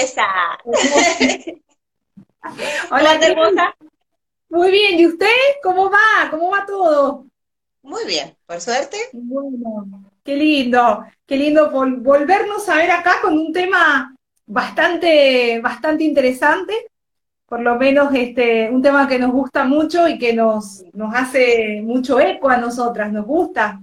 Esa. 0.00 0.26
Hola, 2.90 3.14
hermosa. 3.20 3.74
Muy 4.48 4.70
bien, 4.70 4.98
¿y 4.98 5.06
usted? 5.06 5.26
¿Cómo 5.62 5.90
va? 5.90 6.30
¿Cómo 6.30 6.50
va 6.50 6.66
todo? 6.66 7.26
Muy 7.82 8.04
bien, 8.06 8.36
por 8.46 8.60
suerte. 8.60 8.96
Bueno, 9.12 10.10
qué 10.24 10.36
lindo, 10.36 11.04
qué 11.26 11.36
lindo 11.36 11.70
volvernos 11.70 12.68
a 12.68 12.76
ver 12.76 12.90
acá 12.90 13.20
con 13.20 13.34
un 13.34 13.52
tema 13.52 14.14
bastante, 14.46 15.60
bastante 15.60 16.04
interesante, 16.04 16.74
por 17.46 17.60
lo 17.60 17.76
menos 17.76 18.14
este, 18.14 18.70
un 18.70 18.82
tema 18.82 19.08
que 19.08 19.18
nos 19.18 19.32
gusta 19.32 19.64
mucho 19.64 20.08
y 20.08 20.18
que 20.18 20.32
nos, 20.32 20.84
nos 20.92 21.14
hace 21.14 21.80
mucho 21.82 22.20
eco 22.20 22.48
a 22.48 22.56
nosotras, 22.56 23.12
nos 23.12 23.26
gusta. 23.26 23.80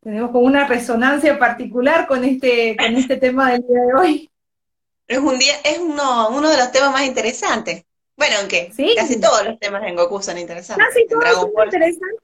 Tenemos 0.00 0.30
como 0.30 0.46
una 0.46 0.66
resonancia 0.66 1.38
particular 1.38 2.06
con 2.06 2.22
este, 2.24 2.76
con 2.76 2.94
este 2.94 3.16
tema 3.16 3.52
del 3.52 3.66
día 3.66 3.80
de 3.80 3.94
hoy. 3.94 4.30
Es 5.08 5.18
un 5.18 5.38
día, 5.38 5.54
es 5.64 5.78
uno, 5.78 6.30
uno 6.30 6.48
de 6.48 6.56
los 6.56 6.72
temas 6.72 6.92
más 6.92 7.06
interesantes. 7.06 7.84
Bueno, 8.16 8.36
aunque 8.40 8.72
casi 8.96 9.20
todos 9.20 9.44
los 9.44 9.58
temas 9.58 9.82
en 9.84 9.94
Goku 9.94 10.22
son 10.22 10.38
interesantes. 10.38 10.86
Casi 10.86 11.06
todos 11.06 11.24
son 11.40 11.64
interesantes. 11.64 12.20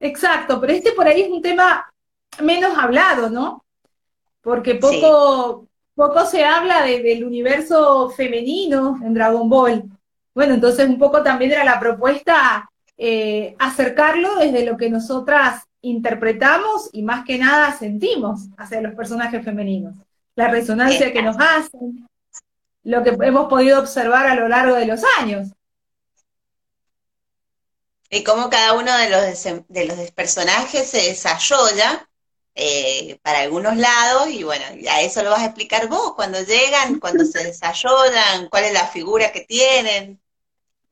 Exacto, 0.00 0.60
pero 0.60 0.72
este 0.72 0.92
por 0.92 1.06
ahí 1.06 1.22
es 1.22 1.30
un 1.30 1.42
tema 1.42 1.90
menos 2.40 2.76
hablado, 2.76 3.30
¿no? 3.30 3.64
Porque 4.42 4.74
poco, 4.76 5.66
poco 5.94 6.26
se 6.26 6.44
habla 6.44 6.82
del 6.82 7.24
universo 7.24 8.10
femenino 8.10 8.98
en 9.02 9.14
Dragon 9.14 9.48
Ball. 9.48 9.84
Bueno, 10.34 10.54
entonces 10.54 10.88
un 10.88 10.98
poco 10.98 11.22
también 11.22 11.52
era 11.52 11.64
la 11.64 11.80
propuesta 11.80 12.68
eh, 12.96 13.54
acercarlo 13.60 14.36
desde 14.36 14.64
lo 14.64 14.76
que 14.76 14.90
nosotras 14.90 15.62
interpretamos 15.82 16.90
y 16.92 17.02
más 17.02 17.24
que 17.24 17.38
nada 17.38 17.72
sentimos 17.76 18.48
hacia 18.56 18.80
los 18.80 18.94
personajes 18.94 19.44
femeninos. 19.44 19.94
La 20.34 20.48
resonancia 20.48 21.12
que 21.12 21.22
nos 21.22 21.36
hacen, 21.38 22.07
lo 22.84 23.02
que 23.02 23.16
hemos 23.20 23.48
podido 23.48 23.80
observar 23.80 24.26
a 24.26 24.34
lo 24.34 24.48
largo 24.48 24.74
de 24.76 24.86
los 24.86 25.02
años. 25.18 25.48
Y 28.10 28.24
cómo 28.24 28.48
cada 28.48 28.72
uno 28.72 28.96
de 28.96 29.10
los, 29.10 29.44
de 29.68 29.84
los 29.84 30.10
personajes 30.12 30.88
se 30.88 31.08
desarrolla 31.08 32.08
eh, 32.60 33.18
para 33.22 33.40
algunos 33.40 33.76
lados, 33.76 34.30
y 34.30 34.42
bueno, 34.42 34.64
a 34.90 35.02
eso 35.02 35.22
lo 35.22 35.30
vas 35.30 35.42
a 35.42 35.46
explicar 35.46 35.88
vos, 35.88 36.14
cuando 36.14 36.40
llegan, 36.40 36.98
cuando 36.98 37.24
se 37.24 37.44
desarrollan, 37.44 38.48
cuál 38.50 38.64
es 38.64 38.72
la 38.72 38.86
figura 38.86 39.30
que 39.30 39.42
tienen. 39.42 40.18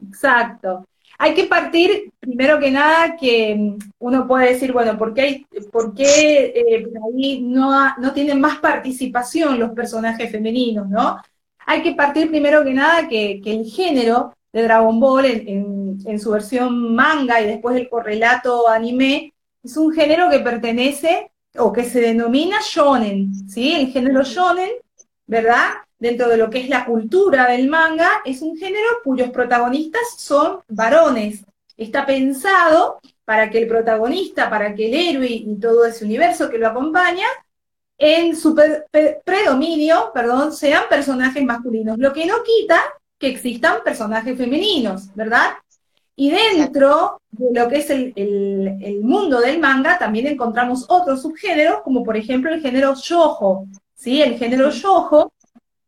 Exacto. 0.01 0.87
Hay 1.19 1.35
que 1.35 1.45
partir, 1.45 2.13
primero 2.21 2.61
que 2.61 2.71
nada, 2.71 3.17
que 3.17 3.75
uno 3.99 4.29
puede 4.29 4.53
decir, 4.53 4.73
bueno, 4.73 4.97
¿por 4.97 5.13
qué, 5.15 5.21
hay, 5.23 5.47
por 5.73 5.95
qué 5.95 6.53
eh, 6.55 6.87
ahí 7.05 7.41
no, 7.41 7.97
no 7.97 8.13
tienen 8.13 8.41
más 8.41 8.59
participación 8.59 9.59
los 9.59 9.73
personajes 9.73 10.31
femeninos, 10.31 10.89
no? 10.89 11.21
Hay 11.69 11.83
que 11.83 11.93
partir 11.93 12.29
primero 12.31 12.65
que 12.65 12.73
nada 12.73 13.09
que, 13.09 13.43
el 13.45 13.65
género 13.67 14.33
de 14.53 14.63
Dragon 14.63 15.01
Ball 15.01 15.27
en, 15.27 16.21
su 16.21 16.31
versión 16.31 16.95
manga 16.95 17.41
y 17.41 17.47
después 17.47 17.77
el 17.77 17.89
correlato 17.89 18.69
anime 18.69 19.35
es 19.63 19.77
un 19.77 19.93
género 19.93 20.31
que 20.31 20.39
pertenece 20.39 21.33
o 21.59 21.73
que 21.73 21.85
se 21.85 22.01
denomina 22.01 22.59
shonen, 22.63 23.49
¿sí? 23.49 23.75
El 23.75 23.89
género 23.89 24.23
shonen, 24.23 24.71
¿verdad? 25.27 25.71
Dentro 25.99 26.29
de 26.29 26.37
lo 26.37 26.49
que 26.49 26.61
es 26.61 26.69
la 26.69 26.85
cultura 26.85 27.49
del 27.49 27.69
manga, 27.69 28.11
es 28.25 28.43
un 28.43 28.57
género 28.57 28.87
cuyos 29.03 29.31
protagonistas 29.31 30.15
son 30.17 30.61
varones. 30.69 31.45
Está 31.77 32.07
pensado 32.07 33.01
para 33.25 33.51
que 33.51 33.59
el 33.59 33.67
protagonista, 33.67 34.49
para 34.49 34.73
que 34.75 34.87
el 34.87 34.95
héroe 34.95 35.29
y 35.29 35.59
todo 35.59 35.85
ese 35.85 36.05
universo 36.05 36.49
que 36.49 36.59
lo 36.59 36.69
acompaña 36.69 37.27
en 37.99 38.37
su 38.37 38.55
predominio, 39.25 40.11
perdón, 40.13 40.53
sean 40.53 40.85
personajes 40.89 41.43
masculinos, 41.45 41.99
lo 41.99 42.13
que 42.13 42.27
no 42.27 42.43
quita 42.43 42.81
que 43.19 43.29
existan 43.29 43.83
personajes 43.83 44.37
femeninos, 44.37 45.15
¿verdad? 45.15 45.53
Y 46.15 46.31
dentro 46.31 47.21
de 47.31 47.61
lo 47.61 47.69
que 47.69 47.77
es 47.77 47.91
el, 47.91 49.01
mundo 49.03 49.41
del 49.41 49.61
manga 49.61 49.99
también 49.99 50.27
encontramos 50.27 50.87
otros 50.89 51.23
subgéneros, 51.23 51.83
como 51.83 52.03
por 52.03 52.17
ejemplo 52.17 52.53
el 52.53 52.61
género 52.61 52.95
yojo, 52.95 53.67
¿sí? 53.95 54.23
El 54.23 54.39
género 54.39 54.71
yojo 54.71 55.33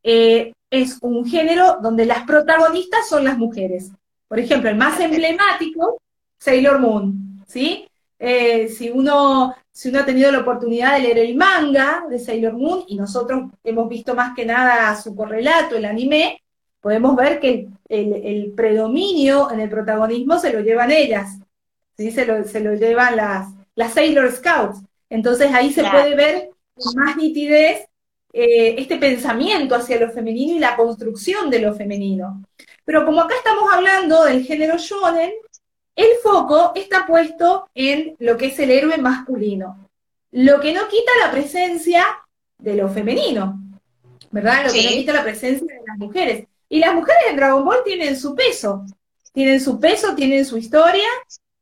eh, 0.02 0.52
es 0.70 0.98
un 1.00 1.26
género 1.26 1.78
donde 1.82 2.04
las 2.04 2.24
protagonistas 2.24 3.08
son 3.08 3.24
las 3.24 3.38
mujeres. 3.38 3.90
Por 4.28 4.38
ejemplo, 4.38 4.68
el 4.68 4.76
más 4.76 5.00
emblemático, 5.00 6.00
Sailor 6.38 6.78
Moon, 6.78 7.42
¿sí? 7.46 7.87
Eh, 8.18 8.68
si, 8.68 8.90
uno, 8.90 9.54
si 9.70 9.88
uno 9.88 10.00
ha 10.00 10.04
tenido 10.04 10.32
la 10.32 10.40
oportunidad 10.40 10.94
de 10.94 11.02
leer 11.02 11.18
el 11.18 11.36
manga 11.36 12.04
de 12.10 12.18
Sailor 12.18 12.54
Moon, 12.54 12.84
y 12.88 12.96
nosotros 12.96 13.50
hemos 13.62 13.88
visto 13.88 14.14
más 14.14 14.34
que 14.34 14.44
nada 14.44 14.94
su 15.00 15.14
correlato, 15.14 15.76
el 15.76 15.84
anime, 15.84 16.42
podemos 16.80 17.14
ver 17.16 17.40
que 17.40 17.68
el, 17.88 18.52
predominio 18.56 19.50
en 19.50 19.60
el 19.60 19.68
protagonismo 19.68 20.38
se 20.38 20.52
lo 20.52 20.60
llevan 20.60 20.90
ellas, 20.90 21.38
¿sí? 21.96 22.10
se, 22.10 22.26
lo, 22.26 22.44
se 22.44 22.60
lo 22.60 22.74
llevan 22.74 23.16
las, 23.16 23.48
las 23.74 23.94
Sailor 23.94 24.32
Scouts. 24.32 24.80
Entonces 25.10 25.52
ahí 25.54 25.72
se 25.72 25.84
puede 25.84 26.14
ver 26.14 26.50
con 26.74 26.94
más 26.96 27.16
nitidez 27.16 27.88
eh, 28.32 28.74
este 28.78 28.98
pensamiento 28.98 29.74
hacia 29.74 29.98
lo 29.98 30.10
femenino 30.10 30.54
y 30.54 30.58
la 30.58 30.76
construcción 30.76 31.50
de 31.50 31.60
lo 31.60 31.74
femenino. 31.74 32.42
Pero 32.84 33.04
como 33.04 33.22
acá 33.22 33.34
estamos 33.36 33.72
hablando 33.72 34.24
del 34.24 34.44
género 34.44 34.76
shonen, 34.78 35.32
el 35.98 36.16
foco 36.22 36.70
está 36.76 37.04
puesto 37.04 37.68
en 37.74 38.14
lo 38.20 38.36
que 38.36 38.46
es 38.46 38.58
el 38.60 38.70
héroe 38.70 38.98
masculino, 38.98 39.88
lo 40.30 40.60
que 40.60 40.72
no 40.72 40.82
quita 40.86 41.10
la 41.24 41.32
presencia 41.32 42.04
de 42.56 42.76
lo 42.76 42.88
femenino, 42.88 43.60
¿verdad? 44.30 44.66
Lo 44.66 44.72
que 44.72 44.84
no 44.84 44.90
quita 44.90 45.12
la 45.12 45.24
presencia 45.24 45.66
de 45.66 45.82
las 45.84 45.98
mujeres. 45.98 46.46
Y 46.68 46.78
las 46.78 46.94
mujeres 46.94 47.24
en 47.28 47.36
Dragon 47.36 47.64
Ball 47.64 47.78
tienen 47.84 48.16
su 48.16 48.36
peso, 48.36 48.84
tienen 49.32 49.60
su 49.60 49.80
peso, 49.80 50.14
tienen 50.14 50.44
su 50.44 50.56
historia 50.56 51.08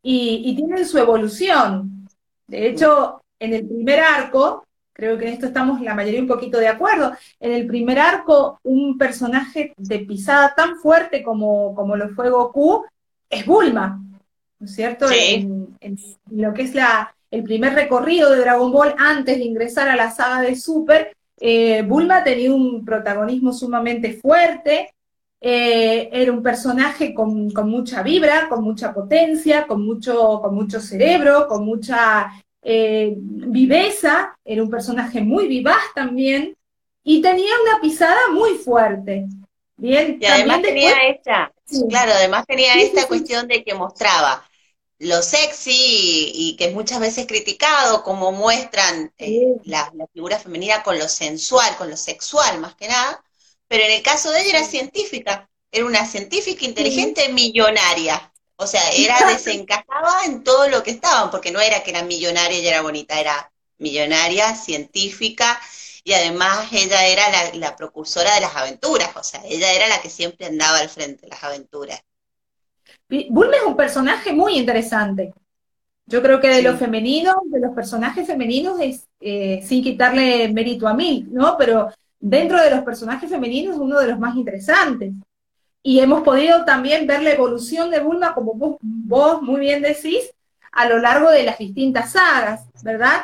y, 0.02 0.54
tienen 0.54 0.84
su 0.84 0.98
evolución. 0.98 2.06
De 2.46 2.68
hecho, 2.68 3.22
en 3.38 3.54
el 3.54 3.66
primer 3.66 4.00
arco, 4.00 4.66
creo 4.92 5.16
que 5.16 5.28
en 5.28 5.32
esto 5.32 5.46
estamos 5.46 5.80
la 5.80 5.94
mayoría 5.94 6.20
un 6.20 6.28
poquito 6.28 6.58
de 6.58 6.68
acuerdo, 6.68 7.14
en 7.40 7.52
el 7.52 7.66
primer 7.66 7.98
arco, 7.98 8.60
un 8.64 8.98
personaje 8.98 9.72
de 9.78 10.00
pisada 10.00 10.54
tan 10.54 10.76
fuerte 10.76 11.22
como, 11.22 11.74
como 11.74 11.96
lo 11.96 12.10
fue 12.10 12.28
Goku 12.28 12.84
es 13.30 13.46
Bulma. 13.46 14.02
¿No 14.58 14.66
es 14.66 14.74
cierto? 14.74 15.06
En, 15.10 15.76
lo 16.30 16.54
que 16.54 16.62
es 16.62 16.74
la, 16.74 17.14
el 17.30 17.42
primer 17.42 17.74
recorrido 17.74 18.30
de 18.30 18.40
Dragon 18.40 18.72
Ball 18.72 18.94
antes 18.98 19.38
de 19.38 19.44
ingresar 19.44 19.88
a 19.88 19.96
la 19.96 20.10
saga 20.10 20.40
de 20.42 20.56
Super, 20.56 21.16
eh, 21.38 21.82
Bulma 21.82 22.24
tenía 22.24 22.52
un 22.52 22.84
protagonismo 22.84 23.52
sumamente 23.52 24.14
fuerte, 24.14 24.94
eh, 25.40 26.08
era 26.12 26.32
un 26.32 26.42
personaje 26.42 27.12
con, 27.12 27.52
mucha 27.64 28.02
vibra, 28.02 28.48
con 28.48 28.64
mucha 28.64 28.92
potencia, 28.94 29.66
con 29.66 29.84
mucho, 29.84 30.40
con 30.40 30.54
mucho 30.54 30.80
cerebro, 30.80 31.46
con 31.46 31.64
mucha 31.64 32.32
eh, 32.62 33.14
viveza, 33.16 34.36
era 34.44 34.62
un 34.62 34.70
personaje 34.70 35.20
muy 35.20 35.46
vivaz 35.46 35.82
también, 35.94 36.56
y 37.04 37.20
tenía 37.20 37.52
una 37.62 37.80
pisada 37.80 38.18
muy 38.32 38.54
fuerte. 38.54 39.26
Bien, 39.76 40.18
y 40.18 40.24
además 40.24 40.62
tenía 40.62 40.92
claro, 41.88 42.12
además 42.12 42.44
tenía 42.46 42.74
esta 42.74 43.06
cuestión 43.06 43.48
de 43.48 43.64
que 43.64 43.74
mostraba 43.74 44.46
lo 44.98 45.22
sexy 45.22 46.32
y, 46.34 46.56
que 46.56 46.66
es 46.66 46.74
muchas 46.74 47.00
veces 47.00 47.26
criticado, 47.26 48.02
como 48.02 48.32
muestran 48.32 49.12
eh, 49.18 49.56
la, 49.64 49.92
figura 50.12 50.38
femenina 50.38 50.82
con 50.82 50.98
lo 50.98 51.08
sensual, 51.08 51.76
con 51.76 51.90
lo 51.90 51.96
sexual 51.96 52.60
más 52.60 52.74
que 52.76 52.88
nada, 52.88 53.22
pero 53.68 53.84
en 53.84 53.92
el 53.92 54.02
caso 54.02 54.30
de 54.30 54.40
ella 54.40 54.58
era 54.58 54.66
científica, 54.66 55.48
era 55.70 55.84
una 55.84 56.06
científica 56.06 56.64
inteligente 56.64 57.28
millonaria, 57.28 58.32
o 58.56 58.66
sea, 58.66 58.88
era 58.90 59.26
desencajada 59.28 60.24
en 60.24 60.42
todo 60.42 60.68
lo 60.68 60.82
que 60.82 60.92
estaban, 60.92 61.30
porque 61.30 61.50
no 61.50 61.60
era 61.60 61.82
que 61.82 61.90
era 61.90 62.02
millonaria 62.02 62.58
y 62.58 62.66
era 62.66 62.80
bonita, 62.80 63.20
era 63.20 63.52
millonaria, 63.78 64.54
científica, 64.54 65.60
y 66.06 66.12
además 66.12 66.68
ella 66.72 67.04
era 67.04 67.22
la, 67.32 67.58
la, 67.58 67.76
precursora 67.76 68.32
de 68.36 68.42
las 68.42 68.54
aventuras, 68.54 69.10
o 69.16 69.24
sea, 69.24 69.42
ella 69.44 69.72
era 69.72 69.88
la 69.88 70.00
que 70.00 70.08
siempre 70.08 70.46
andaba 70.46 70.78
al 70.78 70.88
frente 70.88 71.22
de 71.22 71.30
las 71.30 71.42
aventuras. 71.42 72.00
Bulma 73.08 73.56
es 73.56 73.64
un 73.66 73.76
personaje 73.76 74.32
muy 74.32 74.56
interesante. 74.56 75.34
Yo 76.06 76.22
creo 76.22 76.40
que 76.40 76.46
de 76.46 76.62
los 76.62 76.78
femeninos, 76.78 77.34
de 77.46 77.58
los 77.58 77.74
personajes 77.74 78.24
femeninos, 78.24 78.78
es 78.80 79.08
eh, 79.18 79.60
sin 79.66 79.82
quitarle 79.82 80.48
mérito 80.52 80.86
a 80.86 80.94
mí, 80.94 81.26
¿no? 81.28 81.56
Pero 81.58 81.88
dentro 82.20 82.62
de 82.62 82.70
los 82.70 82.84
personajes 82.84 83.28
femeninos 83.28 83.74
es 83.74 83.80
uno 83.80 83.98
de 83.98 84.06
los 84.06 84.18
más 84.20 84.36
interesantes. 84.36 85.12
Y 85.82 85.98
hemos 85.98 86.22
podido 86.22 86.64
también 86.64 87.08
ver 87.08 87.22
la 87.22 87.32
evolución 87.32 87.90
de 87.90 87.98
Bulma, 87.98 88.32
como 88.32 88.54
vos, 88.54 89.42
muy 89.42 89.58
bien 89.58 89.82
decís, 89.82 90.30
a 90.70 90.88
lo 90.88 91.00
largo 91.00 91.30
de 91.30 91.42
las 91.42 91.58
distintas 91.58 92.12
sagas, 92.12 92.62
¿verdad? 92.84 93.22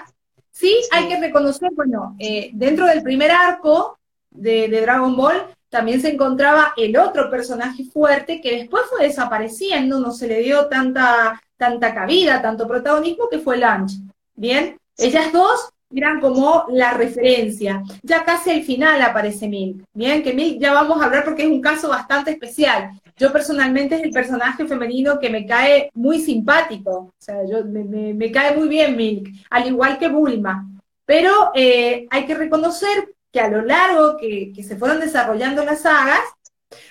Sí, 0.52 0.76
hay 0.90 1.08
que 1.08 1.18
reconocer, 1.18 1.70
bueno, 1.74 2.14
eh, 2.18 2.50
dentro 2.52 2.86
del 2.86 3.02
primer 3.02 3.30
arco 3.30 3.98
de, 4.30 4.68
Dragon 4.68 5.16
Ball 5.16 5.46
también 5.70 6.00
se 6.02 6.10
encontraba 6.10 6.74
el 6.76 6.96
otro 6.98 7.30
personaje 7.30 7.84
fuerte 7.84 8.42
que 8.42 8.58
después 8.58 8.84
fue 8.90 9.06
desapareciendo, 9.06 9.98
no 9.98 10.12
se 10.12 10.28
le 10.28 10.40
dio 10.40 10.66
tanta, 10.66 11.42
tanta 11.56 11.94
cabida, 11.94 12.42
tanto 12.42 12.68
protagonismo, 12.68 13.30
que 13.30 13.38
fue 13.38 13.56
Lunch. 13.56 13.92
Bien, 14.34 14.76
ellas 14.98 15.32
dos 15.32 15.70
eran 15.94 16.20
como 16.20 16.64
la 16.70 16.94
referencia. 16.94 17.82
Ya 18.02 18.24
casi 18.24 18.50
al 18.50 18.62
final 18.62 19.00
aparece 19.02 19.48
Milk. 19.48 19.84
Bien, 19.92 20.22
que 20.22 20.32
Milk 20.32 20.58
ya 20.60 20.72
vamos 20.72 21.00
a 21.00 21.06
hablar 21.06 21.24
porque 21.24 21.42
es 21.42 21.50
un 21.50 21.60
caso 21.60 21.88
bastante 21.88 22.30
especial. 22.30 22.90
Yo 23.16 23.32
personalmente 23.32 23.96
es 23.96 24.02
el 24.02 24.10
personaje 24.10 24.66
femenino 24.66 25.18
que 25.18 25.30
me 25.30 25.46
cae 25.46 25.90
muy 25.94 26.20
simpático. 26.20 26.92
O 26.92 27.14
sea, 27.18 27.36
yo, 27.48 27.64
me, 27.64 28.32
cae 28.32 28.56
muy 28.56 28.68
bien 28.68 28.96
Milk, 28.96 29.28
al 29.50 29.66
igual 29.66 29.98
que 29.98 30.08
Bulma. 30.08 30.68
Pero 31.04 31.50
eh, 31.54 32.06
hay 32.10 32.26
que 32.26 32.34
reconocer 32.34 33.14
que 33.30 33.40
a 33.40 33.48
lo 33.48 33.62
largo 33.62 34.16
que, 34.16 34.52
que 34.54 34.62
se 34.62 34.76
fueron 34.76 35.00
desarrollando 35.00 35.64
las 35.64 35.82
sagas, 35.82 36.20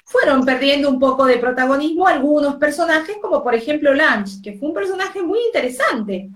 fueron 0.05 0.45
perdiendo 0.45 0.89
un 0.89 0.99
poco 0.99 1.25
de 1.25 1.37
protagonismo 1.37 2.07
algunos 2.07 2.55
personajes, 2.55 3.17
como 3.21 3.43
por 3.43 3.55
ejemplo 3.55 3.93
Lunch, 3.93 4.41
que 4.41 4.53
fue 4.53 4.69
un 4.69 4.73
personaje 4.73 5.21
muy 5.21 5.39
interesante, 5.47 6.29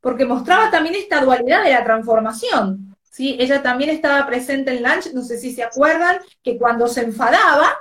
porque 0.00 0.24
mostraba 0.24 0.70
también 0.70 0.94
esta 0.94 1.20
dualidad 1.20 1.64
de 1.64 1.70
la 1.70 1.84
transformación. 1.84 2.96
¿sí? 3.10 3.36
Ella 3.38 3.62
también 3.62 3.90
estaba 3.90 4.26
presente 4.26 4.70
en 4.76 4.82
Lunch, 4.82 5.12
no 5.12 5.22
sé 5.22 5.38
si 5.38 5.52
se 5.52 5.62
acuerdan, 5.62 6.18
que 6.42 6.56
cuando 6.58 6.88
se 6.88 7.02
enfadaba, 7.02 7.78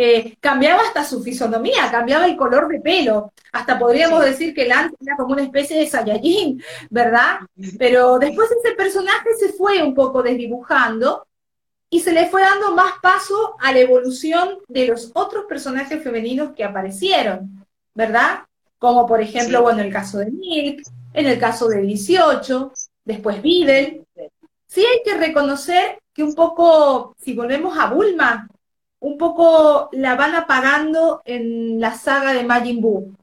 eh, 0.00 0.36
cambiaba 0.38 0.82
hasta 0.82 1.02
su 1.02 1.24
fisonomía, 1.24 1.90
cambiaba 1.90 2.26
el 2.26 2.36
color 2.36 2.68
de 2.68 2.80
pelo. 2.80 3.32
Hasta 3.50 3.76
podríamos 3.76 4.24
decir 4.24 4.54
que 4.54 4.68
Lance 4.68 4.94
era 5.00 5.16
como 5.16 5.32
una 5.32 5.42
especie 5.42 5.76
de 5.76 5.88
Saiyajin, 5.88 6.62
¿verdad? 6.88 7.40
Pero 7.80 8.20
después 8.20 8.48
ese 8.48 8.76
personaje 8.76 9.30
se 9.36 9.54
fue 9.54 9.82
un 9.82 9.94
poco 9.94 10.22
desdibujando 10.22 11.26
y 11.90 11.98
se 11.98 12.12
le 12.12 12.26
fue 12.26 12.42
dando 12.42 12.76
más 12.76 12.92
paso 13.02 13.56
a 13.58 13.72
la 13.72 13.80
evolución 13.80 14.58
de 14.68 14.86
los 14.86 15.10
otros 15.14 15.46
personajes 15.46 16.00
femeninos 16.00 16.52
que 16.54 16.62
aparecieron, 16.62 17.66
¿verdad? 17.92 18.44
Como 18.78 19.04
por 19.04 19.20
ejemplo, 19.20 19.62
bueno, 19.62 19.82
el 19.82 19.92
caso 19.92 20.18
de 20.18 20.30
Milk, 20.30 20.82
en 21.12 21.26
el 21.26 21.38
caso 21.38 21.68
de 21.68 21.80
18, 21.80 22.72
después 23.04 23.42
Videl. 23.42 24.04
Sí 24.66 24.84
hay 24.84 25.02
que 25.04 25.18
reconocer 25.18 25.98
que 26.12 26.22
un 26.22 26.34
poco, 26.34 27.14
si 27.18 27.34
volvemos 27.34 27.78
a 27.78 27.86
Bulma, 27.86 28.48
un 29.00 29.16
poco 29.16 29.88
la 29.92 30.16
van 30.16 30.34
apagando 30.34 31.22
en 31.24 31.80
la 31.80 31.94
saga 31.94 32.32
de 32.32 32.44
Majin 32.44 32.80
Buu, 32.80 33.14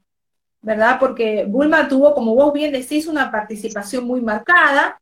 ¿verdad? 0.62 0.98
Porque 1.00 1.46
Bulma 1.46 1.88
tuvo, 1.88 2.14
como 2.14 2.34
vos 2.34 2.54
bien 2.54 2.72
decís, 2.72 3.08
una 3.08 3.32
participación 3.32 4.06
muy 4.06 4.22
marcada, 4.22 5.00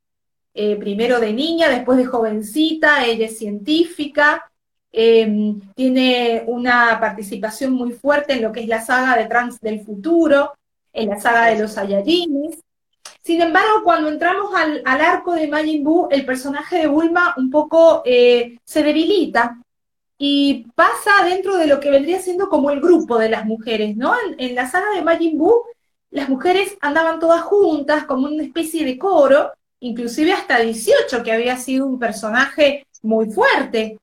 eh, 0.53 0.75
primero 0.75 1.19
de 1.19 1.33
niña, 1.33 1.69
después 1.69 1.97
de 1.97 2.06
jovencita, 2.06 3.06
ella 3.06 3.25
es 3.25 3.38
científica, 3.38 4.51
em, 4.91 5.59
tiene 5.75 6.44
una 6.47 7.00
participación 7.00 7.74
muy 7.74 7.91
fuerte 7.94 8.33
en 8.33 8.44
lo 8.44 8.51
que 8.51 8.62
es 8.62 8.68
la 8.68 8.81
saga 8.81 9.18
de 9.18 9.25
Trans 9.25 9.59
del 9.59 9.83
futuro, 9.83 10.53
en 10.91 11.09
la 11.09 11.19
saga 11.19 11.47
de 11.47 11.59
los 11.59 11.71
Saiyajines. 11.71 12.59
Sin 13.23 13.41
embargo, 13.41 13.83
cuando 13.83 14.09
entramos 14.09 14.51
al, 14.53 14.83
arco 14.85 15.33
de 15.33 15.47
Majin 15.47 15.83
Buu, 15.83 16.09
el 16.11 16.25
personaje 16.25 16.79
de 16.79 16.87
Bulma 16.87 17.33
un 17.37 17.49
poco 17.49 18.01
eh, 18.05 18.57
se 18.65 18.83
debilita 18.83 19.59
y 20.17 20.65
pasa 20.75 21.23
dentro 21.23 21.55
de 21.57 21.67
lo 21.67 21.79
que 21.79 21.89
vendría 21.89 22.19
siendo 22.19 22.49
como 22.49 22.69
el 22.69 22.81
grupo 22.81 23.17
de 23.17 23.29
las 23.29 23.45
mujeres, 23.45 23.95
¿no? 23.95 24.13
En, 24.27 24.35
en 24.39 24.55
la 24.55 24.69
saga 24.69 24.91
de 24.93 25.01
Majin 25.01 25.37
Buu, 25.37 25.63
las 26.11 26.27
mujeres 26.27 26.77
andaban 26.81 27.19
todas 27.19 27.41
juntas 27.43 28.03
como 28.03 28.27
una 28.27 28.43
especie 28.43 28.85
de 28.85 28.97
coro, 28.97 29.51
inclusive 29.79 30.33
hasta 30.33 30.59
18, 30.59 31.23
que 31.23 31.31
había 31.31 31.55
sido 31.57 31.87
un 31.87 31.99
personaje 31.99 32.85
muy 33.03 33.31
fuerte, 33.31 33.99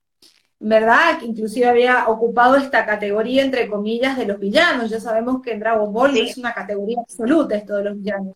¿verdad? 0.58 1.18
Que 1.18 1.26
inclusive 1.26 1.66
había 1.66 2.08
ocupado 2.08 2.56
esta 2.56 2.86
categoría, 2.86 3.44
entre 3.44 3.68
comillas, 3.68 4.16
de 4.16 4.26
los 4.26 4.38
villanos. 4.38 4.90
Ya 4.90 4.98
sabemos 4.98 5.42
que 5.42 5.52
en 5.52 5.60
Dragon 5.60 5.92
Ball 5.92 6.16
es 6.16 6.38
una 6.38 6.54
categoría 6.54 7.00
absoluta 7.00 7.56
esto 7.56 7.76
de 7.76 7.84
los 7.84 7.96
villanos. 7.96 8.34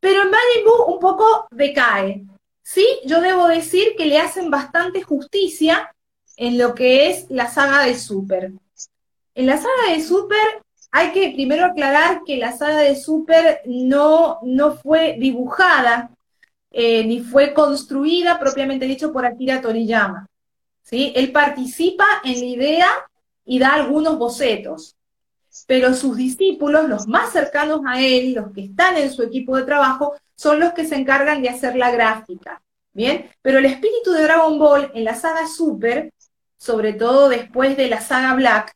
Pero 0.00 0.22
en 0.22 0.30
Majin 0.30 0.64
Buu 0.64 0.94
un 0.94 1.00
poco 1.00 1.46
decae. 1.50 2.24
Sí, 2.62 2.86
yo 3.04 3.20
debo 3.20 3.46
decir 3.46 3.94
que 3.96 4.06
le 4.06 4.18
hacen 4.18 4.50
bastante 4.50 5.02
justicia 5.02 5.94
en 6.36 6.58
lo 6.58 6.74
que 6.74 7.10
es 7.10 7.26
la 7.28 7.50
saga 7.50 7.84
de 7.84 7.94
Super. 7.96 8.52
En 9.34 9.46
la 9.46 9.56
saga 9.56 9.92
de 9.92 10.00
Super 10.02 10.62
hay 10.90 11.12
que 11.12 11.32
primero 11.34 11.66
aclarar 11.66 12.22
que 12.24 12.36
la 12.36 12.56
saga 12.56 12.78
de 12.78 12.96
Super 12.96 13.62
no, 13.66 14.38
no 14.42 14.76
fue 14.76 15.16
dibujada 15.18 16.10
eh, 16.70 17.04
ni 17.04 17.20
fue 17.20 17.54
construida 17.54 18.38
propiamente 18.38 18.86
dicho 18.86 19.12
por 19.12 19.24
Akira 19.24 19.60
Toriyama. 19.60 20.26
¿sí? 20.82 21.12
Él 21.14 21.30
participa 21.30 22.04
en 22.24 22.40
la 22.40 22.46
idea 22.46 22.88
y 23.44 23.58
da 23.58 23.74
algunos 23.74 24.18
bocetos, 24.18 24.96
pero 25.66 25.94
sus 25.94 26.16
discípulos, 26.16 26.88
los 26.88 27.06
más 27.06 27.32
cercanos 27.32 27.80
a 27.86 28.00
él, 28.00 28.34
los 28.34 28.52
que 28.52 28.64
están 28.64 28.96
en 28.96 29.12
su 29.12 29.22
equipo 29.22 29.56
de 29.56 29.64
trabajo, 29.64 30.14
son 30.34 30.60
los 30.60 30.72
que 30.72 30.86
se 30.86 30.96
encargan 30.96 31.42
de 31.42 31.48
hacer 31.48 31.76
la 31.76 31.90
gráfica. 31.90 32.60
Bien, 32.92 33.30
pero 33.42 33.58
el 33.58 33.66
espíritu 33.66 34.12
de 34.12 34.22
Dragon 34.22 34.58
Ball 34.58 34.90
en 34.94 35.04
la 35.04 35.14
saga 35.14 35.46
Super, 35.48 36.12
sobre 36.56 36.92
todo 36.92 37.28
después 37.28 37.76
de 37.76 37.88
la 37.88 38.00
saga 38.00 38.34
Black, 38.34 38.74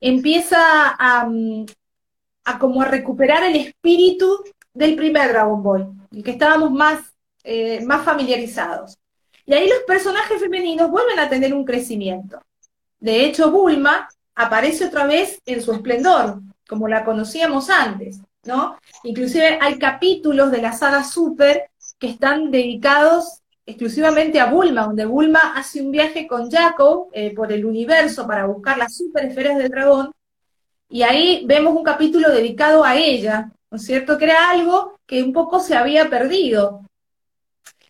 empieza 0.00 0.58
a, 0.60 1.28
a 2.44 2.58
como 2.58 2.82
a 2.82 2.86
recuperar 2.86 3.42
el 3.44 3.56
espíritu 3.56 4.44
del 4.72 4.94
primer 4.94 5.30
Dragon 5.30 5.62
Ball, 5.62 5.92
el 6.12 6.22
que 6.22 6.32
estábamos 6.32 6.70
más 6.70 7.16
eh, 7.48 7.80
más 7.84 8.04
familiarizados. 8.04 8.98
Y 9.44 9.54
ahí 9.54 9.68
los 9.68 9.78
personajes 9.86 10.40
femeninos 10.40 10.90
vuelven 10.90 11.20
a 11.20 11.28
tener 11.28 11.54
un 11.54 11.64
crecimiento. 11.64 12.42
De 12.98 13.24
hecho, 13.24 13.52
Bulma 13.52 14.08
aparece 14.36 14.84
otra 14.84 15.06
vez 15.06 15.40
en 15.46 15.60
su 15.60 15.72
esplendor, 15.72 16.40
como 16.68 16.86
la 16.86 17.04
conocíamos 17.04 17.70
antes, 17.70 18.20
¿no? 18.44 18.78
Inclusive 19.02 19.58
hay 19.60 19.78
capítulos 19.78 20.52
de 20.52 20.62
la 20.62 20.72
saga 20.72 21.02
Super 21.02 21.70
que 21.98 22.08
están 22.08 22.50
dedicados 22.50 23.42
exclusivamente 23.64 24.38
a 24.38 24.50
Bulma, 24.50 24.84
donde 24.84 25.06
Bulma 25.06 25.54
hace 25.56 25.82
un 25.82 25.90
viaje 25.90 26.28
con 26.28 26.50
Jacob 26.50 27.08
eh, 27.12 27.34
por 27.34 27.50
el 27.50 27.64
universo 27.64 28.26
para 28.26 28.46
buscar 28.46 28.78
las 28.78 28.96
super 28.96 29.24
esferas 29.24 29.58
del 29.58 29.70
dragón, 29.70 30.12
y 30.88 31.02
ahí 31.02 31.44
vemos 31.46 31.74
un 31.74 31.82
capítulo 31.82 32.30
dedicado 32.30 32.84
a 32.84 32.94
ella, 32.96 33.50
¿no 33.70 33.76
es 33.76 33.84
cierto? 33.84 34.16
Que 34.18 34.26
era 34.26 34.50
algo 34.50 35.00
que 35.04 35.22
un 35.22 35.32
poco 35.32 35.58
se 35.58 35.74
había 35.74 36.08
perdido, 36.08 36.85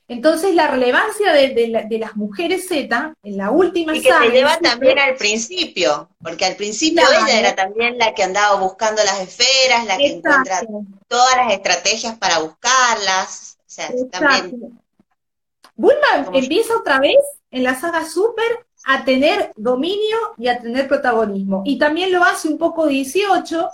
entonces, 0.09 0.55
la 0.55 0.69
relevancia 0.69 1.33
de, 1.33 1.99
las 1.99 2.17
mujeres 2.17 2.69
Z 2.69 3.15
en 3.23 3.37
la 3.37 3.51
última 3.51 3.97
y 3.97 4.03
que 4.03 4.13
se 4.13 4.29
lleva 4.31 4.57
también 4.59 4.99
al 5.01 5.17
principio, 5.17 6.09
porque 6.23 6.45
al 6.45 6.55
principio 6.55 7.03
ella 7.03 7.41
era 7.41 7.57
también 7.57 7.99
la 7.99 8.15
que 8.15 8.23
andaba 8.23 8.55
buscando 8.61 9.03
las 9.03 9.21
esferas, 9.21 9.85
la 9.85 9.97
que 9.97 10.13
encuentra 10.13 10.61
todas 11.09 11.37
las 11.37 11.53
estrategias 11.53 12.17
para 12.19 12.39
buscarlas. 12.39 13.59
O 13.59 13.65
sea, 13.67 13.91
también. 14.11 14.79
Bulma 15.75 16.31
empieza 16.33 16.77
otra 16.77 17.01
vez 17.01 17.19
en 17.51 17.65
la 17.65 17.75
saga 17.75 18.09
Super 18.09 18.65
a 18.85 19.05
tener 19.05 19.51
dominio 19.57 20.17
y 20.39 20.47
a 20.47 20.61
tener 20.61 20.87
protagonismo. 20.87 21.63
Y 21.67 21.79
también 21.79 22.13
lo 22.13 22.23
hace 22.23 22.47
un 22.47 22.59
poco 22.59 22.87
18 22.87 23.69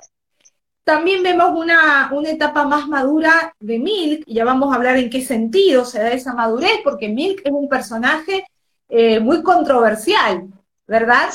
también 0.84 1.22
vemos 1.22 1.52
una, 1.56 2.10
etapa 2.26 2.64
más 2.64 2.88
madura 2.88 3.54
de 3.60 3.78
Milk, 3.78 4.24
y 4.26 4.34
ya 4.34 4.44
vamos 4.44 4.72
a 4.72 4.76
hablar 4.76 4.96
en 4.96 5.10
qué 5.10 5.22
sentido 5.22 5.84
se 5.84 6.00
da 6.00 6.12
esa 6.12 6.34
madurez, 6.34 6.80
porque 6.82 7.08
Milk 7.08 7.40
es 7.44 7.52
un 7.52 7.68
personaje 7.68 8.44
eh, 8.88 9.20
muy 9.20 9.42
controversial, 9.42 10.48
¿verdad? 10.86 11.30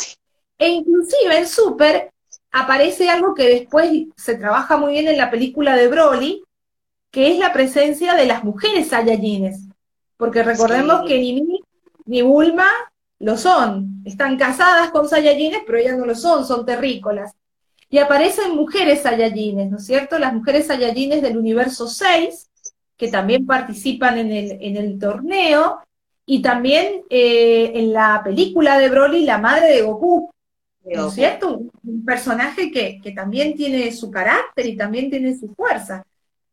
E 0.57 0.69
inclusive 0.69 1.37
en 1.37 1.47
Super 1.47 2.11
aparece 2.51 3.09
algo 3.09 3.33
que 3.33 3.47
después 3.47 3.89
se 4.15 4.35
trabaja 4.35 4.77
muy 4.77 4.93
bien 4.93 5.07
en 5.07 5.17
la 5.17 5.29
película 5.29 5.75
de 5.75 5.87
Broly, 5.87 6.43
que 7.11 7.31
es 7.31 7.39
la 7.39 7.53
presencia 7.53 8.15
de 8.15 8.25
las 8.25 8.43
mujeres 8.43 8.89
Saiyajines. 8.89 9.61
Porque 10.17 10.43
recordemos 10.43 11.07
que 11.07 11.19
ni 11.19 11.41
Milk 11.41 11.65
ni 12.05 12.21
Bulma 12.21 12.67
lo 13.19 13.37
son. 13.37 14.01
Están 14.05 14.37
casadas 14.37 14.89
con 14.89 15.07
Saiyajines, 15.07 15.61
pero 15.65 15.77
ellas 15.77 15.97
no 15.97 16.05
lo 16.05 16.15
son, 16.15 16.45
son 16.45 16.65
terrícolas. 16.65 17.33
Y 17.89 17.99
aparecen 17.99 18.55
mujeres 18.55 19.01
Saiyajines, 19.03 19.69
¿no 19.69 19.77
es 19.77 19.85
cierto? 19.85 20.19
Las 20.19 20.33
mujeres 20.33 20.67
Saiyajines 20.67 21.21
del 21.21 21.37
universo 21.37 21.87
6, 21.87 22.49
que 22.97 23.07
también 23.07 23.45
participan 23.45 24.17
en 24.17 24.31
el, 24.31 24.57
en 24.59 24.75
el 24.75 24.99
torneo, 24.99 25.79
y 26.29 26.41
también 26.41 27.03
eh, 27.09 27.71
en 27.73 27.93
la 27.93 28.21
película 28.23 28.77
de 28.77 28.89
Broly, 28.89 29.23
la 29.23 29.37
madre 29.37 29.67
de 29.67 29.81
Goku, 29.81 30.29
¿no 30.83 31.07
es 31.07 31.13
cierto? 31.13 31.57
Un, 31.83 32.05
personaje 32.05 32.69
que, 32.69 32.99
también 33.13 33.55
tiene 33.55 33.91
su 33.93 34.11
carácter 34.11 34.65
y 34.65 34.75
también 34.75 35.09
tiene 35.09 35.37
su 35.37 35.47
fuerza, 35.55 36.05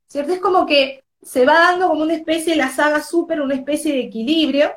¿cierto? 0.07 0.33
Es 0.33 0.39
como 0.39 0.65
que 0.65 1.03
se 1.21 1.45
va 1.45 1.55
dando 1.55 1.89
como 1.89 2.03
una 2.03 2.15
especie, 2.15 2.53
de 2.53 2.59
la 2.59 2.69
saga 2.71 3.03
super, 3.03 3.41
una 3.41 3.55
especie 3.55 3.93
de 3.93 4.01
equilibrio. 4.03 4.71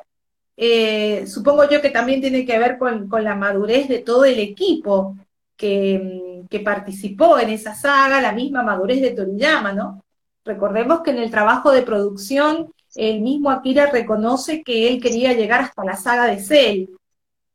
Eh, 0.56 1.24
supongo 1.28 1.68
yo 1.68 1.80
que 1.80 1.90
también 1.90 2.20
tiene 2.20 2.44
que 2.44 2.58
ver 2.58 2.78
con, 2.78 3.08
con 3.08 3.22
la 3.22 3.36
madurez 3.36 3.88
de 3.88 4.00
todo 4.00 4.24
el 4.24 4.40
equipo 4.40 5.16
que, 5.58 6.62
participó 6.64 7.38
en 7.38 7.50
esa 7.50 7.74
saga, 7.74 8.22
la 8.22 8.32
misma 8.32 8.62
madurez 8.62 9.02
de 9.02 9.10
Toriyama, 9.10 9.72
¿no? 9.72 10.04
Recordemos 10.44 11.02
que 11.02 11.10
en 11.10 11.18
el 11.18 11.30
trabajo 11.30 11.70
de 11.72 11.82
producción, 11.82 12.72
el 12.94 13.20
mismo 13.20 13.50
Akira 13.50 13.86
reconoce 13.90 14.62
que 14.62 14.88
él 14.88 15.02
quería 15.02 15.34
llegar 15.34 15.60
hasta 15.60 15.84
la 15.84 15.96
saga 15.96 16.26
de 16.26 16.38
Cell, 16.38 16.88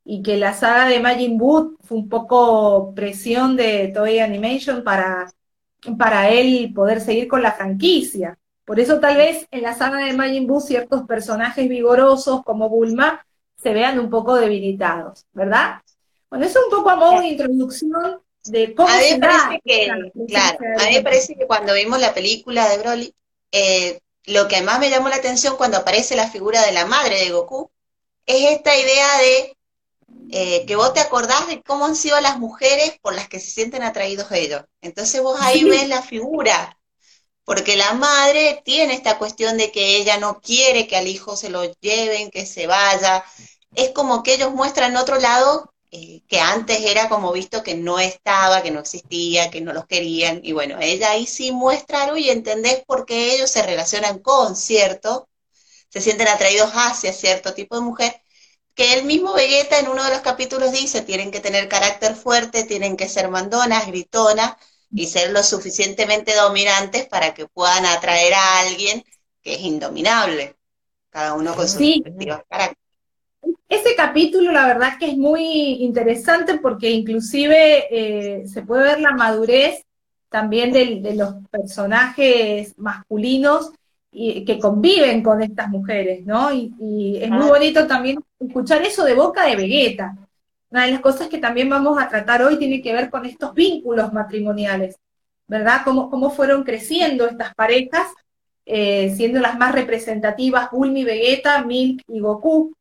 y 0.05 0.21
que 0.21 0.37
la 0.37 0.53
saga 0.53 0.87
de 0.87 0.99
Majin 0.99 1.37
Buu 1.37 1.77
fue 1.81 1.97
un 1.97 2.09
poco 2.09 2.93
presión 2.93 3.55
de 3.55 3.87
Toei 3.93 4.19
Animation 4.19 4.83
para, 4.83 5.31
para 5.97 6.29
él 6.29 6.71
poder 6.75 6.99
seguir 6.99 7.27
con 7.27 7.41
la 7.41 7.53
franquicia. 7.53 8.37
Por 8.65 8.79
eso 8.79 8.99
tal 8.99 9.17
vez 9.17 9.47
en 9.51 9.61
la 9.63 9.73
saga 9.73 9.99
de 9.99 10.13
Majin 10.13 10.45
Buu 10.45 10.59
ciertos 10.59 11.03
personajes 11.03 11.69
vigorosos 11.69 12.43
como 12.43 12.69
Bulma 12.69 13.25
se 13.55 13.73
vean 13.73 13.97
un 13.97 14.09
poco 14.09 14.35
debilitados, 14.35 15.25
¿verdad? 15.31 15.82
Bueno, 16.33 16.47
eso 16.47 16.57
es 16.57 16.65
un 16.65 16.71
poco 16.71 16.89
a 16.89 16.95
modo 16.95 17.19
de 17.21 17.27
introducción 17.27 18.23
de 18.45 18.73
cómo 18.73 18.89
a 18.89 18.97
mí 18.97 19.03
me 19.11 19.19
parece 19.19 19.61
que, 19.63 19.87
claro, 20.27 20.57
a 20.79 20.85
mí 20.87 20.95
me 20.95 21.03
parece 21.03 21.35
que 21.35 21.45
cuando 21.45 21.75
vimos 21.75 21.99
la 21.99 22.15
película 22.15 22.67
de 22.69 22.79
Broly, 22.79 23.15
eh, 23.51 23.99
lo 24.25 24.47
que 24.47 24.63
más 24.63 24.79
me 24.79 24.89
llamó 24.89 25.09
la 25.09 25.17
atención 25.17 25.57
cuando 25.57 25.77
aparece 25.77 26.15
la 26.15 26.31
figura 26.31 26.65
de 26.65 26.71
la 26.71 26.87
madre 26.87 27.19
de 27.19 27.29
Goku 27.29 27.69
es 28.25 28.49
esta 28.49 28.75
idea 28.75 29.17
de 29.19 29.57
eh, 30.31 30.65
que 30.65 30.75
vos 30.75 30.91
te 30.95 31.01
acordás 31.01 31.45
de 31.49 31.61
cómo 31.61 31.85
han 31.85 31.95
sido 31.95 32.19
las 32.19 32.39
mujeres 32.39 32.97
por 33.03 33.13
las 33.13 33.29
que 33.29 33.39
se 33.39 33.51
sienten 33.51 33.83
atraídos 33.83 34.31
ellos. 34.31 34.63
Entonces 34.81 35.21
vos 35.21 35.39
ahí 35.39 35.63
ves 35.65 35.87
la 35.87 36.01
figura, 36.01 36.79
porque 37.45 37.75
la 37.75 37.93
madre 37.93 38.59
tiene 38.65 38.95
esta 38.95 39.19
cuestión 39.19 39.55
de 39.59 39.71
que 39.71 39.97
ella 39.97 40.17
no 40.17 40.41
quiere 40.41 40.87
que 40.87 40.97
al 40.97 41.07
hijo 41.07 41.37
se 41.37 41.51
lo 41.51 41.71
lleven, 41.73 42.31
que 42.31 42.47
se 42.47 42.65
vaya. 42.65 43.23
Es 43.75 43.91
como 43.91 44.23
que 44.23 44.33
ellos 44.33 44.51
muestran 44.51 44.97
otro 44.97 45.19
lado 45.19 45.72
eh, 45.95 46.23
que 46.27 46.39
antes 46.39 46.81
era 46.81 47.07
como 47.07 47.31
visto 47.31 47.61
que 47.61 47.75
no 47.75 47.99
estaba, 47.99 48.63
que 48.63 48.71
no 48.71 48.79
existía, 48.79 49.51
que 49.51 49.61
no 49.61 49.73
los 49.73 49.85
querían, 49.85 50.39
y 50.43 50.51
bueno, 50.51 50.79
ella 50.81 51.11
ahí 51.11 51.27
sí 51.27 51.51
muestra 51.51 52.03
algo 52.03 52.17
y 52.17 52.31
entendés 52.31 52.83
por 52.87 53.05
qué 53.05 53.35
ellos 53.35 53.51
se 53.51 53.61
relacionan 53.61 54.19
con 54.19 54.55
cierto, 54.55 55.29
se 55.89 56.01
sienten 56.01 56.27
atraídos 56.29 56.71
hacia 56.73 57.13
cierto 57.13 57.53
tipo 57.53 57.75
de 57.75 57.81
mujer, 57.81 58.21
que 58.73 58.93
el 58.93 59.05
mismo 59.05 59.33
Vegeta 59.33 59.77
en 59.77 59.87
uno 59.87 60.03
de 60.03 60.09
los 60.09 60.21
capítulos 60.21 60.71
dice, 60.71 61.01
tienen 61.03 61.29
que 61.31 61.39
tener 61.41 61.69
carácter 61.69 62.15
fuerte, 62.15 62.63
tienen 62.63 62.97
que 62.97 63.07
ser 63.07 63.29
mandonas, 63.29 63.85
gritonas, 63.85 64.55
y 64.95 65.07
ser 65.07 65.31
lo 65.31 65.43
suficientemente 65.43 66.35
dominantes 66.35 67.07
para 67.07 67.33
que 67.35 67.47
puedan 67.47 67.85
atraer 67.85 68.33
a 68.33 68.59
alguien 68.61 69.03
que 69.43 69.55
es 69.55 69.61
indominable, 69.61 70.57
cada 71.11 71.33
uno 71.35 71.55
con 71.55 71.67
sus 71.67 71.81
respectivos 71.81 72.41
caracteres. 72.49 72.82
Ese 73.73 73.95
capítulo, 73.95 74.51
la 74.51 74.67
verdad 74.67 74.99
que 74.99 75.09
es 75.09 75.17
muy 75.17 75.41
interesante 75.83 76.59
porque 76.59 76.91
inclusive 76.91 77.87
eh, 77.89 78.47
se 78.47 78.61
puede 78.61 78.83
ver 78.83 79.01
la 79.01 79.15
madurez 79.15 79.83
también 80.29 80.71
de, 80.71 81.15
los 81.15 81.33
personajes 81.49 82.77
masculinos 82.77 83.71
y, 84.11 84.45
que 84.45 84.59
conviven 84.59 85.23
con 85.23 85.41
estas 85.41 85.69
mujeres, 85.69 86.23
¿no? 86.23 86.53
Y, 86.53 87.17
es 87.19 87.31
muy 87.31 87.47
bonito 87.47 87.87
también 87.87 88.19
escuchar 88.39 88.83
eso 88.83 89.05
de 89.05 89.15
boca 89.15 89.47
de 89.47 89.55
Vegeta. 89.55 90.17
Una 90.69 90.85
de 90.85 90.91
las 90.91 91.01
cosas 91.01 91.27
que 91.27 91.39
también 91.39 91.67
vamos 91.67 91.99
a 91.99 92.07
tratar 92.07 92.43
hoy 92.43 92.59
tiene 92.59 92.79
que 92.79 92.93
ver 92.93 93.09
con 93.09 93.25
estos 93.25 93.55
vínculos 93.55 94.13
matrimoniales, 94.13 94.97
¿verdad? 95.47 95.81
Cómo, 95.83 96.11
cómo 96.11 96.29
fueron 96.29 96.63
creciendo 96.63 97.27
estas 97.27 97.55
parejas, 97.55 98.05
eh, 98.67 99.11
siendo 99.17 99.39
las 99.39 99.57
más 99.57 99.71
representativas 99.73 100.69
Bulma 100.69 101.03
Vegeta, 101.05 101.63
Milk 101.63 102.03
y 102.07 102.19
Goku 102.19 102.71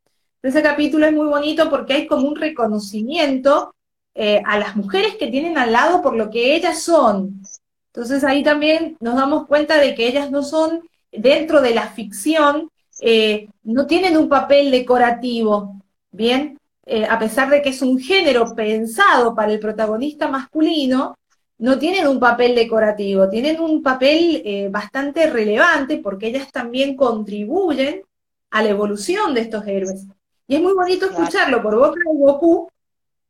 ese 0.43 0.61
capítulo 0.61 1.05
es 1.05 1.13
muy 1.13 1.27
bonito 1.27 1.69
porque 1.69 1.93
hay 1.93 2.07
como 2.07 2.27
un 2.27 2.35
reconocimiento 2.35 3.73
eh, 4.13 4.41
a 4.45 4.59
las 4.59 4.75
mujeres 4.75 5.15
que 5.15 5.27
tienen 5.27 5.57
al 5.57 5.71
lado 5.71 6.01
por 6.01 6.15
lo 6.15 6.29
que 6.29 6.55
ellas 6.55 6.81
son. 6.81 7.41
Entonces 7.87 8.23
ahí 8.23 8.43
también 8.43 8.97
nos 8.99 9.15
damos 9.15 9.47
cuenta 9.47 9.79
de 9.79 9.95
que 9.95 10.07
ellas 10.07 10.29
no 10.29 10.43
son, 10.43 10.81
dentro 11.11 11.61
de 11.61 11.73
la 11.73 11.87
ficción, 11.87 12.69
eh, 12.99 13.47
no 13.63 13.87
tienen 13.87 14.17
un 14.17 14.27
papel 14.27 14.69
decorativo, 14.69 15.81
¿bien? 16.11 16.59
Eh, 16.85 17.05
a 17.09 17.17
pesar 17.17 17.49
de 17.49 17.61
que 17.61 17.69
es 17.69 17.81
un 17.81 17.97
género 17.97 18.53
pensado 18.53 19.33
para 19.33 19.53
el 19.53 19.59
protagonista 19.59 20.27
masculino, 20.27 21.15
no 21.59 21.79
tienen 21.79 22.07
un 22.07 22.19
papel 22.19 22.53
decorativo, 22.55 23.29
tienen 23.29 23.61
un 23.61 23.81
papel 23.81 24.69
bastante 24.69 25.29
relevante 25.29 25.97
porque 25.99 26.27
ellas 26.27 26.51
también 26.51 26.97
contribuyen 26.97 28.01
a 28.51 28.61
la 28.63 28.69
evolución 28.69 29.33
de 29.33 29.41
estos 29.41 29.65
héroes. 29.65 30.07
Y 30.47 30.55
es 30.55 30.61
muy 30.61 30.73
bonito 30.73 31.05
escucharlo. 31.05 31.61
Por 31.61 31.75
boca 31.75 31.99
de 31.99 32.17
Goku, 32.17 32.69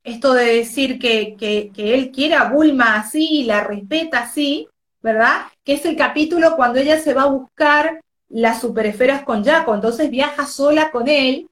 esto 0.03 0.33
de 0.33 0.57
decir 0.57 0.99
que, 0.99 1.35
que, 1.37 1.71
él 1.75 2.11
quiere 2.11 2.35
a 2.35 2.49
Bulma 2.49 2.97
así 2.97 3.41
y 3.41 3.43
la 3.45 3.63
respeta 3.63 4.19
así, 4.19 4.67
¿verdad? 5.01 5.47
Que 5.63 5.73
es 5.73 5.85
el 5.85 5.95
capítulo 5.95 6.55
cuando 6.55 6.79
ella 6.79 6.99
se 6.99 7.13
va 7.13 7.23
a 7.23 7.27
buscar 7.27 8.01
las 8.29 8.61
superesferas 8.61 9.23
con 9.23 9.43
Jaco, 9.43 9.75
entonces 9.75 10.09
viaja 10.09 10.47
sola 10.47 10.91
con 10.91 11.07
él 11.07 11.47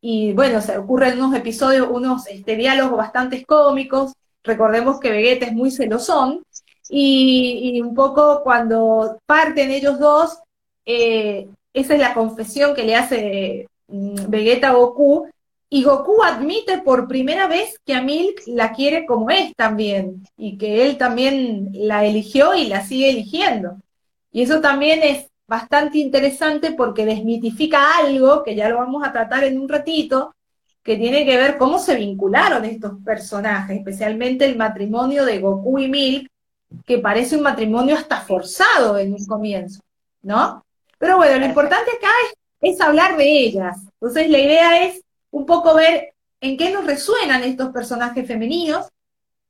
y 0.00 0.34
bueno, 0.34 0.60
se 0.60 0.76
ocurren 0.76 1.18
unos 1.18 1.34
episodios, 1.34 1.88
unos 1.90 2.26
este, 2.26 2.56
diálogos 2.56 2.98
bastante 2.98 3.44
cómicos, 3.44 4.12
recordemos 4.44 5.00
que 5.00 5.10
Vegeta 5.10 5.46
es 5.46 5.52
muy 5.52 5.70
celosón, 5.70 6.44
y, 6.88 7.72
y 7.74 7.80
un 7.80 7.94
poco 7.94 8.42
cuando 8.42 9.18
parten 9.26 9.70
ellos 9.70 9.98
dos, 9.98 10.38
eh, 10.84 11.48
esa 11.72 11.94
es 11.94 12.00
la 12.00 12.14
confesión 12.14 12.74
que 12.74 12.84
le 12.84 12.96
hace 12.96 13.68
Vegeta 13.88 14.72
Goku, 14.72 15.28
y 15.68 15.82
Goku 15.82 16.22
admite 16.22 16.78
por 16.78 17.08
primera 17.08 17.48
vez 17.48 17.80
que 17.84 17.94
a 17.94 18.02
Milk 18.02 18.42
la 18.46 18.72
quiere 18.72 19.04
como 19.04 19.30
es 19.30 19.54
también, 19.54 20.24
y 20.36 20.58
que 20.58 20.86
él 20.86 20.96
también 20.96 21.70
la 21.72 22.04
eligió 22.04 22.54
y 22.54 22.68
la 22.68 22.84
sigue 22.84 23.10
eligiendo. 23.10 23.78
Y 24.30 24.42
eso 24.42 24.60
también 24.60 25.00
es 25.02 25.26
bastante 25.46 25.98
interesante 25.98 26.72
porque 26.72 27.04
desmitifica 27.04 27.98
algo, 27.98 28.42
que 28.42 28.54
ya 28.54 28.68
lo 28.68 28.78
vamos 28.78 29.04
a 29.04 29.12
tratar 29.12 29.44
en 29.44 29.58
un 29.60 29.68
ratito, 29.68 30.34
que 30.82 30.96
tiene 30.96 31.24
que 31.24 31.36
ver 31.36 31.58
cómo 31.58 31.80
se 31.80 31.96
vincularon 31.96 32.64
estos 32.64 32.92
personajes, 33.04 33.78
especialmente 33.78 34.44
el 34.44 34.56
matrimonio 34.56 35.24
de 35.24 35.40
Goku 35.40 35.80
y 35.80 35.88
Milk, 35.88 36.30
que 36.84 36.98
parece 36.98 37.36
un 37.36 37.42
matrimonio 37.42 37.96
hasta 37.96 38.20
forzado 38.20 38.98
en 38.98 39.12
un 39.12 39.26
comienzo, 39.26 39.80
¿no? 40.22 40.64
Pero 40.98 41.16
bueno, 41.16 41.38
lo 41.38 41.46
importante 41.46 41.90
acá 41.90 42.08
es 42.26 42.34
es 42.60 42.80
hablar 42.80 43.16
de 43.16 43.40
ellas. 43.40 43.76
Entonces 44.00 44.30
la 44.30 44.38
idea 44.38 44.84
es 44.86 45.02
un 45.30 45.46
poco 45.46 45.74
ver 45.74 46.14
en 46.40 46.56
qué 46.56 46.70
nos 46.70 46.86
resuenan 46.86 47.42
estos 47.42 47.70
personajes 47.72 48.26
femeninos, 48.26 48.86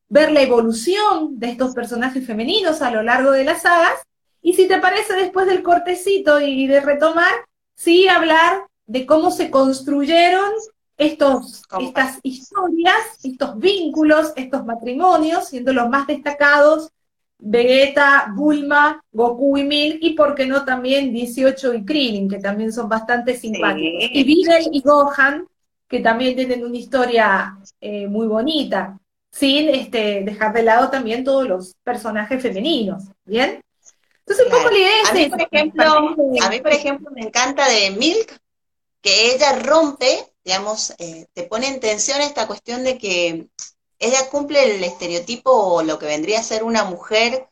ver 0.09 0.33
la 0.33 0.43
evolución 0.43 1.39
de 1.39 1.51
estos 1.51 1.75
personajes 1.75 2.27
femeninos 2.27 2.83
a 2.83 2.91
lo 2.91 3.03
largo 3.03 3.33
de 3.33 3.45
las 3.45 3.63
sagas, 3.63 4.01
y 4.41 4.53
si 4.53 4.69
te 4.69 4.79
parece 4.79 5.15
después 5.15 5.47
del 5.47 5.63
cortecito 5.63 6.41
y 6.41 6.69
de 6.69 6.81
retomar, 6.81 7.33
sí 7.75 8.07
hablar 8.07 8.67
de 8.87 9.05
cómo 9.05 9.33
se 9.33 9.51
construyeron 9.51 10.53
estos, 10.97 11.63
estas 11.81 12.21
historias, 12.23 12.95
estos 13.25 13.59
vínculos, 13.59 14.33
estos 14.37 14.65
matrimonios, 14.65 15.49
siendo 15.49 15.73
los 15.73 15.89
más 15.89 16.07
destacados 16.07 16.91
Vegeta, 17.38 18.33
Bulma, 18.35 19.02
Goku 19.12 19.59
y 19.59 19.64
Milk, 19.64 19.99
y 20.00 20.14
por 20.14 20.35
qué 20.35 20.47
no 20.47 20.64
también 20.64 21.12
18 21.12 21.75
y 21.75 21.85
Krillin, 21.85 22.28
que 22.28 22.38
también 22.38 22.73
son 22.73 22.88
bastante 22.88 23.37
simpáticos. 23.37 24.09
Y 24.11 24.25
Videl 24.25 24.69
y 24.73 24.81
Gohan, 24.81 25.47
que 25.88 26.00
también 26.00 26.35
tienen 26.35 26.64
una 26.64 26.76
historia 26.76 27.59
eh, 27.81 28.07
muy 28.07 28.26
bonita, 28.26 28.99
sin 29.31 29.69
este, 29.69 30.23
dejar 30.25 30.52
de 30.55 30.62
lado 30.62 30.90
también 30.90 31.25
todos 31.25 31.47
los 31.47 31.75
personajes 31.85 32.43
femeninos, 32.43 33.05
¿bien? 33.25 33.61
Entonces, 34.21 34.47
un 34.47 34.50
poco 34.50 34.71
la 34.71 34.78
idea 34.78 35.02
es 35.02 35.11
a 35.11 35.14
mí, 35.14 35.28
por 35.28 35.43
ejemplo, 35.43 35.85
a 36.43 36.50
mí, 36.50 36.61
por 36.61 36.73
ejemplo, 36.73 37.11
me 37.14 37.23
encanta 37.23 37.69
de 37.69 37.90
Milk 37.93 38.40
que 39.00 39.33
ella 39.33 39.61
rompe, 39.61 40.33
digamos, 40.45 40.93
eh, 40.99 41.26
te 41.33 41.45
pone 41.45 41.69
en 41.69 41.78
tensión 41.78 42.21
esta 42.21 42.49
cuestión 42.49 42.83
de 42.83 42.99
que 42.99 43.47
ella 43.99 44.29
cumple 44.31 44.76
el 44.76 44.85
estereotipo 44.85 45.50
o 45.50 45.83
lo 45.83 45.99
que 45.99 46.07
vendría 46.07 46.41
a 46.41 46.43
ser 46.43 46.65
una 46.65 46.85
mujer 46.85 47.49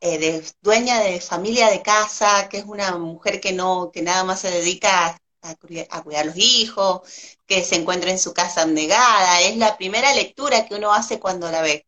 eh, 0.00 0.18
de, 0.18 0.44
dueña 0.60 1.00
de 1.00 1.20
familia 1.20 1.70
de 1.70 1.82
casa, 1.82 2.48
que 2.48 2.58
es 2.58 2.64
una 2.64 2.96
mujer 2.98 3.40
que 3.40 3.52
no, 3.52 3.90
que 3.92 4.02
nada 4.02 4.24
más 4.24 4.40
se 4.40 4.50
dedica 4.50 5.18
a, 5.42 5.54
cuidar 5.56 5.88
a 5.90 6.24
los 6.24 6.36
hijos, 6.36 7.02
que 7.46 7.64
se 7.64 7.76
encuentra 7.76 8.10
en 8.10 8.18
su 8.18 8.34
casa 8.34 8.62
abnegada, 8.62 9.40
es 9.42 9.56
la 9.56 9.76
primera 9.76 10.12
lectura 10.14 10.66
que 10.66 10.74
uno 10.74 10.92
hace 10.92 11.20
cuando 11.20 11.50
la 11.50 11.62
ve. 11.62 11.86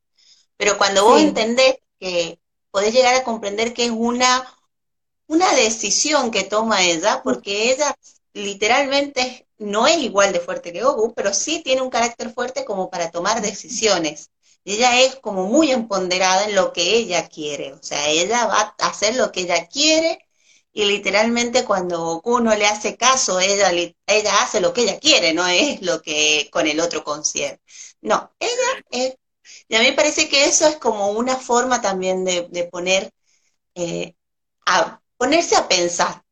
Pero 0.57 0.79
cuando 0.79 1.05
vos 1.05 1.21
entendés 1.21 1.77
que 2.01 2.41
podés 2.71 2.95
llegar 2.95 3.15
a 3.15 3.25
comprender 3.25 3.75
que 3.75 3.87
es 3.87 3.91
una, 3.91 4.51
una 5.27 5.53
decisión 5.55 6.31
que 6.31 6.45
toma 6.45 6.85
ella, 6.85 7.23
porque 7.23 7.71
ella 7.73 7.95
literalmente 8.33 9.46
no 9.59 9.87
es 9.87 9.99
igual 9.99 10.33
de 10.33 10.41
fuerte 10.41 10.73
que 10.73 10.83
Goku, 10.83 11.15
pero 11.15 11.33
sí 11.35 11.63
tiene 11.63 11.83
un 11.83 11.91
carácter 11.91 12.33
fuerte 12.33 12.65
como 12.65 12.91
para 12.91 13.11
tomar 13.11 13.41
decisiones. 13.43 14.31
Ella 14.65 15.01
es 15.01 15.17
como 15.17 15.47
muy 15.47 15.71
empoderada 15.71 16.45
en 16.47 16.55
lo 16.57 16.73
que 16.73 16.97
ella 16.97 17.29
quiere, 17.29 17.73
o 17.73 17.83
sea, 17.83 18.09
ella 18.09 18.47
va 18.47 18.75
a 18.79 18.87
hacer 18.89 19.15
lo 19.17 19.31
que 19.33 19.43
ella 19.43 19.67
quiere 19.69 20.27
y 20.77 20.85
literalmente 20.85 21.65
cuando 21.65 22.05
Goku 22.05 22.41
no 22.41 22.55
le 22.55 22.67
hace 22.67 22.97
caso, 22.99 23.41
ella, 23.41 23.71
ella 24.07 24.43
hace 24.43 24.61
lo 24.61 24.75
que 24.75 24.83
ella 24.83 24.99
quiere, 25.01 25.33
no 25.33 25.47
es 25.47 25.81
lo 25.83 26.03
que 26.03 26.51
con 26.53 26.67
el 26.67 26.81
otro 26.81 27.03
concierne. 27.03 27.61
No, 28.03 28.31
ella 28.39 28.85
es, 28.91 29.17
y 29.69 29.75
a 29.77 29.81
mí 29.81 29.87
me 29.87 29.93
parece 29.95 30.29
que 30.29 30.45
eso 30.45 30.67
es 30.69 30.77
como 30.77 31.11
una 31.13 31.37
forma 31.37 31.81
también 31.81 32.25
de, 32.27 32.69
poner, 32.71 33.11
eh, 33.75 34.15
a 34.67 35.01
ponerse 35.17 35.57
a 35.57 35.69
pensar, 35.69 36.23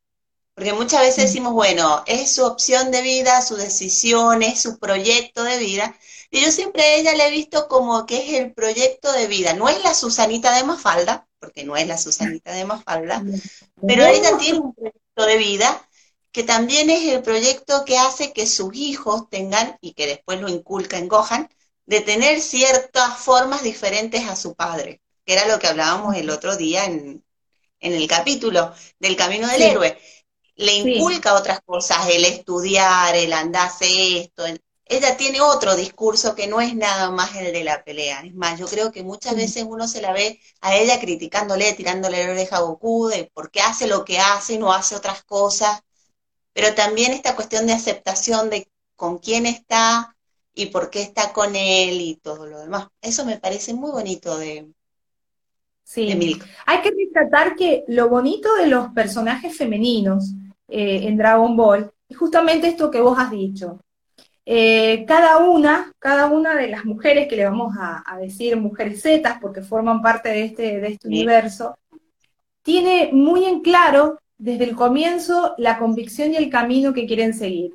porque 0.55 0.73
muchas 0.73 1.01
veces 1.01 1.25
mm. 1.25 1.27
decimos, 1.27 1.53
bueno, 1.53 2.03
es 2.07 2.33
su 2.33 2.45
opción 2.45 2.91
de 2.91 3.03
vida, 3.03 3.43
su 3.43 3.57
decisión, 3.57 4.43
es 4.43 4.61
su 4.61 4.79
proyecto 4.79 5.43
de 5.43 5.59
vida. 5.59 5.97
Y 6.31 6.41
yo 6.41 6.51
siempre 6.51 6.83
a 6.83 6.95
ella 6.95 7.15
le 7.15 7.29
he 7.29 7.31
visto 7.31 7.69
como 7.69 8.07
que 8.07 8.19
es 8.19 8.41
el 8.41 8.53
proyecto 8.53 9.13
de 9.13 9.27
vida. 9.27 9.55
No 9.55 9.69
es 9.69 9.83
la 9.83 9.95
Susanita 9.95 10.55
de 10.55 10.65
Mafalda, 10.65 11.27
porque 11.39 11.65
no 11.65 11.77
es 11.77 11.87
la 11.87 11.99
Susanita 11.99 12.53
de 12.53 12.65
Mafalda, 12.65 13.23
pero 13.87 14.07
ella 14.07 14.37
tiene 14.39 14.61
un 14.61 14.75
proyecto 14.75 15.27
de 15.27 15.37
vida 15.37 15.89
que 16.35 16.43
también 16.43 16.91
es 16.91 17.05
el 17.05 17.23
proyecto 17.23 17.85
que 17.85 17.97
hace 17.97 18.33
que 18.33 18.49
sus 18.49 18.75
hijos 18.75 19.31
tengan, 19.31 19.79
y 19.81 19.95
que 19.95 20.09
después 20.09 20.41
lo 20.41 20.49
inculca 20.49 20.99
en 20.99 21.07
Gohan, 21.07 21.49
de 21.87 22.01
tener 22.01 22.41
ciertas 22.41 23.19
formas 23.19 23.63
diferentes 23.63 24.27
a 24.29 24.35
su 24.35 24.57
padre, 24.57 25.01
que 25.25 25.35
era 25.35 25.47
lo 25.47 25.61
que 25.61 25.69
hablábamos 25.69 26.17
el 26.17 26.31
otro 26.31 26.57
día 26.57 26.87
en, 26.87 27.25
el 27.79 28.09
capítulo 28.09 28.75
del 28.99 29.15
Camino 29.15 29.47
del 29.47 29.63
Héroe. 29.63 29.97
Le 30.57 30.75
inculca 30.75 31.35
otras 31.35 31.61
cosas, 31.63 32.09
el 32.11 32.25
estudiar, 32.25 33.17
el 33.17 33.33
andarse 33.33 34.19
esto. 34.19 34.45
Ella 34.87 35.17
tiene 35.17 35.41
otro 35.41 35.75
discurso 35.77 36.35
que 36.35 36.47
no 36.47 36.61
es 36.61 36.75
nada 36.75 37.11
más 37.11 37.35
el 37.37 37.53
de 37.53 37.65
la 37.65 37.83
pelea. 37.83 38.21
Es 38.21 38.35
más, 38.35 38.59
yo 38.59 38.67
creo 38.67 38.93
que 38.93 39.03
muchas 39.03 39.35
veces 39.35 39.65
uno 39.67 39.89
se 39.89 40.03
la 40.03 40.13
ve 40.13 40.41
a 40.61 40.77
ella 40.77 41.01
criticándole, 41.01 41.73
tirándole 41.73 42.25
la 42.25 42.33
oreja 42.33 42.59
a 42.59 42.61
Goku 42.61 43.09
de 43.09 43.31
por 43.33 43.51
qué 43.51 43.61
hace 43.61 43.87
lo 43.87 44.05
que 44.05 44.19
hace 44.19 44.55
y 44.55 44.59
no 44.59 44.73
hace 44.73 44.95
otras 44.95 45.25
cosas. 45.25 45.81
Pero 46.53 46.75
también 46.75 47.13
esta 47.13 47.35
cuestión 47.35 47.67
de 47.67 47.73
aceptación 47.73 48.51
de 48.51 48.69
con 48.95 49.19
quién 49.19 49.47
está, 49.47 50.15
y 50.55 50.67
por 50.67 50.89
qué 50.89 51.03
está 51.03 51.33
con 51.33 51.57
él 51.57 52.01
y 52.01 52.17
todo 52.17 52.47
lo 52.47 52.61
demás. 52.61 52.89
Eso 53.03 53.25
me 53.25 53.39
parece 53.39 53.75
muy 53.75 53.91
bonito 53.91 54.39
de, 54.39 54.71
sí. 55.83 56.41
Hay 56.67 56.81
que 56.81 56.91
rescatar 56.91 57.57
que 57.57 57.85
lo 57.89 58.09
bonito 58.09 58.55
de 58.55 58.69
los 58.69 58.89
personajes 58.93 59.57
femeninos 59.57 60.31
eh, 60.77 61.07
en 61.07 61.17
Dragon 61.17 61.57
Ball 61.57 61.89
es 62.09 62.17
justamente 62.17 62.67
esto 62.67 62.91
que 62.91 63.01
vos 63.01 63.17
has 63.17 63.31
dicho. 63.31 63.79
Eh, 64.45 65.05
cada 65.07 65.39
una, 65.39 65.93
cada 66.01 66.27
una 66.27 66.57
de 66.57 66.67
las 66.67 66.85
mujeres 66.85 67.29
que 67.29 67.37
le 67.37 67.45
vamos 67.45 67.77
a, 67.79 68.03
decir 68.21 68.57
mujeres 68.57 69.01
zetas, 69.01 69.39
porque 69.41 69.63
forman 69.63 70.03
parte 70.03 70.31
de 70.31 70.45
este, 70.47 70.81
de 70.81 70.89
este 70.89 71.07
universo, 71.07 71.79
tiene 72.63 73.11
muy 73.13 73.45
en 73.45 73.61
claro 73.61 74.19
desde 74.37 74.65
el 74.65 74.75
comienzo 74.75 75.55
la 75.59 75.79
convicción 75.79 76.33
y 76.33 76.37
el 76.39 76.51
camino 76.51 76.93
que 76.93 77.07
quieren 77.07 77.35
seguir. 77.35 77.73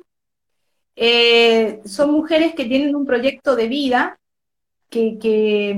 Eh, 0.94 1.80
son 1.86 2.10
mujeres 2.12 2.54
que 2.54 2.66
tienen 2.66 2.94
un 2.94 3.06
proyecto 3.06 3.56
de 3.56 3.66
vida 3.66 4.18
que, 4.90 5.16
que, 5.18 5.74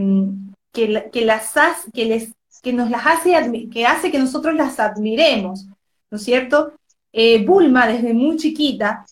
que, 0.73 1.25
las 1.25 1.55
que, 1.95 2.05
les, 2.05 2.33
que 2.63 2.73
nos 2.73 2.91
las 2.91 3.07
hace, 3.07 3.69
que 3.71 3.87
hace 3.87 4.11
que 4.11 4.19
nosotros 4.19 4.57
las 4.57 4.81
admiremos, 4.81 5.67
¿no 6.11 6.17
es 6.17 6.25
cierto? 6.25 6.73
Eh, 7.13 7.45
Bulma, 7.45 7.87
desde 7.87 8.15
muy 8.15 8.37
chiquita, 8.37 9.05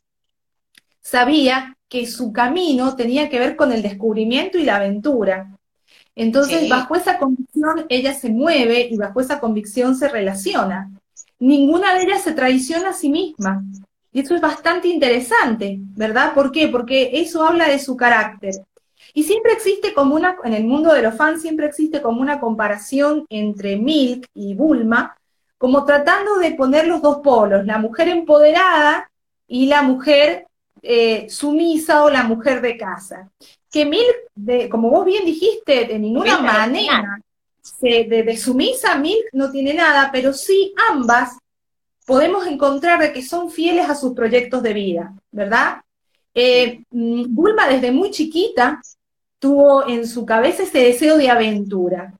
sabía 1.00 1.76
que 1.88 2.06
su 2.06 2.32
camino 2.32 2.96
tenía 2.96 3.28
que 3.28 3.38
ver 3.38 3.56
con 3.56 3.72
el 3.72 3.82
descubrimiento 3.82 4.58
y 4.58 4.64
la 4.64 4.76
aventura. 4.76 5.58
Entonces, 6.14 6.68
bajo 6.68 6.94
esa 6.94 7.18
convicción, 7.18 7.86
ella 7.88 8.14
se 8.14 8.30
mueve 8.30 8.88
y 8.90 8.96
bajo 8.96 9.20
esa 9.20 9.40
convicción 9.40 9.96
se 9.96 10.08
relaciona. 10.08 10.90
Ninguna 11.38 11.94
de 11.94 12.04
ellas 12.04 12.22
se 12.22 12.32
traiciona 12.32 12.90
a 12.90 12.94
sí 12.94 13.10
misma. 13.10 13.64
Y 14.12 14.20
eso 14.20 14.34
es 14.34 14.40
bastante 14.40 14.88
interesante, 14.88 15.78
¿verdad? 15.80 16.34
¿Por 16.34 16.52
qué? 16.52 16.68
Porque 16.68 17.10
eso 17.14 17.44
habla 17.44 17.68
de 17.68 17.78
su 17.78 17.96
carácter. 17.96 18.54
Y 19.14 19.24
siempre 19.24 19.52
existe 19.52 19.94
como 19.94 20.14
una, 20.14 20.36
en 20.44 20.54
el 20.54 20.64
mundo 20.64 20.92
de 20.92 21.02
los 21.02 21.14
fans, 21.14 21.42
siempre 21.42 21.66
existe 21.66 22.02
como 22.02 22.20
una 22.20 22.38
comparación 22.38 23.24
entre 23.28 23.76
Milk 23.76 24.26
y 24.34 24.54
Bulma, 24.54 25.16
como 25.60 25.84
tratando 25.84 26.38
de 26.38 26.52
poner 26.52 26.86
los 26.86 27.02
dos 27.02 27.18
polos, 27.18 27.66
la 27.66 27.76
mujer 27.76 28.08
empoderada 28.08 29.10
y 29.46 29.66
la 29.66 29.82
mujer 29.82 30.46
eh, 30.80 31.28
sumisa 31.28 32.02
o 32.02 32.08
la 32.08 32.22
mujer 32.22 32.62
de 32.62 32.78
casa. 32.78 33.30
Que 33.70 33.84
Milk, 33.84 34.16
de, 34.34 34.70
como 34.70 34.88
vos 34.88 35.04
bien 35.04 35.26
dijiste, 35.26 35.84
de 35.84 35.98
ninguna 35.98 36.38
manera 36.38 37.20
de, 37.82 38.24
de, 38.24 38.36
sumisa 38.38 38.96
Milk 38.96 39.26
no 39.34 39.50
tiene 39.50 39.74
nada, 39.74 40.08
pero 40.10 40.32
sí 40.32 40.72
ambas 40.90 41.36
podemos 42.06 42.46
encontrar 42.46 43.12
que 43.12 43.20
son 43.20 43.50
fieles 43.50 43.86
a 43.90 43.94
sus 43.94 44.14
proyectos 44.14 44.62
de 44.62 44.72
vida, 44.72 45.12
¿verdad? 45.30 45.82
Eh, 46.32 46.84
mm, 46.90 47.34
Bulma 47.34 47.68
desde 47.68 47.92
muy 47.92 48.10
chiquita 48.10 48.80
tuvo 49.38 49.86
en 49.86 50.08
su 50.08 50.24
cabeza 50.24 50.62
ese 50.62 50.78
deseo 50.78 51.18
de 51.18 51.28
aventura 51.28 52.14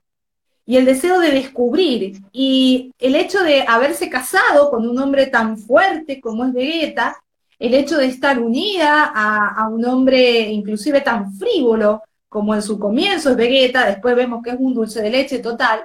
y 0.70 0.76
el 0.76 0.84
deseo 0.84 1.18
de 1.18 1.32
descubrir. 1.32 2.22
Y 2.30 2.92
el 3.00 3.16
hecho 3.16 3.42
de 3.42 3.64
haberse 3.66 4.08
casado 4.08 4.70
con 4.70 4.88
un 4.88 4.96
hombre 5.00 5.26
tan 5.26 5.58
fuerte 5.58 6.20
como 6.20 6.44
es 6.44 6.52
Vegeta, 6.52 7.16
el 7.58 7.74
hecho 7.74 7.96
de 7.98 8.06
estar 8.06 8.38
unida 8.38 9.10
a, 9.12 9.48
a 9.48 9.68
un 9.68 9.84
hombre 9.84 10.42
inclusive 10.42 11.00
tan 11.00 11.34
frívolo 11.34 12.04
como 12.28 12.54
en 12.54 12.62
su 12.62 12.78
comienzo 12.78 13.30
es 13.30 13.36
Vegeta, 13.36 13.84
después 13.84 14.14
vemos 14.14 14.44
que 14.44 14.50
es 14.50 14.56
un 14.60 14.72
dulce 14.72 15.02
de 15.02 15.10
leche 15.10 15.40
total, 15.40 15.80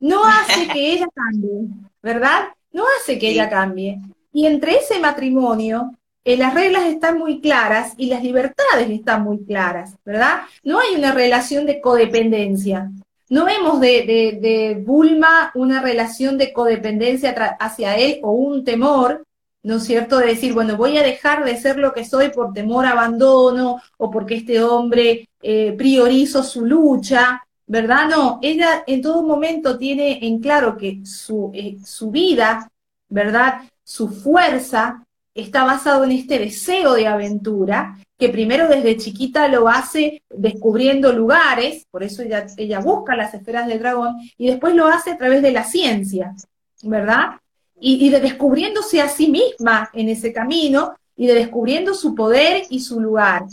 no 0.00 0.22
hace 0.26 0.68
que 0.68 0.92
ella 0.92 1.08
cambie, 1.14 1.68
¿verdad? 2.02 2.48
no 2.72 2.84
hace 3.00 3.18
que 3.18 3.30
ella 3.30 3.48
cambie. 3.48 3.98
Y 4.34 4.44
entre 4.44 4.76
ese 4.76 5.00
matrimonio, 5.00 5.92
eh, 6.24 6.36
las 6.36 6.52
reglas 6.52 6.84
están 6.84 7.18
muy 7.18 7.40
claras 7.40 7.94
y 7.96 8.10
las 8.10 8.22
libertades 8.22 8.90
están 8.90 9.22
muy 9.24 9.46
claras, 9.46 9.94
¿verdad? 10.04 10.40
No 10.62 10.78
hay 10.78 10.94
una 10.94 11.12
relación 11.12 11.64
de 11.64 11.80
codependencia. 11.80 12.92
No 13.28 13.44
vemos 13.44 13.80
de, 13.80 14.82
Bulma 14.84 15.50
una 15.54 15.82
relación 15.82 16.38
de 16.38 16.52
codependencia 16.52 17.30
hacia 17.58 17.96
él 17.96 18.20
o 18.22 18.30
un 18.30 18.64
temor, 18.64 19.24
¿no 19.64 19.76
es 19.76 19.84
cierto? 19.84 20.18
De 20.18 20.26
decir, 20.26 20.52
bueno, 20.52 20.76
voy 20.76 20.96
a 20.96 21.02
dejar 21.02 21.44
de 21.44 21.56
ser 21.56 21.78
lo 21.78 21.92
que 21.92 22.04
soy 22.04 22.28
por 22.28 22.52
temor 22.52 22.86
a 22.86 22.92
abandono 22.92 23.80
o 23.98 24.10
porque 24.10 24.36
este 24.36 24.62
hombre 24.62 25.28
eh, 25.42 25.72
priorizo 25.76 26.44
su 26.44 26.64
lucha, 26.64 27.44
¿verdad? 27.66 28.08
No, 28.08 28.38
ella 28.42 28.84
en 28.86 29.02
todo 29.02 29.24
momento 29.24 29.76
tiene 29.76 30.24
en 30.24 30.40
claro 30.40 30.76
que 30.76 31.04
su, 31.04 31.50
eh, 31.52 31.78
su 31.84 32.12
vida, 32.12 32.70
¿verdad? 33.08 33.62
Su 33.82 34.08
fuerza 34.08 35.04
está 35.34 35.64
basado 35.64 36.04
en 36.04 36.12
este 36.12 36.38
deseo 36.38 36.94
de 36.94 37.08
aventura, 37.08 37.98
que 38.18 38.28
primero 38.30 38.68
desde 38.68 38.96
chiquita 38.96 39.48
lo 39.48 39.68
hace 39.68 40.22
descubriendo 40.30 41.12
lugares, 41.12 41.86
por 41.90 42.02
eso 42.02 42.22
ella, 42.22 42.80
busca 42.80 43.14
las 43.14 43.34
esferas 43.34 43.66
del 43.66 43.78
dragón, 43.78 44.16
y 44.38 44.46
después 44.46 44.74
lo 44.74 44.86
hace 44.86 45.12
a 45.12 45.18
través 45.18 45.42
de 45.42 45.52
la 45.52 45.64
ciencia, 45.64 46.34
¿verdad? 46.82 47.40
Y, 47.78 48.08
de 48.08 48.20
descubriéndose 48.20 49.02
a 49.02 49.08
sí 49.08 49.28
misma 49.28 49.90
en 49.92 50.08
ese 50.08 50.32
camino 50.32 50.94
y 51.14 51.26
de 51.26 51.34
descubriendo 51.34 51.92
su 51.92 52.14
poder 52.14 52.64
y 52.70 52.80
su 52.80 53.00
lugar. 53.00 53.44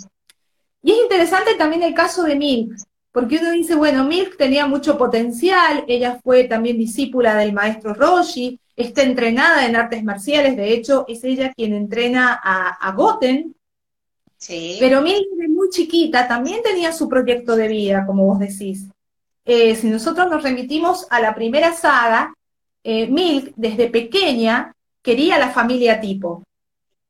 Y 0.82 0.91
es 0.91 0.97
interesante 1.04 1.56
también 1.56 1.84
el 1.84 1.93
caso 1.93 2.23
de 2.23 2.36
Milk, 2.36 2.76
porque 3.12 3.38
uno 3.38 3.52
dice, 3.52 3.76
bueno, 3.76 4.06
Milk 4.06 4.38
tenía 4.38 4.65
mucho 4.65 4.97
potencial, 4.97 5.84
ella 5.88 6.19
fue 6.23 6.45
también 6.45 6.78
discípula 6.78 7.36
del 7.36 7.54
maestro 7.54 7.93
Roshi, 7.93 8.60
está 8.76 9.04
entrenada 9.04 9.65
en 9.65 9.76
artes 9.76 10.04
marciales, 10.04 10.58
de 10.58 10.73
hecho 10.73 11.06
es 11.08 11.23
ella 11.23 11.54
quien 11.54 11.73
entrena 11.73 12.39
a, 12.43 12.91
Goten, 12.93 13.56
pero 14.80 15.02
Milk 15.02 15.28
de 15.38 15.48
muy 15.48 15.70
chiquita 15.70 16.28
también 16.28 16.62
tenía 16.64 16.92
su 16.92 17.08
proyecto 17.08 17.56
de 17.56 17.68
vida, 17.68 18.06
como 18.06 18.26
vos 18.26 18.40
decís. 18.40 18.88
Eh, 19.46 19.76
si 19.76 19.90
nosotros 19.90 20.30
nos 20.30 20.44
remitimos 20.44 21.08
a 21.10 21.20
la 21.20 21.36
primera 21.36 21.74
saga, 21.74 22.34
eh, 22.84 23.08
Milk 23.08 23.54
desde 23.56 23.90
pequeña 23.90 24.74
quería 25.02 25.38
la 25.38 25.50
familia 25.50 26.00
tipo, 26.00 26.44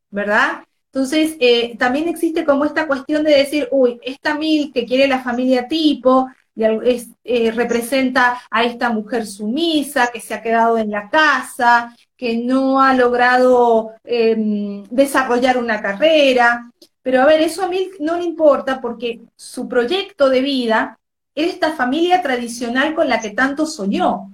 ¿verdad? 0.10 0.63
Entonces, 0.91 1.36
eh, 1.39 1.76
también 1.78 2.08
existe 2.08 2.46
como 2.46 2.65
esta 2.65 2.86
cuestión 2.86 3.24
de 3.24 3.32
decir, 3.32 3.67
uy, 3.72 4.00
esta 4.04 4.36
Mil 4.36 4.72
que 4.72 4.86
quiere 4.86 5.08
la 5.08 5.24
familia 5.24 5.67
tipo, 5.67 6.28
eh, 6.56 7.52
representa 7.52 8.39
a 8.52 8.63
esta 8.63 8.91
mujer 8.91 9.26
sumisa 9.26 10.12
que 10.13 10.22
se 10.22 10.36
ha 10.36 10.41
quedado 10.43 10.78
en 10.78 10.91
la 10.91 11.10
casa, 11.10 11.96
que 12.15 12.38
no 12.38 12.80
ha 12.80 12.93
logrado 12.93 13.93
em, 14.04 14.84
desarrollar 14.91 15.58
una 15.58 15.82
carrera. 15.82 16.69
Pero 17.03 17.21
a 17.21 17.25
ver, 17.25 17.41
eso 17.41 17.63
a 17.63 17.67
Mil 17.67 17.91
no 17.99 18.17
le 18.17 18.23
importa 18.23 18.81
porque 18.81 19.21
su 19.35 19.67
proyecto 19.67 20.29
de 20.29 20.41
vida 20.41 20.99
es 21.35 21.53
esta 21.53 21.75
familia 21.75 22.21
tradicional 22.21 22.95
con 22.95 23.09
la 23.09 23.19
que 23.19 23.31
tanto 23.31 23.65
soñó. 23.65 24.31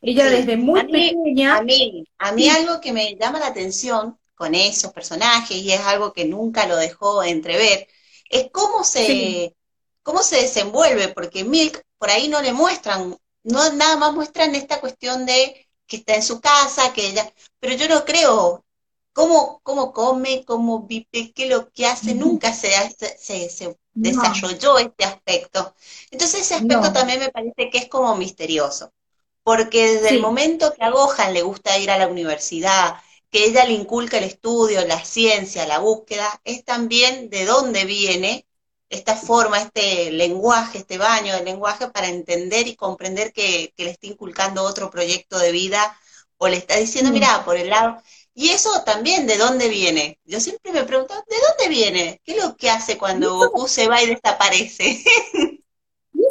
Ella 0.00 0.28
desde 0.28 0.56
muy 0.56 0.84
pequeña... 0.90 1.58
A 1.58 1.62
mí, 1.62 2.04
a 2.18 2.32
mí 2.32 2.48
algo 2.48 2.80
que 2.80 2.92
me 2.92 3.14
llama 3.16 3.38
la 3.38 3.48
atención 3.48 4.18
con 4.34 4.54
esos 4.54 4.92
personajes 4.92 5.56
y 5.56 5.72
es 5.72 5.80
algo 5.80 6.12
que 6.12 6.24
nunca 6.24 6.66
lo 6.66 6.76
dejó 6.76 7.22
entrever, 7.22 7.86
es 8.28 8.50
cómo 8.50 8.82
se, 8.82 9.54
cómo 10.02 10.22
se 10.22 10.42
desenvuelve, 10.42 11.08
porque 11.08 11.44
Milk 11.44 11.82
por 11.98 12.10
ahí 12.10 12.28
no 12.28 12.42
le 12.42 12.52
muestran, 12.52 13.16
no 13.44 13.72
nada 13.72 13.96
más 13.96 14.12
muestran 14.12 14.54
esta 14.54 14.80
cuestión 14.80 15.24
de 15.26 15.68
que 15.86 15.96
está 15.98 16.14
en 16.14 16.22
su 16.22 16.40
casa, 16.40 16.92
que 16.92 17.08
ella, 17.08 17.32
pero 17.60 17.74
yo 17.74 17.88
no 17.88 18.04
creo 18.04 18.63
cómo, 19.14 19.60
cómo 19.62 19.92
come, 19.94 20.44
cómo 20.44 20.80
vive, 20.82 21.32
qué 21.34 21.46
lo 21.46 21.70
que 21.70 21.86
hace, 21.86 22.14
nunca 22.14 22.52
se, 22.52 22.68
se, 23.18 23.78
desarrolló 23.94 24.76
este 24.76 25.04
aspecto. 25.04 25.74
Entonces 26.10 26.42
ese 26.42 26.56
aspecto 26.56 26.92
también 26.92 27.20
me 27.20 27.30
parece 27.30 27.70
que 27.70 27.78
es 27.78 27.88
como 27.88 28.14
misterioso, 28.16 28.92
porque 29.42 29.94
desde 29.94 30.10
el 30.10 30.20
momento 30.20 30.74
que 30.74 30.84
a 30.84 30.90
Gohan 30.90 31.32
le 31.32 31.42
gusta 31.42 31.78
ir 31.78 31.90
a 31.90 31.96
la 31.96 32.08
universidad, 32.08 32.96
que 33.30 33.46
ella 33.46 33.64
le 33.64 33.72
inculca 33.72 34.18
el 34.18 34.24
estudio, 34.24 34.84
la 34.86 35.02
ciencia, 35.02 35.66
la 35.66 35.78
búsqueda, 35.78 36.40
es 36.44 36.64
también 36.64 37.30
de 37.30 37.46
dónde 37.46 37.84
viene 37.84 38.46
esta 38.88 39.16
forma, 39.16 39.60
este 39.60 40.10
lenguaje, 40.10 40.78
este 40.78 40.98
baño 40.98 41.34
de 41.34 41.44
lenguaje 41.44 41.88
para 41.88 42.08
entender 42.08 42.66
y 42.66 42.76
comprender 42.76 43.32
que, 43.32 43.72
le 43.76 43.90
está 43.90 44.06
inculcando 44.08 44.64
otro 44.64 44.90
proyecto 44.90 45.38
de 45.38 45.52
vida 45.52 45.96
o 46.36 46.48
le 46.48 46.56
está 46.56 46.76
diciendo, 46.76 47.10
mm. 47.10 47.14
mira, 47.14 47.44
por 47.44 47.56
el 47.56 47.70
lado. 47.70 48.02
Y 48.34 48.48
eso 48.48 48.70
también, 48.84 49.26
¿de 49.26 49.38
dónde 49.38 49.68
viene? 49.68 50.18
Yo 50.24 50.40
siempre 50.40 50.72
me 50.72 50.82
pregunto, 50.82 51.14
¿de 51.14 51.36
dónde 51.48 51.68
viene? 51.68 52.20
¿Qué 52.24 52.32
es 52.36 52.44
lo 52.44 52.56
que 52.56 52.68
hace 52.68 52.98
cuando 52.98 53.36
Goku 53.36 53.68
se 53.68 53.86
va 53.86 54.02
y 54.02 54.06
desaparece? 54.06 54.98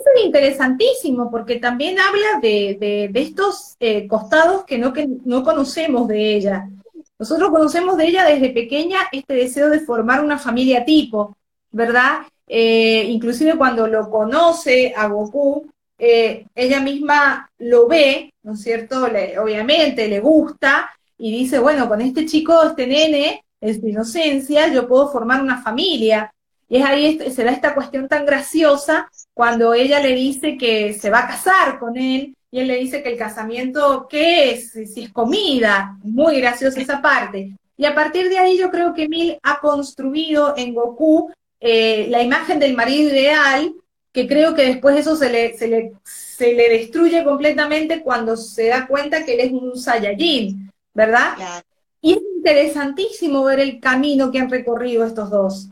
eso 0.04 0.10
es 0.16 0.26
interesantísimo, 0.26 1.32
porque 1.32 1.58
también 1.58 2.00
habla 2.00 2.40
de, 2.42 3.10
estos 3.14 3.76
eh, 3.80 4.06
costados 4.08 4.66
que 4.66 4.78
no, 4.78 4.92
que 4.92 5.08
no 5.24 5.44
conocemos 5.44 6.08
de 6.10 6.36
ella. 6.36 6.70
Nosotros 7.18 7.52
conocemos 7.52 7.96
de 7.96 8.08
ella 8.08 8.26
desde 8.26 8.50
pequeña 8.50 9.00
este 9.12 9.34
deseo 9.36 9.70
de 9.70 9.80
formar 9.80 10.22
una 10.22 10.38
familia 10.38 10.84
tipo, 10.84 11.38
¿verdad? 11.72 12.24
Eh, 12.48 13.06
inclusive 13.08 13.58
cuando 13.58 13.88
lo 13.88 14.10
conoce 14.10 14.94
a 14.96 15.08
Goku, 15.08 15.72
eh, 15.98 16.48
ella 16.54 16.82
misma 16.82 17.50
lo 17.60 17.88
ve, 17.88 18.34
¿no 18.44 18.54
es 18.54 18.62
cierto? 18.62 19.06
obviamente 19.06 20.08
le 20.10 20.20
gusta 20.20 20.92
y 21.24 21.32
dice, 21.32 21.58
bueno, 21.58 21.88
con 21.88 22.02
este 22.02 22.26
chico, 22.26 22.62
este 22.62 22.86
nene, 22.86 23.46
es 23.62 23.82
de 23.82 23.92
inocencia, 23.92 24.68
yo 24.68 24.90
puedo 24.90 25.10
formar 25.10 25.42
una 25.42 25.62
familia. 25.62 26.30
Y 26.68 26.76
es 26.76 26.86
ahí, 26.86 27.06
este, 27.06 27.32
se 27.32 27.46
da 27.46 27.52
esta 27.52 27.74
cuestión 27.74 28.10
tan 28.10 28.26
graciosa 28.26 29.10
cuando 29.34 29.74
ella 29.74 30.02
le 30.02 30.14
dice 30.16 30.58
que 30.58 30.92
se 30.92 31.10
va 31.10 31.20
a 31.20 31.28
casar 31.28 31.80
con 31.80 31.96
él 31.96 32.36
y 32.52 32.60
él 32.60 32.68
le 32.68 32.76
dice 32.76 33.02
que 33.02 33.14
el 33.14 33.18
casamiento, 33.18 34.06
¿qué 34.10 34.52
es? 34.52 34.74
Si 34.74 35.04
es 35.06 35.14
comida, 35.14 35.98
muy 36.04 36.42
graciosa 36.42 36.82
esa 36.82 37.02
parte. 37.02 37.56
Y 37.78 37.86
a 37.86 37.96
partir 37.96 38.28
de 38.28 38.40
ahí 38.40 38.58
yo 38.58 38.70
creo 38.70 38.94
que 38.94 39.08
Mil 39.08 39.38
ha 39.44 39.62
construido 39.62 40.56
en 40.58 40.74
Goku 40.74 41.32
eh, 41.62 42.08
la 42.10 42.22
imagen 42.22 42.60
del 42.60 42.76
marido 42.76 43.10
ideal, 43.10 43.74
que 44.12 44.28
creo 44.28 44.54
que 44.56 44.66
después 44.66 44.98
eso 44.98 45.16
se 45.16 45.30
le, 45.30 45.58
se 45.58 45.70
le, 45.70 45.94
se 46.04 46.54
le 46.54 46.68
destruye 46.68 47.24
completamente 47.24 48.02
cuando 48.02 48.36
se 48.36 48.68
da 48.68 48.88
cuenta 48.88 49.24
que 49.24 49.36
él 49.36 49.40
es 49.40 49.52
un 49.54 49.78
Saiyajin, 49.78 50.63
¿verdad? 50.94 51.64
Y 52.02 52.14
es 52.14 52.20
interesantísimo 52.36 53.44
ver 53.44 53.60
el 53.60 53.80
camino 53.80 54.32
que 54.32 54.40
han 54.40 54.50
recorrido 54.50 55.06
estos 55.06 55.30
dos. 55.30 55.70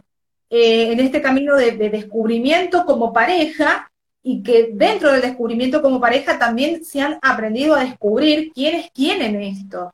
Eh, 0.49 0.91
en 0.91 0.99
este 0.99 1.21
camino 1.21 1.55
de, 1.55 1.71
descubrimiento 1.71 2.85
como 2.85 3.13
pareja 3.13 3.89
y 4.21 4.43
que 4.43 4.71
dentro 4.73 5.11
del 5.11 5.21
descubrimiento 5.21 5.81
como 5.81 6.01
pareja 6.01 6.37
también 6.37 6.83
se 6.83 7.01
han 7.01 7.17
aprendido 7.21 7.73
a 7.73 7.85
descubrir 7.85 8.51
quiénes 8.53 8.91
quieren 8.91 9.41
esto. 9.41 9.93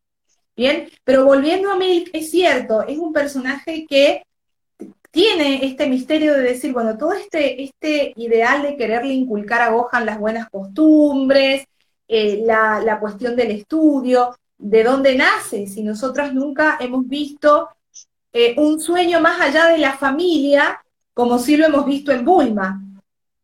Bien, 0.55 0.89
pero 1.03 1.25
volviendo 1.25 1.71
a 1.71 1.77
Milk, 1.77 2.09
es 2.11 2.31
cierto, 2.31 2.81
es 2.87 2.97
un 2.97 3.13
personaje 3.13 3.85
que 3.87 4.23
tiene 5.11 5.63
este 5.65 5.87
misterio 5.87 6.33
de 6.33 6.41
decir, 6.41 6.73
bueno, 6.73 6.97
todo 6.97 7.13
este, 7.13 7.63
este 7.63 8.13
ideal 8.15 8.63
de 8.63 8.75
quererle 8.75 9.13
inculcar 9.13 9.61
a 9.61 9.69
Gohan 9.69 10.07
las 10.07 10.19
buenas 10.19 10.49
costumbres, 10.49 11.65
eh, 12.07 12.41
la, 12.43 12.79
la, 12.79 12.99
cuestión 12.99 13.35
del 13.35 13.51
estudio, 13.51 14.35
de 14.57 14.83
dónde 14.83 15.15
nace, 15.15 15.67
si 15.67 15.83
nosotras 15.83 16.33
nunca 16.33 16.77
hemos 16.79 17.07
visto 17.07 17.69
eh, 18.33 18.55
un 18.57 18.79
sueño 18.79 19.19
más 19.21 19.39
allá 19.39 19.67
de 19.67 19.77
la 19.77 19.93
familia, 19.93 20.83
como 21.13 21.39
sí 21.39 21.57
lo 21.57 21.65
hemos 21.65 21.85
visto 21.85 22.11
en 22.11 22.25
Bulma. 22.25 22.81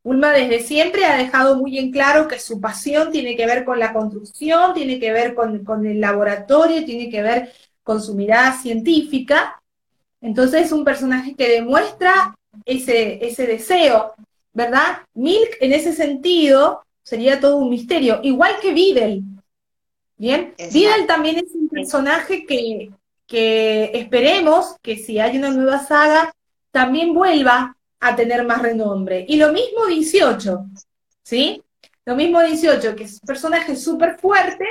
Bulma 0.03 0.31
desde 0.31 0.59
siempre 0.59 1.05
ha 1.05 1.17
dejado 1.17 1.57
muy 1.57 1.77
en 1.77 1.91
claro 1.91 2.27
que 2.27 2.39
su 2.39 2.59
pasión 2.59 3.09
tiene 3.11 3.35
que 3.35 3.45
ver 3.45 3.63
con 3.63 3.79
la 3.79 3.93
construcción, 3.93 4.73
tiene 4.73 4.99
que 4.99 5.13
ver 5.13 5.33
con, 5.33 5.85
el 5.85 6.01
laboratorio, 6.01 6.83
tiene 6.83 7.09
que 7.09 7.21
ver 7.21 7.53
con 7.83 8.01
su 8.01 8.13
mirada 8.13 8.53
científica. 8.61 9.61
Entonces 10.19 10.65
es 10.65 10.71
un 10.71 10.83
personaje 10.83 11.35
que 11.35 11.49
demuestra 11.49 12.35
ese, 12.65 13.25
ese 13.25 13.47
deseo, 13.47 14.13
¿verdad? 14.51 14.99
Milk 15.13 15.57
en 15.61 15.73
ese 15.73 15.93
sentido 15.93 16.83
sería 17.01 17.39
todo 17.39 17.57
un 17.57 17.69
misterio, 17.69 18.19
igual 18.23 18.55
que 18.61 18.73
Videl. 18.73 19.23
Bien, 20.23 20.53
Videl 20.71 21.05
también 21.05 21.35
es 21.35 21.53
un 21.53 21.67
personaje 21.67 22.45
que, 22.45 22.91
que 23.27 23.91
esperemos 23.93 24.77
que 24.81 24.95
si 24.95 25.19
hay 25.19 25.37
una 25.37 25.49
nueva 25.49 25.79
saga, 25.79 26.33
también 26.71 27.13
vuelva 27.13 27.75
a 27.99 28.15
tener 28.15 28.45
más 28.45 28.61
renombre. 28.61 29.25
Y 29.27 29.35
lo 29.35 29.51
mismo 29.51 29.85
18, 29.85 30.65
¿sí? 31.23 31.61
Lo 32.05 32.15
mismo 32.15 32.41
18, 32.41 32.95
que 32.95 33.03
es 33.03 33.19
un 33.21 33.27
personaje 33.27 33.75
súper 33.75 34.17
fuerte, 34.17 34.63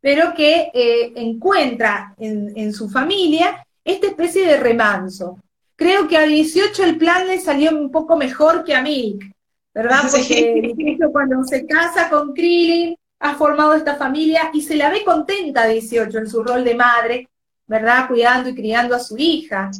pero 0.00 0.32
que 0.32 0.70
eh, 0.72 1.12
encuentra 1.16 2.14
en, 2.16 2.72
su 2.72 2.88
familia 2.88 3.66
esta 3.84 4.06
especie 4.06 4.46
de 4.46 4.58
remanso. 4.58 5.40
Creo 5.74 6.06
que 6.06 6.18
a 6.18 6.22
18 6.22 6.84
el 6.84 6.98
plan 6.98 7.26
le 7.26 7.40
salió 7.40 7.76
un 7.76 7.90
poco 7.90 8.16
mejor 8.16 8.62
que 8.62 8.76
a 8.76 8.82
Milk, 8.82 9.24
¿verdad? 9.74 10.02
Porque 10.08 10.96
cuando 11.10 11.42
se 11.42 11.66
casa 11.66 12.08
con 12.08 12.32
Krillin, 12.32 12.96
ha 13.24 13.34
formado 13.36 13.72
esta 13.72 13.96
familia 13.96 14.50
y 14.52 14.60
se 14.60 14.76
la 14.76 14.90
ve 14.90 15.02
contenta 15.02 15.62
a 15.62 15.66
18 15.66 16.18
en 16.18 16.28
su 16.28 16.44
rol 16.44 16.62
de 16.62 16.74
madre, 16.74 17.30
¿verdad? 17.66 18.06
Cuidando 18.06 18.50
y 18.50 18.54
criando 18.54 18.94
a 18.94 18.98
su 18.98 19.16
hija. 19.16 19.70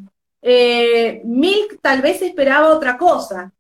Eh, 0.40 1.20
Milk 1.24 1.78
tal 1.82 2.00
vez 2.00 2.22
esperaba 2.22 2.74
otra 2.74 2.96
cosa, 2.96 3.52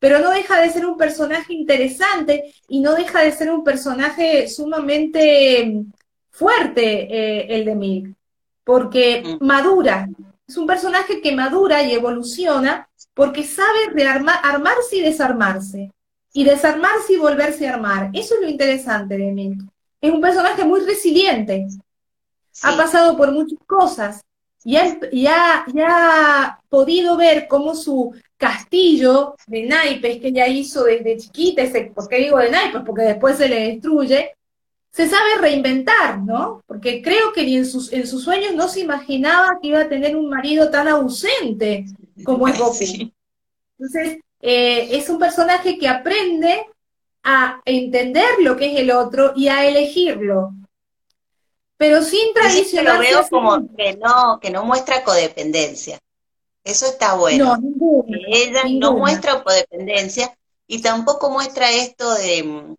pero 0.00 0.18
no 0.18 0.30
deja 0.30 0.60
de 0.60 0.70
ser 0.70 0.84
un 0.84 0.96
personaje 0.96 1.54
interesante 1.54 2.52
y 2.66 2.80
no 2.80 2.96
deja 2.96 3.20
de 3.20 3.30
ser 3.30 3.52
un 3.52 3.62
personaje 3.62 4.48
sumamente 4.48 5.84
fuerte 6.30 6.82
eh, 6.82 7.46
el 7.48 7.64
de 7.64 7.74
Milk, 7.76 8.16
porque 8.64 9.22
mm. 9.24 9.46
madura, 9.46 10.08
es 10.48 10.56
un 10.56 10.66
personaje 10.66 11.20
que 11.20 11.30
madura 11.30 11.80
y 11.84 11.92
evoluciona 11.92 12.88
porque 13.14 13.44
sabe 13.44 13.78
armarse 14.42 14.96
y 14.96 15.02
desarmarse, 15.02 15.92
y 16.32 16.44
desarmarse 16.44 17.14
y 17.14 17.18
volverse 17.18 17.68
a 17.68 17.74
armar. 17.74 18.10
Eso 18.12 18.34
es 18.34 18.40
lo 18.40 18.48
interesante 18.48 19.16
de 19.16 19.32
Milk. 19.32 19.62
Es 20.00 20.12
un 20.12 20.20
personaje 20.20 20.64
muy 20.64 20.80
resiliente, 20.80 21.66
ha 22.62 22.76
pasado 22.76 23.16
por 23.16 23.32
muchas 23.32 23.58
cosas 23.66 24.20
y 24.64 24.76
ha, 25.26 25.64
ha, 25.86 26.60
podido 26.68 27.16
ver 27.16 27.46
cómo 27.48 27.74
su 27.74 28.14
castillo 28.36 29.34
de 29.46 29.64
naipes 29.64 30.20
que 30.20 30.28
ella 30.28 30.46
hizo 30.46 30.84
desde 30.84 31.18
chiquita, 31.18 31.62
¿por 31.94 32.08
qué 32.08 32.16
digo 32.16 32.38
de 32.38 32.50
naipes? 32.50 32.82
Porque 32.84 33.02
después 33.02 33.36
se 33.36 33.48
le 33.48 33.72
destruye, 33.72 34.32
se 34.90 35.08
sabe 35.08 35.38
reinventar, 35.40 36.20
¿no? 36.20 36.62
Porque 36.66 37.02
creo 37.02 37.32
que 37.32 37.44
ni 37.44 37.56
en 37.56 37.66
sus, 37.66 37.92
en 37.92 38.06
sus 38.06 38.24
sueños 38.24 38.54
no 38.54 38.68
se 38.68 38.80
imaginaba 38.80 39.58
que 39.60 39.68
iba 39.68 39.80
a 39.80 39.88
tener 39.88 40.16
un 40.16 40.28
marido 40.28 40.70
tan 40.70 40.88
ausente 40.88 41.86
como 42.24 42.46
es 42.46 42.58
Goku. 42.58 43.12
Entonces, 43.78 44.18
eh, 44.42 44.88
es 44.90 45.08
un 45.08 45.18
personaje 45.18 45.78
que 45.78 45.88
aprende 45.88 46.66
a 47.22 47.62
entender 47.64 48.28
lo 48.40 48.56
que 48.56 48.72
es 48.72 48.80
el 48.80 48.90
otro 48.90 49.32
y 49.34 49.48
a 49.48 49.66
elegirlo 49.66 50.52
pero 51.82 52.00
sin 52.00 52.32
tradicional. 52.32 52.86
Yo 52.86 52.92
lo 52.92 53.00
veo 53.00 53.28
como 53.28 53.76
que 53.76 53.96
no, 53.96 54.38
que 54.40 54.50
no 54.50 54.64
muestra 54.64 55.02
codependencia. 55.02 55.98
Eso 56.62 56.86
está 56.86 57.16
bueno. 57.16 57.56
No, 57.56 58.04
Ella 58.28 58.62
no 58.70 58.92
muestra 58.92 59.42
codependencia 59.42 60.32
y 60.68 60.80
tampoco 60.80 61.30
muestra 61.30 61.72
esto 61.72 62.14
de 62.14 62.76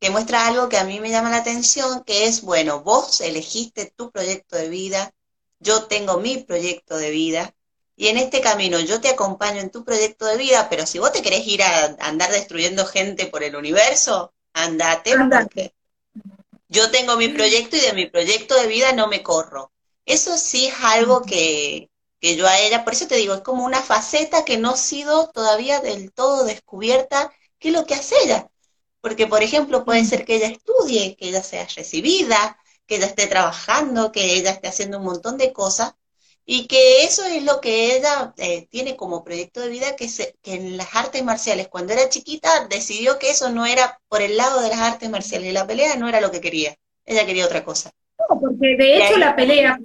que 0.00 0.08
muestra 0.08 0.46
algo 0.46 0.70
que 0.70 0.78
a 0.78 0.84
mí 0.84 1.00
me 1.00 1.10
llama 1.10 1.28
la 1.28 1.36
atención, 1.36 2.02
que 2.04 2.24
es, 2.24 2.40
bueno, 2.40 2.80
vos 2.80 3.20
elegiste 3.20 3.92
tu 3.94 4.10
proyecto 4.10 4.56
de 4.56 4.70
vida, 4.70 5.12
yo 5.58 5.82
tengo 5.82 6.16
mi 6.16 6.38
proyecto 6.38 6.96
de 6.96 7.10
vida, 7.10 7.54
y 8.00 8.08
en 8.08 8.16
este 8.16 8.40
camino 8.40 8.80
yo 8.80 8.98
te 9.02 9.10
acompaño 9.10 9.60
en 9.60 9.70
tu 9.70 9.84
proyecto 9.84 10.24
de 10.24 10.38
vida, 10.38 10.68
pero 10.70 10.86
si 10.86 10.98
vos 10.98 11.12
te 11.12 11.20
querés 11.20 11.46
ir 11.46 11.62
a 11.62 11.96
andar 12.00 12.32
destruyendo 12.32 12.86
gente 12.86 13.26
por 13.26 13.42
el 13.44 13.54
universo, 13.54 14.32
andate, 14.54 15.12
andate 15.12 15.74
yo 16.70 16.90
tengo 16.90 17.18
mi 17.18 17.28
proyecto 17.28 17.76
y 17.76 17.80
de 17.80 17.92
mi 17.92 18.06
proyecto 18.06 18.54
de 18.54 18.68
vida 18.68 18.92
no 18.92 19.06
me 19.08 19.22
corro. 19.22 19.70
Eso 20.06 20.38
sí 20.38 20.68
es 20.68 20.74
algo 20.80 21.20
que, 21.20 21.90
que 22.20 22.36
yo 22.36 22.46
a 22.46 22.58
ella, 22.60 22.84
por 22.84 22.94
eso 22.94 23.06
te 23.06 23.16
digo, 23.16 23.34
es 23.34 23.42
como 23.42 23.66
una 23.66 23.82
faceta 23.82 24.46
que 24.46 24.56
no 24.56 24.70
ha 24.70 24.76
sido 24.78 25.28
todavía 25.28 25.80
del 25.80 26.10
todo 26.10 26.44
descubierta, 26.44 27.30
qué 27.58 27.68
es 27.68 27.74
lo 27.74 27.84
que 27.84 27.94
hace 27.96 28.14
ella. 28.24 28.48
Porque, 29.02 29.26
por 29.26 29.42
ejemplo, 29.42 29.84
puede 29.84 30.06
ser 30.06 30.24
que 30.24 30.36
ella 30.36 30.46
estudie, 30.46 31.16
que 31.16 31.28
ella 31.28 31.42
sea 31.42 31.66
recibida, 31.76 32.56
que 32.86 32.96
ella 32.96 33.06
esté 33.06 33.26
trabajando, 33.26 34.10
que 34.10 34.36
ella 34.36 34.52
esté 34.52 34.68
haciendo 34.68 34.98
un 34.98 35.04
montón 35.04 35.36
de 35.36 35.52
cosas, 35.52 35.94
y 36.46 36.66
que 36.66 37.04
eso 37.04 37.24
es 37.24 37.44
lo 37.44 37.60
que 37.60 37.96
ella 37.96 38.32
eh, 38.36 38.66
tiene 38.70 38.96
como 38.96 39.22
proyecto 39.24 39.60
de 39.60 39.68
vida, 39.68 39.96
que, 39.96 40.08
se, 40.08 40.34
que 40.42 40.54
en 40.54 40.76
las 40.76 40.94
artes 40.96 41.22
marciales, 41.24 41.68
cuando 41.68 41.92
era 41.92 42.08
chiquita, 42.08 42.66
decidió 42.68 43.18
que 43.18 43.30
eso 43.30 43.50
no 43.50 43.66
era 43.66 44.00
por 44.08 44.22
el 44.22 44.36
lado 44.36 44.60
de 44.60 44.68
las 44.68 44.80
artes 44.80 45.10
marciales, 45.10 45.50
y 45.50 45.52
la 45.52 45.66
pelea 45.66 45.96
no 45.96 46.08
era 46.08 46.20
lo 46.20 46.30
que 46.30 46.40
quería, 46.40 46.74
ella 47.06 47.26
quería 47.26 47.46
otra 47.46 47.64
cosa. 47.64 47.90
No, 48.28 48.40
porque 48.40 48.76
de 48.76 48.96
hecho 48.96 49.16
la 49.16 49.36
pelea, 49.36 49.78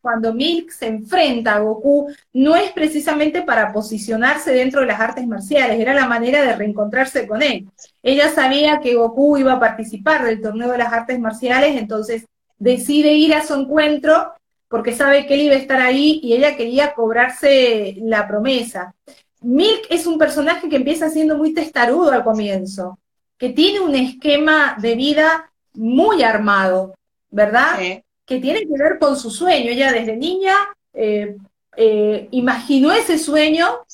cuando 0.00 0.32
Milk 0.32 0.70
se 0.70 0.86
enfrenta 0.86 1.56
a 1.56 1.60
Goku, 1.60 2.10
no 2.32 2.56
es 2.56 2.72
precisamente 2.72 3.42
para 3.42 3.72
posicionarse 3.72 4.52
dentro 4.52 4.80
de 4.80 4.86
las 4.86 5.00
artes 5.00 5.26
marciales, 5.26 5.78
era 5.78 5.92
la 5.92 6.06
manera 6.06 6.42
de 6.42 6.56
reencontrarse 6.56 7.26
con 7.26 7.42
él. 7.42 7.68
Ella 8.02 8.30
sabía 8.30 8.80
que 8.80 8.94
Goku 8.94 9.36
iba 9.36 9.54
a 9.54 9.60
participar 9.60 10.24
del 10.24 10.40
torneo 10.40 10.70
de 10.70 10.78
las 10.78 10.92
artes 10.92 11.18
marciales, 11.18 11.76
entonces 11.76 12.24
decide 12.58 13.12
ir 13.12 13.34
a 13.34 13.44
su 13.44 13.54
encuentro 13.54 14.32
porque 14.68 14.94
sabe 14.94 15.26
que 15.26 15.34
él 15.34 15.42
iba 15.42 15.54
a 15.54 15.58
estar 15.58 15.80
ahí 15.80 16.20
y 16.22 16.34
ella 16.34 16.56
quería 16.56 16.94
cobrarse 16.94 17.96
la 18.02 18.28
promesa. 18.28 18.94
Milk 19.40 19.86
es 19.88 20.06
un 20.06 20.18
personaje 20.18 20.68
que 20.68 20.76
empieza 20.76 21.08
siendo 21.08 21.36
muy 21.36 21.54
testarudo 21.54 22.10
al 22.10 22.24
comienzo, 22.24 22.98
que 23.36 23.50
tiene 23.50 23.80
un 23.80 23.94
esquema 23.94 24.76
de 24.80 24.94
vida 24.94 25.50
muy 25.74 26.22
armado, 26.22 26.94
¿verdad? 27.30 27.78
Que 28.26 28.40
tiene 28.40 28.60
que 28.60 28.78
ver 28.78 28.98
con 28.98 29.16
su 29.16 29.30
sueño. 29.30 29.70
Ella 29.70 29.92
desde 29.92 30.16
niña 30.16 30.54
eh, 30.92 31.36
eh, 31.76 32.28
imaginó 32.32 32.92
ese 32.92 33.18
sueño, 33.18 33.84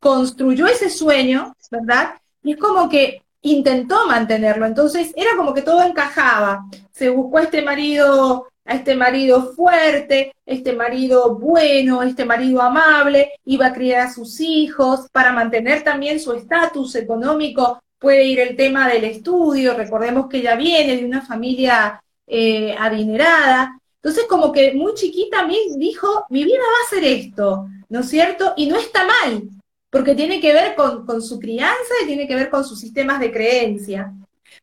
construyó 0.00 0.66
ese 0.66 0.90
sueño, 0.90 1.54
¿verdad? 1.70 2.14
Y 2.42 2.52
es 2.52 2.58
como 2.58 2.88
que 2.88 3.22
intentó 3.42 4.06
mantenerlo. 4.06 4.66
Entonces 4.66 5.12
era 5.16 5.36
como 5.36 5.54
que 5.54 5.62
todo 5.62 5.82
encajaba. 5.82 6.66
Se 6.90 7.08
buscó 7.08 7.38
a 7.38 7.42
este 7.44 7.62
marido, 7.62 8.48
a 8.68 8.74
este 8.74 8.94
marido 8.94 9.54
fuerte, 9.54 10.34
este 10.44 10.74
marido 10.74 11.34
bueno, 11.36 12.02
este 12.02 12.26
marido 12.26 12.60
amable, 12.60 13.32
iba 13.46 13.66
a 13.66 13.72
criar 13.72 14.06
a 14.06 14.12
sus 14.12 14.40
hijos 14.40 15.08
para 15.10 15.32
mantener 15.32 15.82
también 15.82 16.20
su 16.20 16.34
estatus 16.34 16.94
económico. 16.96 17.82
Puede 17.98 18.24
ir 18.24 18.40
el 18.40 18.56
tema 18.56 18.86
del 18.86 19.04
estudio, 19.04 19.74
recordemos 19.74 20.28
que 20.28 20.38
ella 20.38 20.54
viene 20.54 20.96
de 20.96 21.06
una 21.06 21.22
familia 21.22 22.02
eh, 22.26 22.76
adinerada. 22.78 23.80
Entonces, 24.02 24.26
como 24.28 24.52
que 24.52 24.74
muy 24.74 24.92
chiquita 24.92 25.46
mí 25.46 25.58
dijo, 25.78 26.26
mi 26.28 26.44
vida 26.44 26.58
va 26.60 26.86
a 26.86 26.90
ser 26.90 27.04
esto, 27.04 27.66
¿no 27.88 28.00
es 28.00 28.08
cierto? 28.10 28.52
Y 28.58 28.66
no 28.66 28.76
está 28.76 29.06
mal, 29.06 29.48
porque 29.88 30.14
tiene 30.14 30.42
que 30.42 30.52
ver 30.52 30.74
con, 30.74 31.22
su 31.22 31.38
crianza 31.38 31.94
y 32.02 32.06
tiene 32.06 32.28
que 32.28 32.34
ver 32.34 32.50
con 32.50 32.66
sus 32.66 32.78
sistemas 32.78 33.18
de 33.18 33.32
creencia. 33.32 34.12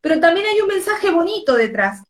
Pero 0.00 0.20
también 0.20 0.46
hay 0.46 0.60
un 0.60 0.68
mensaje 0.68 1.10
bonito 1.10 1.56
detrás. 1.56 2.04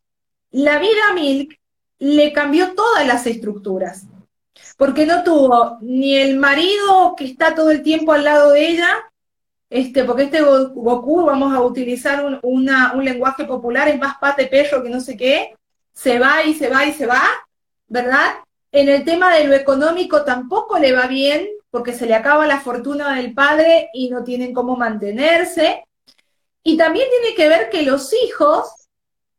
La 0.51 0.77
vida 0.77 1.09
a 1.09 1.13
Milk 1.15 1.57
le 1.99 2.33
cambió 2.33 2.73
todas 2.75 3.05
las 3.05 3.25
estructuras, 3.27 4.05
porque 4.77 5.05
no 5.05 5.23
tuvo 5.23 5.77
ni 5.81 6.15
el 6.15 6.37
marido 6.37 7.15
que 7.17 7.25
está 7.25 7.55
todo 7.55 7.71
el 7.71 7.81
tiempo 7.81 8.13
al 8.13 8.23
lado 8.23 8.51
de 8.51 8.67
ella, 8.69 8.89
este, 9.69 10.03
porque 10.05 10.23
este 10.23 10.41
Goku, 10.41 11.25
vamos 11.25 11.53
a 11.53 11.61
utilizar 11.61 12.39
un, 12.41 12.65
lenguaje 13.03 13.45
popular, 13.45 13.87
es 13.89 13.99
más 13.99 14.17
pate 14.17 14.47
perro 14.47 14.81
que 14.83 14.89
no 14.89 15.01
sé 15.01 15.17
qué, 15.17 15.55
se 15.93 16.19
va 16.19 16.43
y 16.43 16.53
se 16.53 16.69
va 16.69 16.85
y 16.85 16.93
se 16.93 17.05
va, 17.05 17.23
¿verdad? 17.87 18.35
En 18.71 18.87
el 18.89 19.03
tema 19.03 19.35
de 19.35 19.45
lo 19.45 19.55
económico 19.55 20.23
tampoco 20.23 20.77
le 20.77 20.93
va 20.93 21.07
bien, 21.07 21.47
porque 21.69 21.93
se 21.93 22.05
le 22.05 22.15
acaba 22.15 22.47
la 22.47 22.61
fortuna 22.61 23.15
del 23.15 23.33
padre 23.33 23.89
y 23.93 24.09
no 24.09 24.23
tienen 24.23 24.53
cómo 24.53 24.75
mantenerse. 24.75 25.83
Y 26.63 26.77
también 26.77 27.07
tiene 27.09 27.35
que 27.35 27.49
ver 27.49 27.69
que 27.69 27.83
los 27.83 28.13
hijos 28.13 28.87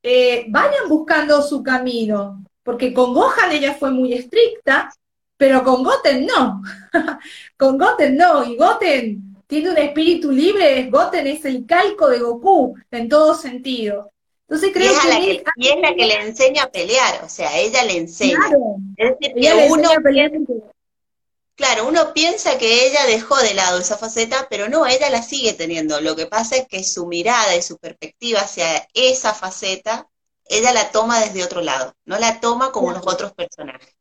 eh, 0.03 0.47
vayan 0.49 0.89
buscando 0.89 1.43
su 1.43 1.63
camino, 1.63 2.45
porque 2.69 2.93
con 2.93 3.15
Gohan 3.15 3.51
ella 3.51 3.73
fue 3.73 3.91
muy 3.91 4.13
estricta, 4.13 4.93
pero 5.39 5.65
con 5.65 5.83
Goten 5.83 6.27
no. 6.27 6.61
con 7.57 7.79
Goten 7.79 8.15
no, 8.15 8.45
y 8.45 8.59
Goten 8.59 9.43
tiene 9.47 9.71
un 9.71 9.79
espíritu 9.79 10.31
libre, 10.31 10.91
Goten 10.91 11.27
es 11.29 11.47
el 11.47 11.65
calco 11.65 12.11
de 12.11 12.19
Goku 12.19 12.77
en 12.91 13.09
todo 13.09 13.35
sentido. 13.35 14.13
Entonces 14.47 14.71
creo 14.75 14.93
que, 15.01 15.43
y 15.57 15.69
es 15.69 15.81
la 15.81 15.95
que 15.95 16.05
le 16.05 16.21
enseña 16.21 16.65
a 16.65 16.71
pelear, 16.71 17.25
o 17.25 17.31
sea, 17.31 17.57
ella 17.57 17.85
le 17.85 17.97
enseña. 17.97 18.51
es 18.99 19.19
decir, 19.19 19.35
que 19.35 19.69
uno 19.71 19.89
claro, 21.55 21.89
uno 21.89 22.13
piensa 22.13 22.59
que 22.59 22.87
ella 22.87 23.07
dejó 23.07 23.39
de 23.39 23.55
lado 23.55 23.79
esa 23.79 23.97
faceta, 23.97 24.47
pero 24.51 24.69
no, 24.69 24.87
ella 24.87 25.09
la 25.09 25.23
sigue 25.23 25.55
teniendo. 25.55 26.03
Lo 26.03 26.15
que 26.17 26.27
pasa 26.27 26.57
es 26.57 26.69
que 26.69 26.85
su 26.85 27.07
mirada 27.07 27.57
y 27.57 27.63
su 27.63 27.79
perspectiva 27.79 28.41
hacia 28.41 28.87
esa 28.93 29.33
faceta, 29.33 30.07
ella 30.49 30.73
la 30.73 30.91
toma 30.91 31.21
desde 31.21 31.45
otro 31.45 31.61
lado, 31.61 31.95
no 32.05 32.19
la 32.19 32.41
toma 32.41 32.73
como 32.73 32.93
los 32.93 33.07
otros 33.07 33.33
personajes. 33.33 33.95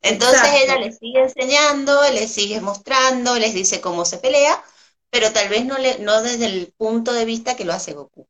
Entonces 0.00 0.48
ella 0.62 0.78
le 0.78 0.92
sigue 0.92 1.22
enseñando, 1.22 2.00
le 2.12 2.28
sigue 2.28 2.60
mostrando, 2.60 3.36
les 3.36 3.54
dice 3.54 3.80
cómo 3.80 4.04
se 4.04 4.18
pelea, 4.18 4.62
pero 5.10 5.32
tal 5.32 5.48
vez 5.48 5.64
no, 5.64 5.76
le, 5.78 5.98
no 5.98 6.22
desde 6.22 6.46
el 6.46 6.72
punto 6.76 7.12
de 7.12 7.24
vista 7.24 7.56
que 7.56 7.64
lo 7.64 7.72
hace 7.72 7.94
Goku. 7.94 8.26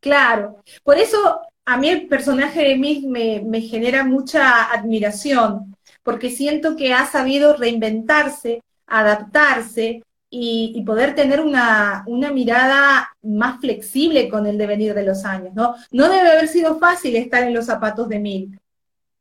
Claro, 0.00 0.62
por 0.84 0.98
eso 0.98 1.40
a 1.64 1.76
mí 1.76 1.88
el 1.88 2.06
personaje 2.06 2.62
de 2.62 2.76
Mick 2.76 3.04
me, 3.04 3.60
genera 3.60 4.04
mucha 4.04 4.70
admiración, 4.70 5.76
porque 6.02 6.30
siento 6.30 6.76
que 6.76 6.92
ha 6.92 7.10
sabido 7.10 7.56
reinventarse, 7.56 8.62
adaptarse 8.86 10.02
y, 10.28 10.82
poder 10.84 11.14
tener 11.14 11.40
una, 11.40 12.04
mirada 12.32 13.08
más 13.22 13.60
flexible 13.60 14.28
con 14.28 14.46
el 14.46 14.58
devenir 14.58 14.94
de 14.94 15.04
los 15.04 15.24
años, 15.24 15.54
¿no? 15.54 15.74
No 15.90 16.08
debe 16.08 16.30
haber 16.30 16.48
sido 16.48 16.78
fácil 16.78 17.16
estar 17.16 17.42
en 17.44 17.54
los 17.54 17.66
zapatos 17.66 18.08
de 18.08 18.18
Milk. 18.18 18.58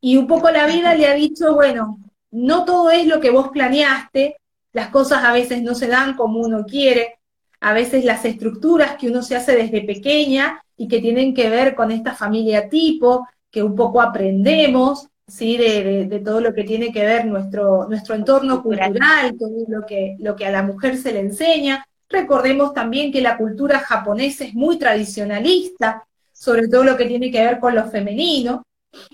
Y 0.02 0.18
un 0.18 0.28
poco 0.28 0.50
la 0.52 0.68
vida 0.68 0.94
le 0.96 1.08
ha 1.08 1.14
dicho, 1.14 1.54
bueno, 1.56 2.00
no 2.32 2.66
todo 2.66 2.92
es 2.92 3.08
lo 3.08 3.20
que 3.20 3.30
vos 3.30 3.50
planeaste, 3.50 4.38
las 4.74 4.90
cosas 4.90 5.24
a 5.24 5.32
veces 5.32 5.62
no 5.64 5.74
se 5.74 5.88
dan 5.88 6.16
como 6.16 6.40
uno 6.40 6.66
quiere, 6.66 7.20
a 7.62 7.74
veces 7.74 8.04
las 8.04 8.26
estructuras 8.26 8.98
que 8.98 9.08
uno 9.08 9.22
se 9.24 9.36
hace 9.36 9.56
desde 9.56 9.82
pequeña 9.82 10.62
y 10.76 10.88
que 10.88 11.00
tienen 11.00 11.34
que 11.34 11.50
ver 11.50 11.76
con 11.76 11.92
esta 11.92 12.14
familia 12.14 12.70
tipo, 12.70 13.28
que 13.50 13.64
un 13.64 13.76
poco 13.76 14.02
aprendemos, 14.02 15.08
¿sí? 15.28 15.58
De, 15.58 16.22
todo 16.24 16.42
lo 16.42 16.54
que 16.54 16.64
tiene 16.64 16.92
que 16.92 17.06
ver 17.06 17.26
nuestro, 17.26 17.88
nuestro 17.88 18.16
entorno 18.16 18.62
cultural, 18.62 19.36
todo 19.38 19.66
lo 19.68 19.86
que, 19.86 20.16
lo 20.20 20.36
que 20.36 20.46
a 20.46 20.52
la 20.52 20.64
mujer 20.64 20.98
se 20.98 21.12
le 21.12 21.20
enseña. 21.20 21.86
Recordemos 22.10 22.74
también 22.74 23.12
que 23.12 23.22
la 23.22 23.38
cultura 23.38 23.80
japonesa 23.80 24.46
es 24.46 24.54
muy 24.54 24.78
tradicionalista, 24.78 26.06
sobre 26.32 26.68
todo 26.68 26.84
lo 26.84 26.98
que 26.98 27.06
tiene 27.06 27.32
que 27.32 27.44
ver 27.44 27.60
con 27.60 27.76
lo 27.76 27.90
femenino. 27.90 28.64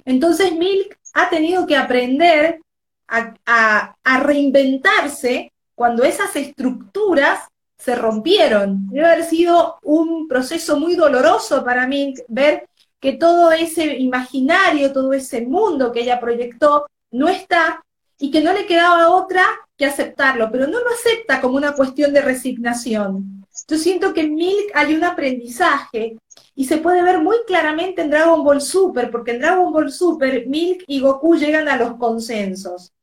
Entonces 0.06 0.54
Milk 0.54 0.98
ha 1.14 1.30
tenido 1.30 1.66
que 1.66 1.78
aprender 1.78 2.62
a, 3.08 3.96
a 4.04 4.20
reinventarse 4.22 5.52
cuando 5.76 6.04
esas 6.04 6.36
estructuras 6.36 7.40
se 7.78 7.96
rompieron. 7.96 8.88
Debe 8.90 9.06
haber 9.06 9.24
sido 9.26 9.80
un 9.82 10.28
proceso 10.28 10.80
muy 10.80 10.96
doloroso 10.96 11.64
para 11.64 11.88
mí 11.88 12.14
ver 12.28 12.70
que 13.02 13.14
todo 13.14 13.52
ese 13.52 13.98
imaginario, 13.98 14.94
todo 14.94 15.12
ese 15.12 15.42
mundo 15.42 15.92
que 15.92 16.02
ella 16.02 16.20
proyectó 16.20 16.86
no 17.10 17.28
está 17.28 17.84
y 18.20 18.30
que 18.30 18.42
no 18.42 18.54
le 18.54 18.68
quedaba 18.68 19.10
otra 19.10 19.44
que 19.76 19.88
aceptarlo, 19.88 20.52
pero 20.52 20.68
no 20.68 20.80
lo 20.80 20.90
acepta 20.90 21.42
como 21.42 21.58
una 21.58 21.74
cuestión 21.74 22.14
de 22.14 22.22
resignación. 22.22 23.44
Yo 23.68 23.78
siento 23.78 24.14
que 24.14 24.22
en 24.22 24.36
Milk 24.36 24.72
hay 24.76 24.94
un 24.94 25.04
aprendizaje 25.04 26.18
y 26.54 26.66
se 26.66 26.78
puede 26.78 27.02
ver 27.02 27.20
muy 27.20 27.38
claramente 27.48 28.04
en 28.04 28.12
Dragon 28.12 28.44
Ball 28.44 28.62
Super, 28.62 29.10
porque 29.10 29.32
en 29.32 29.40
Dragon 29.40 29.74
Ball 29.74 29.92
Super 29.92 30.46
Milk 30.48 30.84
y 30.86 31.00
Goku 31.00 31.36
llegan 31.36 31.68
a 31.68 31.78
los 31.78 31.96
consensos. 31.96 32.94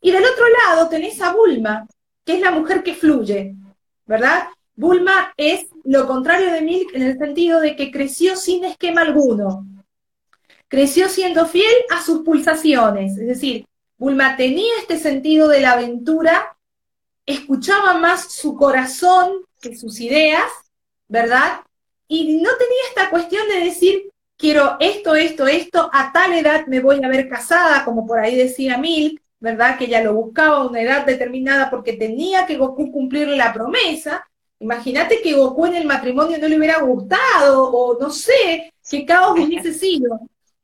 Y 0.00 0.12
del 0.12 0.24
otro 0.24 0.46
lado 0.48 0.88
tenés 0.88 1.20
a 1.20 1.34
Bulma, 1.34 1.86
que 2.24 2.36
es 2.36 2.40
la 2.40 2.52
mujer 2.52 2.82
que 2.82 2.94
fluye, 2.94 3.54
¿verdad? 4.06 4.44
Bulma 4.80 5.34
es 5.36 5.66
lo 5.84 6.06
contrario 6.06 6.50
de 6.50 6.62
Milk 6.62 6.94
en 6.94 7.02
el 7.02 7.18
sentido 7.18 7.60
de 7.60 7.76
que 7.76 7.90
creció 7.90 8.34
sin 8.34 8.64
esquema 8.64 9.02
alguno. 9.02 9.66
Creció 10.68 11.10
siendo 11.10 11.44
fiel 11.44 11.74
a 11.90 12.02
sus 12.02 12.20
pulsaciones, 12.20 13.12
es 13.18 13.26
decir, 13.26 13.66
Bulma 13.98 14.38
tenía 14.38 14.72
este 14.80 14.98
sentido 14.98 15.48
de 15.48 15.60
la 15.60 15.72
aventura, 15.72 16.56
escuchaba 17.26 17.98
más 17.98 18.32
su 18.32 18.56
corazón 18.56 19.44
que 19.60 19.76
sus 19.76 20.00
ideas, 20.00 20.50
¿verdad? 21.08 21.60
Y 22.08 22.36
no 22.40 22.48
tenía 22.56 22.82
esta 22.88 23.10
cuestión 23.10 23.46
de 23.48 23.60
decir, 23.62 24.10
quiero 24.38 24.78
esto, 24.80 25.14
esto, 25.14 25.46
esto, 25.46 25.90
a 25.92 26.10
tal 26.10 26.32
edad 26.32 26.66
me 26.68 26.80
voy 26.80 27.04
a 27.04 27.08
ver 27.08 27.28
casada, 27.28 27.84
como 27.84 28.06
por 28.06 28.18
ahí 28.18 28.34
decía 28.34 28.78
Milk, 28.78 29.20
¿verdad? 29.40 29.76
Que 29.76 29.84
ella 29.84 30.02
lo 30.02 30.14
buscaba 30.14 30.56
a 30.56 30.66
una 30.66 30.80
edad 30.80 31.04
determinada 31.04 31.68
porque 31.68 31.92
tenía 31.92 32.46
que 32.46 32.56
Goku 32.56 32.90
cumplirle 32.90 33.36
la 33.36 33.52
promesa. 33.52 34.26
Imagínate 34.60 35.22
que 35.22 35.32
Goku 35.32 35.66
en 35.66 35.76
el 35.76 35.86
matrimonio 35.86 36.38
no 36.38 36.46
le 36.46 36.58
hubiera 36.58 36.80
gustado, 36.80 37.70
o 37.70 37.98
no 37.98 38.10
sé, 38.10 38.72
qué 38.88 39.06
caos 39.06 39.38
hubiese 39.38 39.72
sido. 39.72 40.20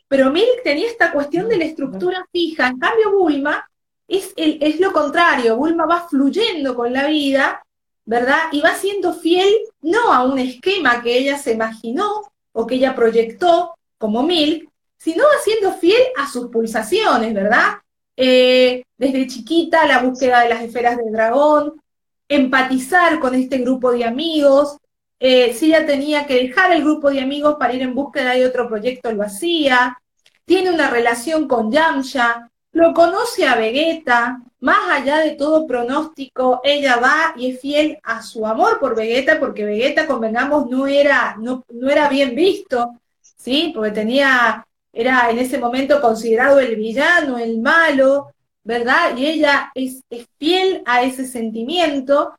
Pero 0.09 0.31
Milk 0.31 0.63
tenía 0.63 0.87
esta 0.87 1.13
cuestión 1.13 1.49
de 1.49 1.57
la 1.57 1.65
estructura 1.65 2.27
fija. 2.31 2.69
En 2.69 2.79
cambio, 2.79 3.11
Bulma 3.13 3.69
es, 4.07 4.35
lo 4.81 4.93
contrario. 4.93 5.57
Bulma 5.57 5.87
va 5.87 6.07
fluyendo 6.09 6.75
con 6.75 6.93
la 6.93 7.07
vida, 7.07 7.65
¿verdad? 8.05 8.39
Y 8.53 8.61
va 8.61 8.75
siendo 8.75 9.15
fiel 9.15 9.53
no 9.81 10.13
a 10.13 10.25
un 10.25 10.39
esquema 10.39 11.03
que 11.03 11.17
ella 11.17 11.39
se 11.39 11.53
imaginó 11.53 12.23
o 12.53 12.67
que 12.67 12.77
ella 12.77 12.95
proyectó 12.95 13.75
como 13.99 14.23
Milk, 14.23 14.69
sino 14.99 15.25
va 15.25 15.43
siendo 15.43 15.73
fiel 15.73 16.03
a 16.17 16.31
sus 16.31 16.49
pulsaciones, 16.49 17.35
¿verdad? 17.35 17.79
Eh, 18.17 18.83
desde 18.97 19.27
chiquita 19.27 19.87
la 19.87 20.01
búsqueda 20.01 20.41
de 20.41 20.51
las 20.51 20.63
esferas 20.63 20.97
del 20.97 21.13
dragón, 21.13 21.81
empatizar 22.29 23.19
con 23.19 23.35
este 23.35 23.59
grupo 23.59 23.93
de 23.93 24.05
amigos. 24.05 24.79
Eh, 25.19 25.55
si 25.55 25.67
ella 25.67 25.87
tenía 25.87 26.27
que 26.27 26.35
dejar 26.35 26.73
el 26.73 26.83
grupo 26.83 27.11
de 27.11 27.21
amigos 27.21 27.57
para 27.59 27.75
ir 27.75 27.83
en 27.83 27.95
búsqueda 27.95 28.33
de 28.35 28.47
otro 28.47 28.69
proyecto, 28.69 29.13
lo 29.13 29.23
hacía. 29.23 29.99
Tiene 30.45 30.71
una 30.71 30.91
relación 30.91 31.49
con 31.49 31.73
Yamcha, 31.73 32.51
lo 32.73 32.93
conoce 32.93 33.47
a 33.47 33.57
Vegeta, 33.57 34.41
más 34.61 34.91
allá 34.91 35.19
de 35.19 35.33
todo 35.33 35.67
pronóstico, 35.67 36.61
ella 36.63 36.97
va 36.97 37.35
y 37.37 37.51
es 37.51 37.61
fiel 37.61 37.99
a 38.03 38.23
su 38.23 38.47
amor 38.47 38.79
por 38.79 38.95
Vegeta, 38.95 39.41
porque 39.41 39.65
Vegeta, 39.65 40.07
convengamos, 40.07 40.69
no 40.69 40.87
era, 40.87 41.37
no, 41.39 41.65
no 41.71 41.91
era 41.91 42.09
bien 42.09 42.35
visto, 42.35 43.01
¿sí? 43.21 43.73
Porque 43.75 43.93
tenía 43.93 44.67
era 44.97 45.31
en 45.31 45.39
ese 45.39 45.59
momento 45.59 46.01
considerado 46.01 46.59
el 46.59 46.75
villano, 46.75 47.37
el 47.37 47.61
malo, 47.61 48.33
¿verdad? 48.67 49.17
Y 49.17 49.27
ella 49.27 49.71
es, 49.75 50.03
fiel 50.39 50.83
a 50.85 51.03
ese 51.03 51.25
sentimiento. 51.25 52.35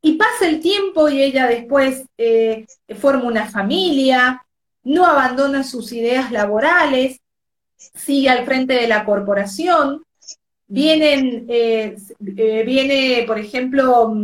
Y 0.00 0.12
pasa 0.14 0.46
el 0.46 0.60
tiempo 0.60 1.08
y 1.08 1.22
ella 1.22 1.46
después 1.46 2.04
eh, 2.18 2.66
forma 3.00 3.24
una 3.24 3.46
familia, 3.46 4.46
no 4.84 5.04
abandona 5.04 5.64
sus 5.64 5.90
ideas 5.92 6.30
laborales, 6.30 7.18
sigue 7.76 8.28
al 8.28 8.44
frente 8.44 8.74
de 8.74 8.86
la 8.86 9.04
corporación, 9.04 10.04
vienen, 10.68 11.46
eh, 11.48 11.96
eh, 12.36 12.62
viene, 12.64 13.24
por 13.26 13.38
ejemplo, 13.38 14.14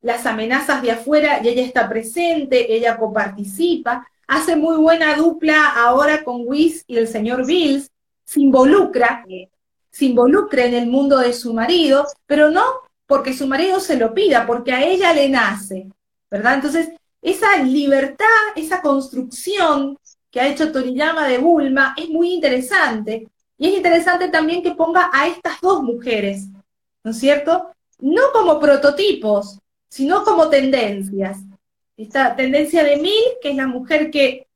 las 0.00 0.24
amenazas 0.24 0.80
de 0.80 0.92
afuera 0.92 1.40
y 1.42 1.48
ella 1.48 1.62
está 1.62 1.88
presente, 1.88 2.74
ella 2.74 2.96
coparticipa, 2.96 4.08
hace 4.26 4.56
muy 4.56 4.76
buena 4.76 5.14
dupla 5.16 5.72
ahora 5.76 6.24
con 6.24 6.42
Wiz 6.46 6.84
y 6.86 6.96
el 6.96 7.08
señor 7.08 7.44
Bills, 7.44 7.90
se 8.24 8.40
involucra, 8.40 9.24
se 9.90 10.06
involucra 10.06 10.64
en 10.64 10.74
el 10.74 10.86
mundo 10.86 11.18
de 11.18 11.32
su 11.32 11.54
marido, 11.54 12.06
pero 12.26 12.50
no 12.50 12.64
porque 13.06 13.32
su 13.32 13.46
marido 13.46 13.80
se 13.80 13.96
lo 13.96 14.12
pida, 14.12 14.46
porque 14.46 14.72
a 14.72 14.84
ella 14.84 15.12
le 15.14 15.28
nace, 15.28 15.88
¿verdad? 16.30 16.54
Entonces, 16.56 16.90
esa 17.22 17.62
libertad, 17.62 18.26
esa 18.54 18.82
construcción 18.82 19.98
que 20.30 20.40
ha 20.40 20.48
hecho 20.48 20.70
Toriyama 20.70 21.26
de 21.26 21.38
Bulma 21.38 21.94
es 21.96 22.08
muy 22.10 22.34
interesante. 22.34 23.28
Y 23.56 23.68
es 23.68 23.76
interesante 23.76 24.28
también 24.28 24.62
que 24.62 24.74
ponga 24.74 25.10
a 25.12 25.26
estas 25.26 25.60
dos 25.60 25.82
mujeres, 25.82 26.46
¿no 27.02 27.10
es 27.10 27.18
cierto? 27.18 27.70
No 27.98 28.30
como 28.32 28.60
prototipos, 28.60 29.58
sino 29.88 30.22
como 30.22 30.48
tendencias. 30.48 31.38
Esta 31.96 32.36
tendencia 32.36 32.84
de 32.84 32.98
Mil, 32.98 33.24
que 33.42 33.50
es 33.50 33.56
la 33.56 33.66
mujer 33.66 34.10
que 34.10 34.46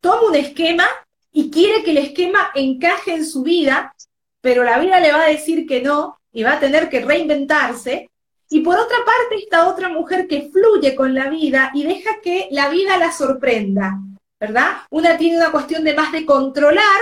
toma 0.00 0.28
un 0.28 0.34
esquema 0.34 0.86
y 1.30 1.50
quiere 1.50 1.84
que 1.84 1.92
el 1.92 1.98
esquema 1.98 2.50
encaje 2.54 3.14
en 3.14 3.24
su 3.24 3.42
vida, 3.42 3.94
pero 4.40 4.64
la 4.64 4.78
vida 4.78 5.00
le 5.00 5.12
va 5.12 5.22
a 5.22 5.28
decir 5.28 5.66
que 5.66 5.82
no 5.82 6.18
y 6.32 6.42
va 6.42 6.54
a 6.54 6.60
tener 6.60 6.88
que 6.88 7.00
reinventarse. 7.00 8.10
Y 8.48 8.60
por 8.60 8.78
otra 8.78 8.96
parte, 8.98 9.36
esta 9.42 9.68
otra 9.68 9.88
mujer 9.88 10.26
que 10.26 10.50
fluye 10.52 10.94
con 10.94 11.14
la 11.14 11.28
vida 11.28 11.70
y 11.74 11.84
deja 11.84 12.20
que 12.22 12.48
la 12.50 12.68
vida 12.68 12.96
la 12.96 13.12
sorprenda, 13.12 13.98
¿verdad? 14.38 14.78
Una 14.90 15.16
tiene 15.16 15.36
una 15.36 15.52
cuestión 15.52 15.84
de 15.84 15.94
más 15.94 16.10
de 16.12 16.26
controlar, 16.26 17.00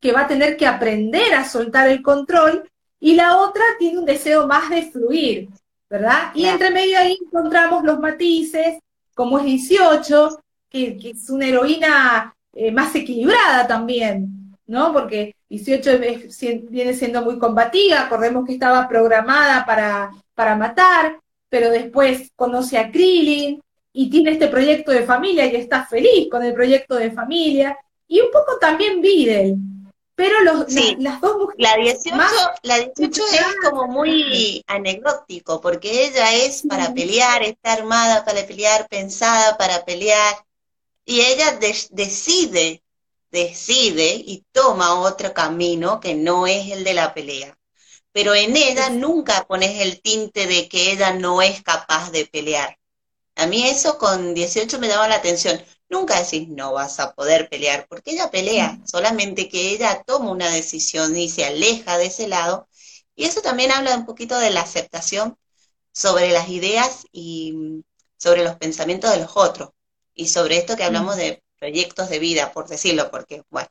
que 0.00 0.12
va 0.12 0.22
a 0.22 0.28
tener 0.28 0.56
que 0.56 0.66
aprender 0.66 1.34
a 1.34 1.48
soltar 1.48 1.88
el 1.88 2.02
control, 2.02 2.68
y 3.00 3.14
la 3.14 3.38
otra 3.38 3.62
tiene 3.78 3.98
un 3.98 4.04
deseo 4.04 4.46
más 4.46 4.68
de 4.68 4.82
fluir, 4.90 5.48
¿verdad? 5.88 6.32
Y 6.34 6.44
entre 6.44 6.70
medio 6.70 6.98
ahí 6.98 7.16
encontramos 7.24 7.84
los 7.84 7.98
matices, 7.98 8.78
como 9.14 9.38
es 9.38 9.44
18, 9.44 10.40
que, 10.68 10.98
es 11.02 11.30
una 11.30 11.46
heroína 11.46 12.34
eh, 12.52 12.70
más 12.70 12.94
equilibrada 12.94 13.66
también, 13.66 14.35
¿no? 14.66 14.92
Porque 14.92 15.36
18 15.48 15.90
viene 16.68 16.94
siendo 16.94 17.22
muy 17.22 17.38
combativa, 17.38 18.00
acordemos 18.00 18.44
que 18.46 18.54
estaba 18.54 18.88
programada 18.88 19.64
para, 19.64 20.10
para 20.34 20.56
matar, 20.56 21.20
pero 21.48 21.70
después 21.70 22.30
conoce 22.34 22.78
a 22.78 22.90
Krillin 22.90 23.60
y 23.92 24.10
tiene 24.10 24.32
este 24.32 24.48
proyecto 24.48 24.90
de 24.90 25.04
familia 25.04 25.46
y 25.46 25.56
está 25.56 25.86
feliz 25.86 26.28
con 26.30 26.44
el 26.44 26.52
proyecto 26.52 26.96
de 26.96 27.10
familia, 27.10 27.78
y 28.08 28.20
un 28.20 28.30
poco 28.30 28.58
también 28.60 29.00
Videl, 29.00 29.56
pero 30.14 30.40
los, 30.42 30.72
las 30.98 31.20
dos 31.20 31.36
mujeres... 31.38 31.56
La 31.58 31.76
18, 31.76 32.20
la 32.62 32.78
18 32.78 33.22
es 33.32 33.56
como 33.62 33.86
muy 33.86 34.62
anecdótico, 34.66 35.60
porque 35.60 36.06
ella 36.06 36.34
es 36.34 36.62
para 36.68 36.92
pelear, 36.94 37.42
está 37.42 37.74
armada 37.74 38.24
para 38.24 38.46
pelear, 38.46 38.88
pensada 38.88 39.56
para 39.56 39.84
pelear, 39.84 40.34
y 41.04 41.20
ella 41.20 41.58
decide, 41.90 42.82
decide 43.30 44.14
y 44.14 44.44
toma 44.52 45.00
otro 45.00 45.34
camino 45.34 46.00
que 46.00 46.14
no 46.14 46.46
es 46.46 46.70
el 46.72 46.84
de 46.84 46.94
la 46.94 47.14
pelea. 47.14 47.58
Pero 48.12 48.34
en 48.34 48.56
ella 48.56 48.90
nunca 48.90 49.46
pones 49.46 49.80
el 49.80 50.00
tinte 50.00 50.46
de 50.46 50.68
que 50.68 50.92
ella 50.92 51.12
no 51.12 51.42
es 51.42 51.62
capaz 51.62 52.10
de 52.10 52.26
pelear. 52.26 52.78
A 53.36 53.46
mí 53.46 53.66
eso 53.68 53.98
con 53.98 54.34
18 54.34 54.78
me 54.78 54.88
daba 54.88 55.08
la 55.08 55.16
atención. 55.16 55.62
Nunca 55.88 56.20
decís 56.20 56.48
no 56.48 56.72
vas 56.72 56.98
a 57.00 57.14
poder 57.14 57.48
pelear, 57.48 57.86
porque 57.88 58.12
ella 58.12 58.30
pelea, 58.30 58.78
solamente 58.90 59.48
que 59.48 59.70
ella 59.70 60.02
toma 60.06 60.30
una 60.30 60.50
decisión 60.50 61.16
y 61.16 61.28
se 61.28 61.44
aleja 61.44 61.98
de 61.98 62.06
ese 62.06 62.28
lado. 62.28 62.68
Y 63.14 63.24
eso 63.24 63.42
también 63.42 63.70
habla 63.72 63.96
un 63.96 64.06
poquito 64.06 64.38
de 64.38 64.50
la 64.50 64.62
aceptación 64.62 65.38
sobre 65.92 66.30
las 66.30 66.48
ideas 66.48 67.06
y 67.12 67.82
sobre 68.16 68.44
los 68.44 68.56
pensamientos 68.56 69.10
de 69.12 69.18
los 69.20 69.36
otros. 69.36 69.70
Y 70.14 70.28
sobre 70.28 70.58
esto 70.58 70.76
que 70.76 70.84
hablamos 70.84 71.16
de 71.16 71.42
proyectos 71.58 72.08
de 72.10 72.18
vida, 72.18 72.52
por 72.52 72.68
decirlo, 72.68 73.10
porque, 73.10 73.42
bueno, 73.50 73.68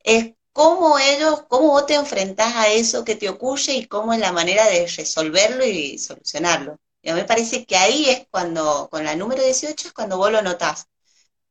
es 0.00 0.34
cómo 0.52 0.98
ellos, 0.98 1.44
cómo 1.48 1.68
vos 1.70 1.86
te 1.86 1.94
enfrentás 1.94 2.54
a 2.56 2.68
eso 2.68 3.04
que 3.04 3.16
te 3.16 3.28
ocurre 3.28 3.74
y 3.74 3.86
cómo 3.86 4.12
es 4.12 4.20
la 4.20 4.32
manera 4.32 4.66
de 4.66 4.86
resolverlo 4.86 5.64
y 5.64 5.98
solucionarlo. 5.98 6.78
Y 7.02 7.10
a 7.10 7.14
mí 7.14 7.20
me 7.20 7.26
parece 7.26 7.66
que 7.66 7.76
ahí 7.76 8.08
es 8.08 8.26
cuando, 8.30 8.88
con 8.90 9.04
la 9.04 9.16
número 9.16 9.42
18 9.42 9.88
es 9.88 9.94
cuando 9.94 10.16
vos 10.16 10.32
lo 10.32 10.42
notás. 10.42 10.86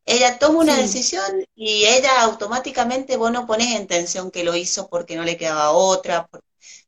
Ella 0.05 0.39
toma 0.39 0.59
una 0.59 0.77
decisión 0.77 1.45
y 1.55 1.85
ella 1.85 2.21
automáticamente 2.23 3.17
vos 3.17 3.31
no 3.31 3.47
pones 3.47 3.75
en 3.75 3.87
tensión 3.87 4.31
que 4.31 4.43
lo 4.43 4.55
hizo 4.55 4.89
porque 4.89 5.15
no 5.15 5.23
le 5.23 5.37
quedaba 5.37 5.71
otra, 5.71 6.29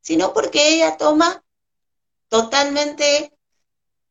sino 0.02 0.32
porque 0.34 0.68
ella 0.74 0.96
toma 0.96 1.42
totalmente 2.28 3.35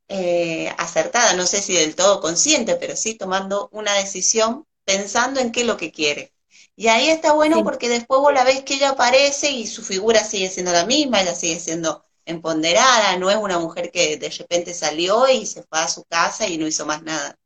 eh, 0.07 0.73
acertada, 0.77 1.33
no 1.33 1.45
sé 1.45 1.61
si 1.61 1.73
del 1.73 1.95
todo 1.95 2.21
consciente, 2.21 2.75
pero 2.75 2.95
sí 2.95 3.15
tomando 3.15 3.69
una 3.71 3.93
decisión 3.93 4.65
pensando 4.85 5.39
en 5.39 5.51
qué 5.51 5.61
es 5.61 5.67
lo 5.67 5.77
que 5.77 5.91
quiere. 5.91 6.33
Y 6.75 6.87
ahí 6.87 7.09
está 7.09 7.33
bueno 7.33 7.63
porque 7.63 7.89
después 7.89 8.21
vos 8.21 8.33
la 8.33 8.43
ves 8.43 8.63
que 8.63 8.75
ella 8.75 8.89
aparece 8.91 9.51
y 9.51 9.67
su 9.67 9.81
figura 9.83 10.23
sigue 10.23 10.49
siendo 10.49 10.71
la 10.73 10.85
misma, 10.85 11.21
ella 11.21 11.35
sigue 11.35 11.59
siendo 11.59 12.03
empoderada, 12.25 13.17
no 13.17 13.29
es 13.29 13.37
una 13.37 13.59
mujer 13.59 13.91
que 13.91 14.17
de 14.17 14.29
repente 14.29 14.73
salió 14.73 15.27
y 15.29 15.45
se 15.45 15.63
fue 15.63 15.79
a 15.79 15.87
su 15.87 16.03
casa 16.05 16.47
y 16.47 16.57
no 16.57 16.67
hizo 16.67 16.85
más 16.85 17.03
nada 17.03 17.37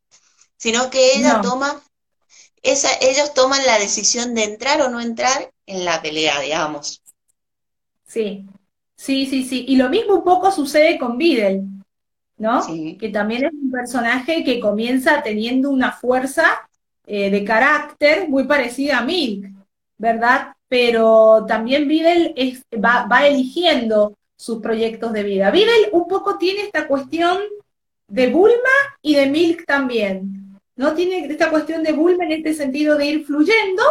sino 0.60 0.90
que 0.90 1.16
ella 1.16 1.42
toma, 1.42 1.82
esa, 2.62 2.90
ellos 3.02 3.34
toman 3.34 3.66
la 3.66 3.80
decisión 3.80 4.36
de 4.36 4.44
entrar 4.44 4.82
o 4.82 4.90
no 4.90 5.00
entrar 5.00 5.52
en 5.66 5.86
la 5.86 6.02
pelea, 6.02 6.42
digamos. 6.42 7.02
Sí, 8.06 8.46
sí, 8.98 9.26
sí, 9.26 9.44
sí. 9.44 9.66
Y 9.68 9.78
lo 9.78 9.90
mismo 9.90 10.16
un 10.16 10.24
poco 10.24 10.52
sucede 10.52 11.00
con 11.00 11.18
Videl, 11.18 11.64
¿no? 12.40 12.66
Que 13.00 13.10
también 13.10 13.46
es 13.46 13.54
un 13.54 13.70
personaje 13.70 14.44
que 14.44 14.60
comienza 14.60 15.22
teniendo 15.22 15.70
una 15.70 15.92
fuerza 15.92 16.46
eh, 17.06 17.30
de 17.30 17.44
carácter 17.44 18.28
muy 18.28 18.46
parecida 18.46 19.00
a 19.00 19.04
Milk, 19.04 19.52
¿verdad? 19.98 20.54
Pero 20.68 21.46
también 21.48 21.88
Videl 21.88 22.34
es, 22.36 22.64
va, 22.74 23.06
va 23.06 23.28
eligiendo 23.28 24.16
sus 24.36 24.60
proyectos 24.62 25.12
de 25.14 25.24
vida. 25.24 25.52
Videl 25.52 25.90
un 25.92 26.08
poco 26.08 26.38
tiene 26.38 26.62
esta 26.62 26.88
cuestión 26.88 27.40
de 28.08 28.30
Bulma 28.30 28.78
y 29.02 29.16
de 29.16 29.28
Milk 29.28 29.66
también. 29.66 30.60
¿no? 30.76 30.94
Tiene 30.94 31.26
esta 31.26 31.50
cuestión 31.50 31.84
de 31.84 31.92
Bulma 31.92 32.24
en 32.24 32.32
este 32.32 32.54
sentido 32.54 32.98
de 32.98 33.06
ir 33.06 33.26
fluyendo 33.26 33.84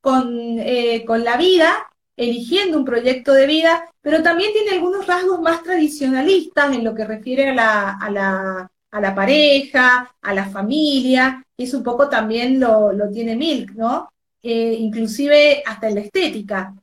con, 0.00 0.58
eh, 0.58 1.04
con 1.06 1.22
la 1.24 1.36
vida, 1.36 1.90
eligiendo 2.16 2.78
un 2.78 2.84
proyecto 2.84 3.32
de 3.32 3.46
vida, 3.46 3.84
pero 4.00 4.22
también 4.22 4.52
tiene 4.52 4.70
algunos 4.72 5.06
rasgos 5.06 5.40
más 5.40 5.62
tradicionalistas 5.62 6.74
en 6.74 6.84
lo 6.84 6.94
que 6.94 7.04
refiere 7.04 7.50
a 7.50 7.54
la, 7.54 7.98
a 7.98 8.10
la, 8.10 8.70
a 8.90 9.00
la 9.00 9.14
pareja, 9.14 10.14
a 10.22 10.34
la 10.34 10.46
familia, 10.46 11.44
y 11.56 11.64
eso 11.64 11.78
un 11.78 11.84
poco 11.84 12.08
también 12.08 12.58
lo, 12.58 12.92
lo 12.92 13.10
tiene 13.10 13.36
Milk, 13.36 13.72
¿no? 13.72 14.10
Eh, 14.42 14.76
inclusive 14.78 15.62
hasta 15.66 15.88
en 15.88 15.96
la 15.96 16.00
estética. 16.02 16.74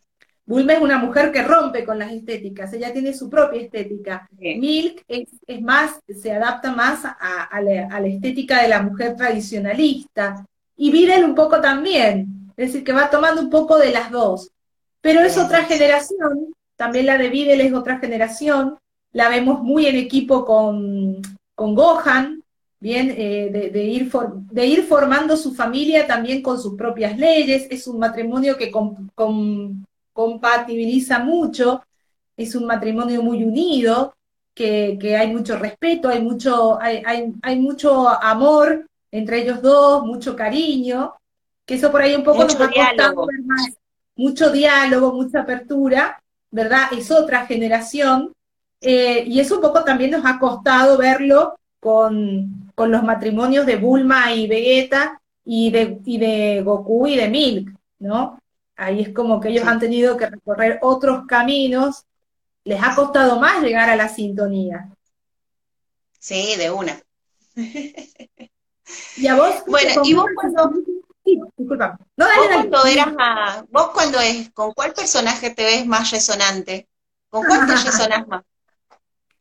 Bulma 0.46 0.74
es 0.74 0.82
una 0.82 0.98
mujer 0.98 1.32
que 1.32 1.42
rompe 1.42 1.86
con 1.86 1.98
las 1.98 2.12
estéticas, 2.12 2.74
ella 2.74 2.92
tiene 2.92 3.14
su 3.14 3.30
propia 3.30 3.62
estética. 3.62 4.28
Milk 4.38 5.04
es, 5.08 5.62
más, 5.62 6.00
se 6.08 6.34
adapta 6.34 6.74
más 6.74 7.06
a, 7.06 7.62
la, 7.62 8.08
estética 8.08 8.62
de 8.62 8.68
la 8.68 8.82
mujer 8.82 9.16
tradicionalista. 9.16 10.46
Y 10.76 10.92
Videl 10.92 11.24
un 11.24 11.34
poco 11.34 11.62
también, 11.62 12.52
es 12.58 12.68
decir, 12.68 12.84
que 12.84 12.92
va 12.92 13.10
tomando 13.10 13.42
un 13.42 13.50
poco 13.50 13.78
de 13.78 13.92
las 13.92 14.12
dos. 14.12 14.52
Pero 15.04 15.20
es 15.20 15.38
otra 15.38 15.66
generación, 15.66 16.56
también 16.78 17.08
la 17.08 17.18
de 17.18 17.28
Videl 17.28 17.60
es 17.60 17.74
otra 17.74 18.00
generación, 18.00 18.78
la 19.12 19.28
vemos 19.28 19.62
muy 19.62 19.86
en 19.86 19.98
equipo 19.98 20.46
con, 20.46 21.22
con 21.56 21.76
Gohan, 21.76 22.42
bien, 22.80 23.14
eh, 23.18 23.70
de, 23.74 23.84
ir 23.84 24.10
de 24.10 24.66
ir 24.66 24.84
formando 24.84 25.36
su 25.36 25.54
familia 25.54 26.08
también 26.08 26.42
con 26.42 26.58
sus 26.58 26.76
propias 26.76 27.18
leyes, 27.18 27.68
es 27.70 27.86
un 27.86 28.00
matrimonio 28.00 28.56
que 28.56 28.72
compatibiliza 30.14 31.20
mucho, 31.20 31.84
es 32.38 32.56
un 32.56 32.66
matrimonio 32.66 33.22
muy 33.22 33.44
unido, 33.44 34.16
que, 34.54 35.18
hay 35.20 35.34
mucho 35.34 35.58
respeto, 35.58 36.08
hay 36.08 36.22
mucho, 36.22 36.80
hay, 36.80 37.04
hay, 37.42 37.60
mucho 37.60 38.08
amor 38.08 38.88
entre 39.12 39.42
ellos 39.42 39.62
dos, 39.62 40.06
mucho 40.06 40.34
cariño, 40.34 41.14
que 41.66 41.74
eso 41.76 41.92
por 41.92 42.02
ahí 42.02 42.16
un 42.16 42.24
poco 42.24 42.46
nos 42.46 42.58
ver 42.58 42.72
más, 43.46 43.78
mucho 44.16 44.52
diálogo, 44.52 45.14
mucha 45.14 45.42
apertura, 45.42 46.22
¿verdad? 46.52 46.88
Es 46.92 47.12
otra 47.12 47.46
generación, 47.46 48.34
eh, 48.82 49.24
y 49.26 49.40
eso 49.40 49.56
un 49.56 49.62
poco 49.62 49.84
también 49.84 50.12
nos 50.12 50.26
ha 50.26 50.38
costado 50.38 50.98
verlo 50.98 51.58
con, 51.80 52.72
con 52.76 52.92
los 52.92 53.02
matrimonios 53.04 53.66
de 53.66 53.78
Bulma 53.78 54.34
y 54.34 54.48
Vegeta 54.48 55.22
y 55.46 55.72
de, 55.72 56.00
y 56.06 56.18
de 56.18 56.62
Goku 56.64 57.08
y 57.08 57.16
de 57.16 57.30
Milk, 57.30 57.74
¿no? 58.00 58.40
Ahí 58.76 59.02
es 59.02 59.10
como 59.10 59.40
que 59.40 59.50
ellos 59.50 59.66
han 59.66 59.80
tenido 59.80 60.18
que 60.18 60.28
recorrer 60.28 60.80
otros 60.82 61.26
caminos, 61.28 62.04
les 62.66 62.82
ha 62.82 62.96
costado 62.96 63.40
más 63.40 63.62
llegar 63.62 63.90
a 63.90 63.96
la 63.96 64.10
sintonía. 64.10 64.90
Sí, 66.20 66.56
de 66.58 66.72
una. 66.72 67.00
¿Y 69.18 69.28
a 69.28 69.36
vos? 69.36 69.64
Bueno, 69.68 70.02
y 70.04 70.14
vos 70.14 70.26
cuando... 70.36 70.72
disculpa. 71.24 71.98
No, 72.18 72.26
dale, 72.26 72.40
¿Vos 72.40 72.56
cuando 72.56 72.86
eras 72.86 73.14
a... 73.18 73.66
¿Vos 73.70 73.90
cuando 73.90 74.20
es... 74.20 74.52
¿Con 74.52 74.74
cuál 74.74 74.94
personaje 74.94 75.50
te 75.52 75.64
ves 75.64 75.86
más 75.86 76.12
resonante? 76.12 76.88
¿Con 77.30 77.46
cuál 77.46 77.66
te 77.66 77.74
resonas 77.86 78.28
más? 78.28 78.44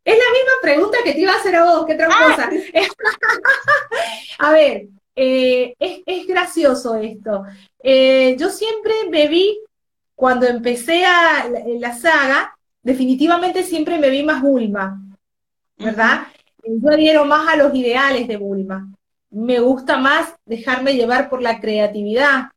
Es 0.05 0.17
la 0.17 0.33
misma 0.33 0.53
pregunta 0.63 0.99
que 1.05 1.13
te 1.13 1.21
iba 1.21 1.33
a 1.33 1.37
hacer 1.37 1.55
a 1.55 1.65
vos, 1.65 1.87
qué 1.87 1.95
tramposa. 1.95 2.51
a 4.39 4.53
ver, 4.53 4.89
eh, 5.15 5.75
es, 5.79 6.27
gracioso 6.27 6.97
esto. 6.97 7.45
Eh, 7.83 8.37
yo 8.39 8.51
siempre 8.51 8.95
me 9.11 9.29
vi, 9.29 9.61
cuando 10.15 10.47
empecé 10.47 11.05
a, 11.05 11.49
la, 11.79 11.97
saga, 11.97 12.57
definitivamente 12.83 13.63
siempre 13.63 13.99
me 13.99 14.11
vi 14.11 14.25
más 14.25 14.43
Bulma, 14.43 15.01
¿verdad? 15.77 16.27
Yo 16.65 16.91
adhiero 16.91 17.25
más 17.25 17.49
a 17.49 17.57
los 17.57 17.75
ideales 17.75 18.27
de 18.27 18.37
Bulma. 18.37 18.92
Me 19.33 19.59
gusta 19.59 19.99
más 19.99 20.35
dejarme 20.45 20.95
llevar 20.95 21.29
por 21.29 21.43
la 21.43 21.59
creatividad, 21.59 22.51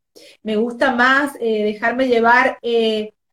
me 0.43 0.55
gusta 0.55 0.93
más 0.93 1.33
eh, 1.39 1.63
dejarme 1.63 2.07
llevar 2.07 2.59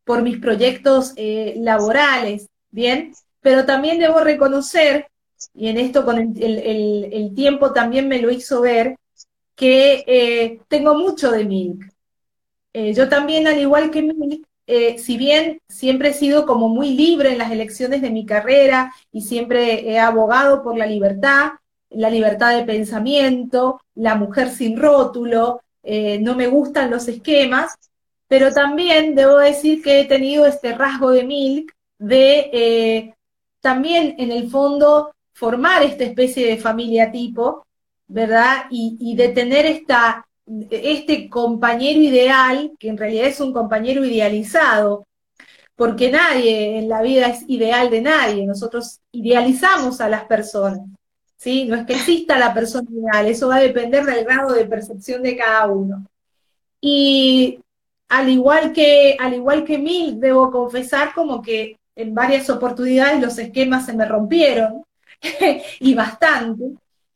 por 0.04 0.22
mis 0.22 0.38
proyectos 0.38 1.14
laborales, 1.16 2.48
¿bien? 2.70 3.12
Pero 3.40 3.66
también 3.66 3.98
debo 3.98 4.20
reconocer, 4.20 5.08
y 5.54 5.68
en 5.68 5.78
esto 5.78 6.04
con 6.04 6.18
el, 6.18 7.32
tiempo 7.34 7.72
también 7.72 8.08
me 8.08 8.20
lo 8.20 8.30
hizo 8.30 8.62
ver, 8.62 8.96
que 9.54 10.04
eh, 10.06 10.60
tengo 10.68 10.94
mucho 10.94 11.30
de 11.30 11.44
Milk. 11.44 11.92
Eh, 12.72 12.94
yo 12.94 13.08
también, 13.08 13.46
al 13.46 13.58
igual 13.60 13.90
que 13.90 14.02
Milk, 14.02 14.46
eh, 14.66 14.98
si 14.98 15.16
bien 15.18 15.60
siempre 15.68 16.10
he 16.10 16.14
sido 16.14 16.46
como 16.46 16.68
muy 16.68 16.94
libre 16.94 17.32
en 17.32 17.38
las 17.38 17.50
elecciones 17.50 18.00
de 18.00 18.10
mi 18.10 18.24
carrera 18.24 18.92
y 19.10 19.22
siempre 19.22 19.90
he 19.90 19.98
abogado 19.98 20.62
por 20.62 20.76
la 20.76 20.86
libertad, 20.86 21.52
la 21.94 22.10
libertad 22.10 22.56
de 22.56 22.64
pensamiento, 22.64 23.80
la 23.94 24.14
mujer 24.14 24.50
sin 24.50 24.76
rótulo, 24.78 25.60
no 25.84 26.34
me 26.36 26.46
gustan 26.46 26.90
los 26.90 27.08
esquemas, 27.08 27.74
pero 28.28 28.52
también 28.52 29.14
debo 29.14 29.38
decir 29.38 29.82
que 29.82 30.00
he 30.00 30.04
tenido 30.04 30.46
este 30.46 30.74
rasgo 30.74 31.10
de 31.10 31.24
Milk 31.24 31.74
de 31.98 33.14
también 33.62 34.16
en 34.18 34.32
el 34.32 34.50
fondo 34.50 35.14
formar 35.32 35.82
esta 35.82 36.04
especie 36.04 36.46
de 36.46 36.58
familia 36.58 37.10
tipo, 37.10 37.66
¿verdad? 38.06 38.66
Y, 38.70 39.14
de 39.16 39.28
tener 39.30 39.64
esta, 39.64 40.26
este 40.70 41.30
compañero 41.30 42.00
ideal, 42.00 42.72
que 42.78 42.88
en 42.88 42.98
realidad 42.98 43.26
es 43.26 43.40
un 43.40 43.52
compañero 43.52 44.04
idealizado, 44.04 45.06
porque 45.74 46.10
nadie 46.10 46.78
en 46.78 46.88
la 46.88 47.00
vida 47.00 47.28
es 47.28 47.44
ideal 47.48 47.88
de 47.88 48.02
nadie, 48.02 48.46
nosotros 48.46 49.00
idealizamos 49.10 50.00
a 50.00 50.08
las 50.08 50.24
personas, 50.24 50.80
¿sí? 51.42 51.64
No 51.64 51.74
es 51.74 51.86
que 51.86 51.94
exista 51.94 52.38
la 52.38 52.54
persona 52.54 52.88
ideal, 52.90 53.26
eso 53.26 53.48
va 53.48 53.56
a 53.56 53.60
depender 53.60 54.04
del 54.04 54.24
grado 54.24 54.52
de 54.52 54.64
percepción 54.64 55.22
de 55.22 55.36
cada 55.36 55.66
uno. 55.66 56.06
Y 56.80 57.58
al 58.08 58.28
igual 58.28 58.72
que, 58.72 59.16
al 59.18 59.34
igual 59.34 59.64
que 59.64 59.78
mí, 59.78 60.14
debo 60.18 60.52
confesar 60.52 61.12
como 61.14 61.42
que 61.42 61.78
en 61.96 62.14
varias 62.14 62.48
oportunidades 62.48 63.20
los 63.20 63.38
esquemas 63.38 63.86
se 63.86 63.92
me 63.92 64.04
rompieron 64.06 64.84
y 65.80 65.94
bastante. 65.94 66.64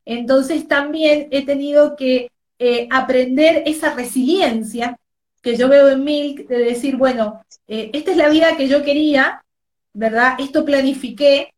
Entonces 0.05 0.67
también 0.67 1.29
he 1.31 1.47
tenido 1.47 1.95
que 1.95 2.31
eh, 2.59 2.89
aprender 2.91 3.63
esa 3.67 3.95
resiliencia 3.95 4.99
que 5.41 5.57
yo 5.57 5.69
veo 5.69 5.89
en 5.89 6.03
Milk, 6.03 6.49
de 6.49 6.59
decir, 6.59 6.97
bueno, 6.97 7.43
eh, 7.69 7.91
esta 7.93 8.11
es 8.11 8.17
la 8.17 8.29
vida 8.29 8.57
que 8.57 8.67
yo 8.67 8.83
quería, 8.83 9.45
¿verdad? 9.93 10.35
Esto 10.41 10.65
planifiqué, 10.65 11.55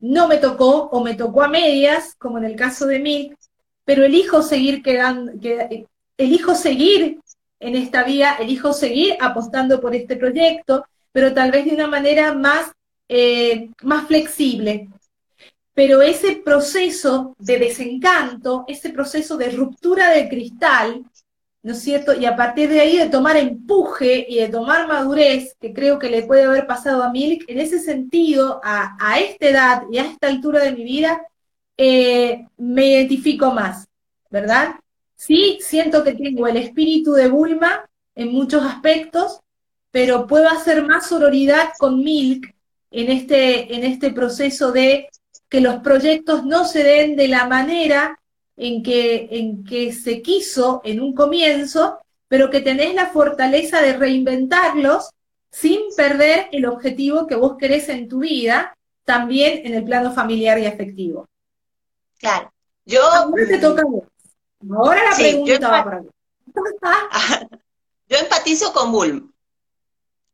no 0.00 0.28
me 0.28 0.38
tocó 0.38 0.88
o 0.90 1.02
me 1.02 1.14
tocó 1.14 1.42
a 1.42 1.48
medias, 1.48 2.14
como 2.18 2.38
en 2.38 2.44
el 2.44 2.56
caso 2.56 2.86
de 2.86 3.00
Milk, 3.00 3.36
pero 3.84 4.04
elijo 4.04 4.42
seguir 4.42 4.82
quedando, 4.82 5.32
que, 5.40 5.86
elijo 6.16 6.54
seguir 6.54 7.20
en 7.60 7.76
esta 7.76 8.04
vida, 8.04 8.36
elijo 8.38 8.72
seguir 8.72 9.16
apostando 9.20 9.80
por 9.80 9.94
este 9.94 10.16
proyecto, 10.16 10.84
pero 11.12 11.32
tal 11.32 11.50
vez 11.50 11.64
de 11.64 11.74
una 11.74 11.86
manera 11.86 12.34
más, 12.34 12.70
eh, 13.08 13.70
más 13.82 14.06
flexible. 14.06 14.88
Pero 15.74 16.02
ese 16.02 16.36
proceso 16.44 17.36
de 17.38 17.58
desencanto, 17.58 18.64
ese 18.68 18.90
proceso 18.90 19.36
de 19.36 19.50
ruptura 19.50 20.10
del 20.10 20.28
cristal, 20.28 21.04
¿no 21.68 21.74
es 21.74 21.82
cierto? 21.82 22.18
Y 22.18 22.24
a 22.24 22.34
partir 22.34 22.70
de 22.70 22.80
ahí 22.80 22.96
de 22.96 23.10
tomar 23.10 23.36
empuje 23.36 24.24
y 24.26 24.38
de 24.38 24.48
tomar 24.48 24.88
madurez, 24.88 25.54
que 25.60 25.74
creo 25.74 25.98
que 25.98 26.08
le 26.08 26.22
puede 26.22 26.44
haber 26.44 26.66
pasado 26.66 27.02
a 27.02 27.12
Milk, 27.12 27.44
en 27.46 27.60
ese 27.60 27.78
sentido, 27.78 28.58
a, 28.64 29.18
esta 29.20 29.46
edad 29.48 29.82
y 29.92 29.98
a 29.98 30.06
esta 30.06 30.28
altura 30.28 30.60
de 30.60 30.72
mi 30.72 30.82
vida, 30.82 31.20
eh, 31.76 32.46
me 32.56 32.86
identifico 32.86 33.52
más, 33.52 33.86
¿verdad? 34.30 34.76
Sí, 35.14 35.58
siento 35.60 36.02
que 36.02 36.14
tengo 36.14 36.46
el 36.46 36.56
espíritu 36.56 37.12
de 37.12 37.28
Bulma 37.28 37.84
en 38.14 38.32
muchos 38.32 38.64
aspectos, 38.64 39.40
pero 39.90 40.26
puedo 40.26 40.48
hacer 40.48 40.82
más 40.86 41.06
sororidad 41.06 41.72
con 41.78 42.02
Milk 42.02 42.54
en 42.90 43.10
este, 43.10 43.74
en 43.74 43.84
este 43.84 44.10
proceso 44.10 44.72
de 44.72 45.10
que 45.50 45.60
los 45.60 45.80
proyectos 45.80 46.46
no 46.46 46.64
se 46.64 46.82
den 46.82 47.14
de 47.14 47.28
la 47.28 47.46
manera 47.46 48.17
en 48.58 48.82
que, 48.82 49.28
en 49.30 49.64
que 49.64 49.92
se 49.92 50.20
quiso 50.20 50.80
en 50.84 51.00
un 51.00 51.14
comienzo, 51.14 51.98
pero 52.26 52.50
que 52.50 52.60
tenés 52.60 52.94
la 52.94 53.06
fortaleza 53.06 53.80
de 53.80 53.92
reinventarlos 53.94 55.10
sin 55.50 55.80
perder 55.96 56.48
el 56.52 56.66
objetivo 56.66 57.26
que 57.26 57.36
vos 57.36 57.56
querés 57.56 57.88
en 57.88 58.08
tu 58.08 58.18
vida, 58.18 58.76
también 59.04 59.64
en 59.64 59.74
el 59.74 59.84
plano 59.84 60.12
familiar 60.12 60.58
y 60.58 60.66
afectivo. 60.66 61.26
Claro. 62.18 62.52
Yo, 62.84 63.02
Ahora 63.02 63.46
te 63.46 63.58
toca. 63.58 63.82
Ahora 64.76 65.10
la 65.10 65.16
pregunta 65.16 65.70
va 65.70 65.84
para 65.84 66.00
vos. 66.00 66.12
Yo 68.08 68.18
empatizo 68.18 68.72
con 68.72 68.90
Bulm. 68.90 69.32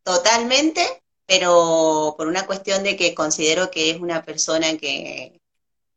Totalmente, 0.02 0.82
pero 1.26 2.14
por 2.16 2.26
una 2.26 2.46
cuestión 2.46 2.82
de 2.82 2.96
que 2.96 3.14
considero 3.14 3.70
que 3.70 3.90
es 3.90 4.00
una 4.00 4.22
persona 4.22 4.76
que 4.78 5.40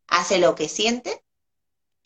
hace 0.07 0.39
lo 0.39 0.55
que 0.55 0.67
siente 0.67 1.21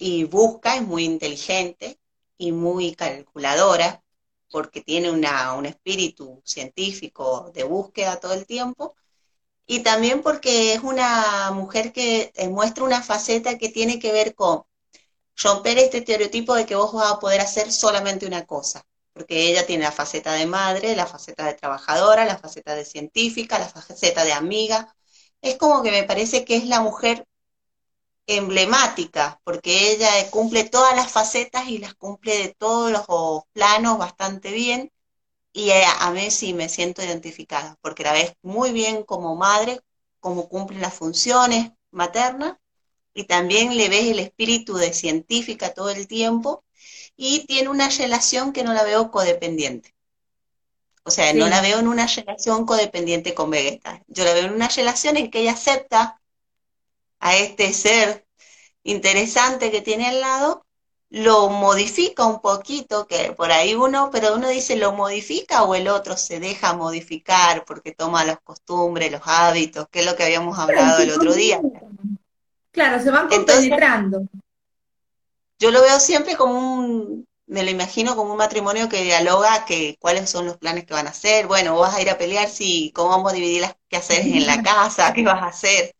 y 0.01 0.23
busca, 0.25 0.75
es 0.75 0.81
muy 0.81 1.05
inteligente 1.05 1.99
y 2.37 2.51
muy 2.51 2.95
calculadora, 2.95 4.03
porque 4.49 4.81
tiene 4.81 5.11
una, 5.11 5.53
un 5.53 5.67
espíritu 5.67 6.41
científico 6.45 7.51
de 7.53 7.63
búsqueda 7.63 8.19
todo 8.19 8.33
el 8.33 8.47
tiempo, 8.47 8.95
y 9.67 9.81
también 9.83 10.23
porque 10.23 10.73
es 10.73 10.83
una 10.83 11.51
mujer 11.51 11.93
que 11.93 12.31
muestra 12.49 12.83
una 12.83 13.03
faceta 13.03 13.57
que 13.59 13.69
tiene 13.69 13.99
que 13.99 14.11
ver 14.11 14.35
con 14.35 14.63
romper 15.37 15.77
este 15.77 15.99
estereotipo 15.99 16.55
de 16.55 16.65
que 16.65 16.75
vos 16.75 16.93
vas 16.93 17.11
a 17.13 17.19
poder 17.19 17.41
hacer 17.41 17.71
solamente 17.71 18.25
una 18.25 18.45
cosa 18.45 18.83
porque 19.13 19.49
ella 19.49 19.65
tiene 19.65 19.83
la 19.83 19.91
faceta 19.91 20.33
de 20.33 20.45
madre, 20.45 20.95
la 20.95 21.05
faceta 21.05 21.45
de 21.45 21.53
trabajadora, 21.53 22.25
la 22.25 22.37
faceta 22.37 22.75
de 22.75 22.85
científica, 22.85 23.59
la 23.59 23.67
faceta 23.67 24.23
de 24.23 24.33
amiga. 24.33 24.95
Es 25.41 25.57
como 25.57 25.83
que 25.83 25.91
me 25.91 26.03
parece 26.03 26.45
que 26.45 26.55
es 26.55 26.65
la 26.65 26.81
mujer 26.81 27.27
emblemática, 28.37 29.39
porque 29.43 29.91
ella 29.91 30.09
cumple 30.29 30.63
todas 30.63 30.95
las 30.95 31.11
facetas 31.11 31.67
y 31.67 31.77
las 31.77 31.93
cumple 31.93 32.37
de 32.37 32.55
todos 32.55 32.91
los 32.91 33.43
planos 33.53 33.97
bastante 33.97 34.51
bien, 34.51 34.91
y 35.53 35.71
a 35.71 36.09
mí 36.11 36.31
sí 36.31 36.53
me 36.53 36.69
siento 36.69 37.03
identificada, 37.03 37.77
porque 37.81 38.03
la 38.03 38.13
ves 38.13 38.33
muy 38.41 38.71
bien 38.71 39.03
como 39.03 39.35
madre, 39.35 39.81
como 40.19 40.47
cumple 40.47 40.79
las 40.79 40.93
funciones 40.93 41.71
maternas, 41.91 42.57
y 43.13 43.25
también 43.25 43.75
le 43.75 43.89
ves 43.89 44.05
el 44.05 44.19
espíritu 44.19 44.75
de 44.75 44.93
científica 44.93 45.73
todo 45.73 45.89
el 45.89 46.07
tiempo, 46.07 46.63
y 47.17 47.45
tiene 47.45 47.69
una 47.69 47.89
relación 47.89 48.53
que 48.53 48.63
no 48.63 48.73
la 48.73 48.83
veo 48.83 49.11
codependiente. 49.11 49.93
O 51.03 51.11
sea, 51.11 51.33
no 51.33 51.49
la 51.49 51.61
veo 51.61 51.79
en 51.79 51.87
una 51.87 52.05
relación 52.05 52.65
codependiente 52.65 53.33
con 53.33 53.49
Vegeta. 53.49 54.03
Yo 54.07 54.23
la 54.23 54.33
veo 54.33 54.45
en 54.45 54.53
una 54.53 54.67
relación 54.67 55.17
en 55.17 55.31
que 55.31 55.39
ella 55.39 55.53
acepta 55.53 56.20
a 57.21 57.37
este 57.37 57.71
ser 57.71 58.25
interesante 58.83 59.71
que 59.71 59.81
tiene 59.81 60.07
al 60.07 60.19
lado, 60.19 60.65
lo 61.09 61.49
modifica 61.49 62.25
un 62.25 62.41
poquito, 62.41 63.07
que 63.07 63.31
por 63.31 63.51
ahí 63.51 63.75
uno, 63.75 64.09
pero 64.11 64.35
uno 64.35 64.49
dice 64.49 64.75
lo 64.75 64.91
modifica 64.91 65.63
o 65.63 65.75
el 65.75 65.87
otro 65.87 66.17
se 66.17 66.39
deja 66.39 66.73
modificar 66.73 67.63
porque 67.63 67.93
toma 67.93 68.25
las 68.25 68.39
costumbres, 68.41 69.11
los 69.11 69.21
hábitos, 69.23 69.87
que 69.89 70.01
es 70.01 70.05
lo 70.05 70.15
que 70.15 70.23
habíamos 70.23 70.59
hablado 70.59 71.01
el 71.01 71.11
otro 71.11 71.33
día. 71.33 71.61
Claro, 72.71 73.01
se 73.01 73.11
van 73.11 73.29
compenetrando 73.29 74.23
yo 75.61 75.69
lo 75.69 75.81
veo 75.83 75.99
siempre 75.99 76.35
como 76.35 76.53
un, 76.55 77.27
me 77.45 77.63
lo 77.63 77.69
imagino 77.69 78.15
como 78.15 78.31
un 78.31 78.37
matrimonio 78.37 78.89
que 78.89 79.03
dialoga 79.03 79.63
que 79.65 79.95
cuáles 79.99 80.27
son 80.27 80.47
los 80.47 80.57
planes 80.57 80.85
que 80.85 80.95
van 80.95 81.05
a 81.05 81.11
hacer, 81.11 81.45
bueno, 81.45 81.73
vos 81.73 81.87
vas 81.87 81.95
a 81.97 82.01
ir 82.01 82.09
a 82.09 82.17
pelear, 82.17 82.49
si, 82.49 82.91
cómo 82.95 83.09
vamos 83.09 83.31
a 83.31 83.35
dividir 83.35 83.61
las 83.61 83.75
hacer 83.91 84.25
en 84.25 84.47
la 84.47 84.63
casa, 84.63 85.13
qué 85.13 85.23
vas 85.23 85.43
a 85.43 85.47
hacer. 85.47 85.93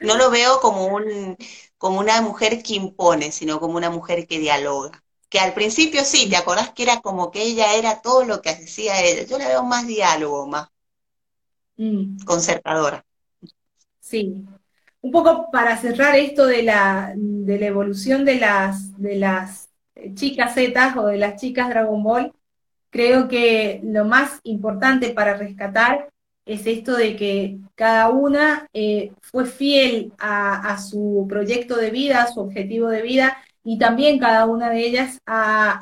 No 0.00 0.16
lo 0.16 0.30
veo 0.30 0.60
como 0.60 0.86
un, 0.86 1.36
como 1.78 2.00
una 2.00 2.20
mujer 2.22 2.62
que 2.62 2.74
impone, 2.74 3.32
sino 3.32 3.60
como 3.60 3.76
una 3.76 3.90
mujer 3.90 4.26
que 4.26 4.38
dialoga. 4.38 5.02
que 5.28 5.38
al 5.38 5.54
principio 5.54 6.04
sí, 6.04 6.28
¿te 6.28 6.36
acordás 6.36 6.70
que 6.72 6.82
era 6.82 7.00
como 7.00 7.30
que 7.30 7.42
ella 7.42 7.74
era 7.74 8.02
todo 8.02 8.24
lo 8.24 8.42
que 8.42 8.50
hacía 8.50 9.00
ella? 9.02 9.24
Yo 9.24 9.38
la 9.38 9.48
veo 9.48 9.62
más 9.64 9.86
diálogo, 9.86 10.46
más 10.46 10.68
mm. 11.76 12.24
concertadora. 12.24 13.04
Sí. 14.00 14.44
Un 15.02 15.12
poco 15.12 15.50
para 15.50 15.76
cerrar 15.78 16.16
esto 16.16 16.46
de 16.46 16.62
la, 16.62 17.12
de 17.16 17.58
la 17.58 17.66
evolución 17.66 18.24
de 18.24 18.36
las, 18.36 18.98
de 19.00 19.16
las 19.16 19.70
chicas 20.14 20.54
Z 20.54 20.94
o 20.98 21.06
de 21.06 21.18
las 21.18 21.40
chicas 21.40 21.68
Dragon 21.68 22.02
Ball, 22.02 22.32
creo 22.90 23.28
que 23.28 23.80
lo 23.84 24.04
más 24.04 24.40
importante 24.42 25.10
para 25.10 25.34
rescatar 25.34 26.10
es 26.44 26.66
esto 26.66 26.96
de 26.96 27.16
que 27.16 27.58
cada 27.74 28.08
una 28.08 28.68
eh, 28.72 29.12
fue 29.20 29.46
fiel 29.46 30.12
a, 30.18 30.78
su 30.78 31.26
proyecto 31.28 31.76
de 31.76 31.90
vida, 31.90 32.22
a 32.22 32.32
su 32.32 32.40
objetivo 32.40 32.88
de 32.88 33.02
vida, 33.02 33.36
y 33.62 33.78
también 33.78 34.18
cada 34.18 34.46
una 34.46 34.70
de 34.70 34.86
ellas 34.86 35.18
ha, 35.26 35.80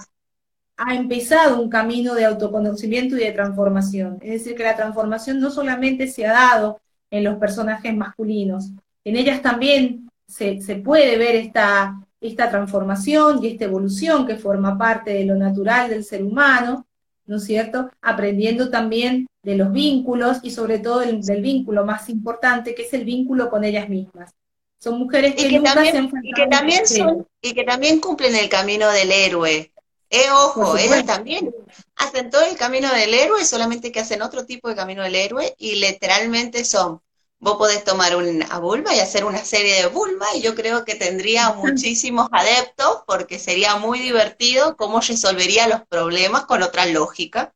ha 0.76 0.94
empezado 0.94 1.60
un 1.60 1.70
camino 1.70 2.14
de 2.14 2.24
autoconocimiento 2.24 3.16
y 3.16 3.20
de 3.20 3.32
transformación. 3.32 4.18
Es 4.20 4.30
decir, 4.32 4.56
que 4.56 4.64
la 4.64 4.76
transformación 4.76 5.40
no 5.40 5.50
solamente 5.50 6.06
se 6.06 6.26
ha 6.26 6.32
dado 6.32 6.80
en 7.10 7.24
los 7.24 7.36
personajes 7.38 7.94
masculinos, 7.96 8.70
en 9.04 9.16
ellas 9.16 9.40
también 9.40 10.10
se, 10.26 10.60
se 10.60 10.76
puede 10.76 11.16
ver 11.16 11.34
esta, 11.36 11.98
esta 12.20 12.50
transformación 12.50 13.42
y 13.42 13.48
esta 13.48 13.64
evolución 13.64 14.26
que 14.26 14.36
forma 14.36 14.76
parte 14.76 15.12
de 15.14 15.24
lo 15.24 15.36
natural 15.36 15.88
del 15.88 16.04
ser 16.04 16.22
humano, 16.22 16.86
¿no 17.28 17.36
es 17.36 17.44
cierto? 17.44 17.90
Aprendiendo 18.00 18.70
también 18.70 19.28
de 19.42 19.54
los 19.54 19.70
vínculos 19.70 20.38
y 20.42 20.50
sobre 20.50 20.78
todo 20.78 21.00
del, 21.00 21.20
vínculo 21.42 21.84
más 21.84 22.08
importante, 22.08 22.74
que 22.74 22.82
es 22.82 22.92
el 22.94 23.04
vínculo 23.04 23.50
con 23.50 23.64
ellas 23.64 23.88
mismas. 23.88 24.32
Son 24.78 24.98
mujeres 24.98 25.34
que, 25.34 25.52
nunca 25.52 25.74
también, 25.74 25.92
se 25.92 25.98
han 25.98 26.10
y 26.22 26.32
que 26.32 26.46
también 26.46 26.86
son, 26.86 27.28
y 27.42 27.52
que 27.52 27.64
también 27.64 28.00
cumplen 28.00 28.34
el 28.34 28.48
camino 28.48 28.90
del 28.90 29.12
héroe. 29.12 29.70
Eh, 30.10 30.30
ojo, 30.32 30.78
ellas 30.78 31.04
también 31.04 31.54
hacen 31.96 32.30
todo 32.30 32.42
el 32.46 32.56
camino 32.56 32.90
del 32.94 33.12
héroe, 33.12 33.44
solamente 33.44 33.92
que 33.92 34.00
hacen 34.00 34.22
otro 34.22 34.46
tipo 34.46 34.68
de 34.68 34.76
camino 34.76 35.02
del 35.02 35.16
héroe 35.16 35.54
y 35.58 35.76
literalmente 35.76 36.64
son 36.64 37.02
vos 37.40 37.56
podés 37.56 37.84
tomar 37.84 38.16
una 38.16 38.58
Bulma 38.58 38.94
y 38.94 39.00
hacer 39.00 39.24
una 39.24 39.44
serie 39.44 39.82
de 39.82 39.88
Bulma 39.88 40.26
y 40.34 40.42
yo 40.42 40.54
creo 40.54 40.84
que 40.84 40.94
tendría 40.94 41.52
muchísimos 41.54 42.28
adeptos 42.32 43.02
porque 43.06 43.38
sería 43.38 43.76
muy 43.76 43.98
divertido 44.00 44.76
cómo 44.76 45.00
resolvería 45.00 45.68
los 45.68 45.82
problemas 45.86 46.46
con 46.46 46.62
otra 46.62 46.86
lógica. 46.86 47.54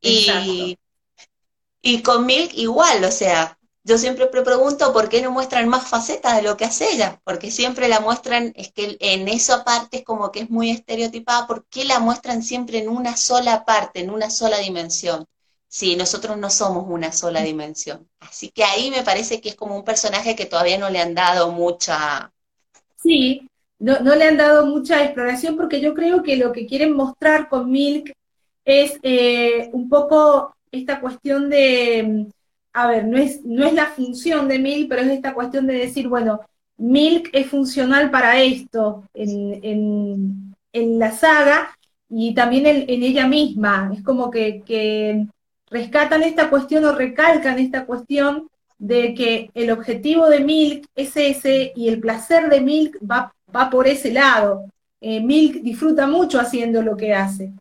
Y, 0.00 0.78
y 1.80 2.02
con 2.02 2.26
Milk 2.26 2.52
igual, 2.54 3.02
o 3.04 3.10
sea, 3.10 3.58
yo 3.84 3.98
siempre 3.98 4.26
pregunto 4.26 4.92
por 4.94 5.08
qué 5.10 5.20
no 5.20 5.30
muestran 5.30 5.68
más 5.68 5.86
facetas 5.86 6.36
de 6.36 6.42
lo 6.42 6.56
que 6.56 6.64
hace 6.64 6.90
ella, 6.90 7.20
porque 7.24 7.50
siempre 7.50 7.88
la 7.88 8.00
muestran, 8.00 8.52
es 8.56 8.72
que 8.72 8.96
en 9.00 9.28
esa 9.28 9.64
parte 9.64 9.98
es 9.98 10.04
como 10.04 10.32
que 10.32 10.40
es 10.40 10.50
muy 10.50 10.70
estereotipada, 10.70 11.46
¿por 11.46 11.66
qué 11.66 11.84
la 11.84 12.00
muestran 12.00 12.42
siempre 12.42 12.78
en 12.78 12.88
una 12.88 13.16
sola 13.16 13.64
parte, 13.66 14.00
en 14.00 14.10
una 14.10 14.30
sola 14.30 14.58
dimensión? 14.58 15.26
Sí, 15.74 15.96
nosotros 15.96 16.38
no 16.38 16.50
somos 16.50 16.84
una 16.88 17.10
sola 17.10 17.42
dimensión. 17.42 18.08
Así 18.20 18.50
que 18.50 18.62
ahí 18.62 18.92
me 18.92 19.02
parece 19.02 19.40
que 19.40 19.48
es 19.48 19.56
como 19.56 19.74
un 19.74 19.82
personaje 19.82 20.36
que 20.36 20.46
todavía 20.46 20.78
no 20.78 20.88
le 20.88 21.00
han 21.00 21.16
dado 21.16 21.50
mucha... 21.50 22.30
Sí, 22.94 23.48
no, 23.80 23.98
no 23.98 24.14
le 24.14 24.22
han 24.22 24.36
dado 24.36 24.66
mucha 24.66 25.02
exploración 25.02 25.56
porque 25.56 25.80
yo 25.80 25.92
creo 25.92 26.22
que 26.22 26.36
lo 26.36 26.52
que 26.52 26.68
quieren 26.68 26.92
mostrar 26.92 27.48
con 27.48 27.72
Milk 27.72 28.12
es 28.64 29.00
eh, 29.02 29.68
un 29.72 29.88
poco 29.88 30.54
esta 30.70 31.00
cuestión 31.00 31.50
de, 31.50 32.28
a 32.72 32.86
ver, 32.86 33.04
no 33.06 33.18
es, 33.18 33.44
no 33.44 33.66
es 33.66 33.72
la 33.72 33.86
función 33.86 34.46
de 34.46 34.60
Milk, 34.60 34.88
pero 34.88 35.02
es 35.02 35.08
esta 35.08 35.34
cuestión 35.34 35.66
de 35.66 35.74
decir, 35.74 36.06
bueno, 36.06 36.40
Milk 36.76 37.30
es 37.32 37.48
funcional 37.48 38.12
para 38.12 38.40
esto 38.40 39.08
en, 39.12 40.54
la 40.72 41.10
saga 41.10 41.76
y 42.08 42.32
también 42.32 42.64
en, 42.64 43.02
ella 43.02 43.26
misma. 43.26 43.90
Es 43.92 44.04
como 44.04 44.30
que, 44.30 44.62
que 44.64 45.26
rescatan 45.74 46.22
esta 46.22 46.50
cuestión 46.50 46.84
o 46.84 46.92
recalcan 46.92 47.58
esta 47.58 47.84
cuestión 47.84 48.48
de 48.78 49.12
que 49.14 49.50
el 49.54 49.72
objetivo 49.72 50.28
de 50.28 50.38
Milk 50.38 50.86
es 50.94 51.16
ese 51.16 51.72
y 51.74 51.88
el 51.88 51.98
placer 51.98 52.48
de 52.48 52.60
Milk 52.60 52.96
va, 53.02 53.34
va 53.54 53.70
por 53.70 53.88
ese 53.88 54.12
lado. 54.12 54.70
Eh, 55.00 55.20
Milk 55.20 55.62
disfruta 55.62 56.06
mucho 56.06 56.38
haciendo 56.38 56.80
lo 56.80 56.96
que 56.96 57.12
hace. 57.12 57.52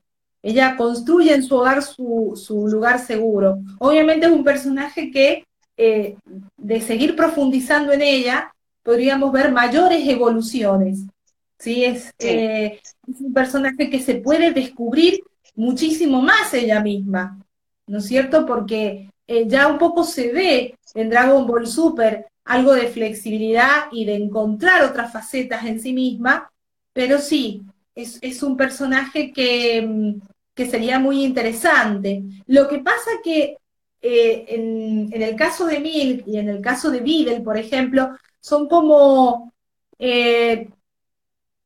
Ella 0.44 0.76
construye 0.78 1.34
en 1.34 1.42
su 1.42 1.56
hogar 1.56 1.82
su, 1.82 2.68
lugar 2.70 3.00
seguro. 3.00 3.58
Obviamente 3.80 4.28
es 4.28 4.32
un 4.32 4.44
personaje 4.44 5.10
que, 5.10 5.46
eh, 5.76 6.16
de 6.58 6.82
seguir 6.82 7.16
profundizando 7.16 7.94
en 7.94 8.04
ella, 8.04 8.54
podríamos 8.84 9.32
ver 9.32 9.52
mayores 9.52 10.08
evoluciones. 10.08 11.00
¿sí? 11.58 11.84
Es, 11.84 12.14
eh, 12.20 12.80
es 13.08 13.22
un 13.22 13.34
personaje 13.34 13.90
que 13.90 14.00
se 14.00 14.16
puede 14.16 14.52
descubrir 14.52 15.20
muchísimo 15.56 16.22
más 16.22 16.54
ella 16.54 16.80
misma. 16.80 17.40
¿No 17.88 18.00
es 18.00 18.06
cierto? 18.06 18.46
Porque 18.46 19.10
eh, 19.28 19.48
ya 19.48 19.68
un 19.68 19.78
poco 19.78 20.04
se 20.04 20.32
ve 20.32 20.78
en 20.94 21.10
Dragon 21.10 21.46
Ball 21.48 21.68
Super 21.68 22.28
algo 22.46 22.74
de 22.74 22.88
flexibilidad 22.88 23.86
y 23.92 24.06
de 24.06 24.16
encontrar 24.16 24.84
otras 24.84 25.12
facetas 25.14 25.66
en 25.66 25.80
sí 25.80 25.94
misma, 25.94 26.52
pero 26.92 27.20
sí, 27.20 27.64
es, 27.96 28.44
un 28.44 28.58
personaje 28.58 29.32
que, 29.32 29.82
mm, 29.82 30.22
que, 30.54 30.66
sería 30.70 31.00
muy 31.00 31.24
interesante. 31.24 32.24
Lo 32.48 32.68
que 32.68 32.80
pasa 32.80 33.12
que 33.24 33.58
eh, 34.02 34.46
en, 34.50 35.10
el 35.14 35.36
caso 35.36 35.66
de 35.66 35.80
Milk 35.80 36.28
y 36.28 36.38
en 36.38 36.50
el 36.50 36.62
caso 36.62 36.92
de 36.92 37.00
Videl, 37.00 37.42
por 37.44 37.58
ejemplo, 37.58 38.10
son 38.42 38.68
como 38.68 39.54
eh, 40.00 40.70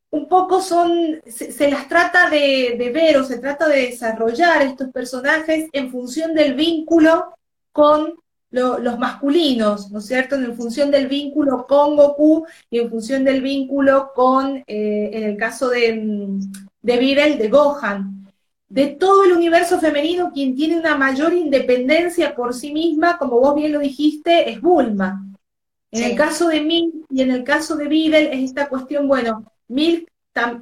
un 0.10 0.28
poco 0.28 0.62
son, 0.62 1.22
se, 1.26 1.70
las 1.70 1.88
trata 1.88 2.30
de, 2.30 2.92
ver 2.94 3.18
o 3.18 3.24
se 3.24 3.40
trata 3.40 3.68
de 3.68 3.88
desarrollar 3.88 4.62
estos 4.62 4.90
personajes 4.90 5.70
en 5.74 5.92
función 5.92 6.34
del 6.34 6.56
vínculo 6.56 7.34
con 7.72 8.14
los 8.50 8.98
masculinos, 8.98 9.92
¿no 9.92 10.00
es 10.00 10.06
cierto? 10.06 10.36
En 10.36 10.56
función 10.56 10.90
del 10.90 11.08
vínculo 11.08 11.68
con 11.68 11.98
Goku 11.98 12.46
y 12.70 12.80
en 12.80 12.90
función 12.90 13.26
del 13.26 13.42
vínculo 13.42 14.12
con, 14.16 14.64
eh, 14.66 15.10
en 15.14 15.24
el 15.24 15.38
caso 15.38 15.70
de, 15.70 16.40
de 16.82 16.98
Virel, 16.98 17.38
de 17.38 17.50
Gohan. 17.50 18.14
De 18.70 18.88
todo 18.88 19.24
el 19.26 19.34
universo 19.34 19.80
femenino, 19.80 20.32
quien 20.34 20.56
tiene 20.56 20.80
una 20.80 20.98
mayor 20.98 21.34
independencia 21.34 22.36
por 22.36 22.54
sí 22.54 22.74
misma, 22.74 23.18
como 23.18 23.40
vos 23.40 23.56
bien 23.56 23.74
lo 23.74 23.80
dijiste, 23.80 24.50
es 24.50 24.60
Bulma. 24.60 25.24
En 25.92 26.04
el 26.04 26.18
caso 26.18 26.50
de 26.50 26.62
Milk 26.62 27.06
y 27.10 27.22
en 27.22 27.32
el 27.32 27.44
caso 27.44 27.76
de 27.76 27.88
Videl 27.88 28.28
es 28.28 28.44
esta 28.44 28.68
cuestión, 28.68 29.08
bueno, 29.08 29.46
Milk, 29.70 30.10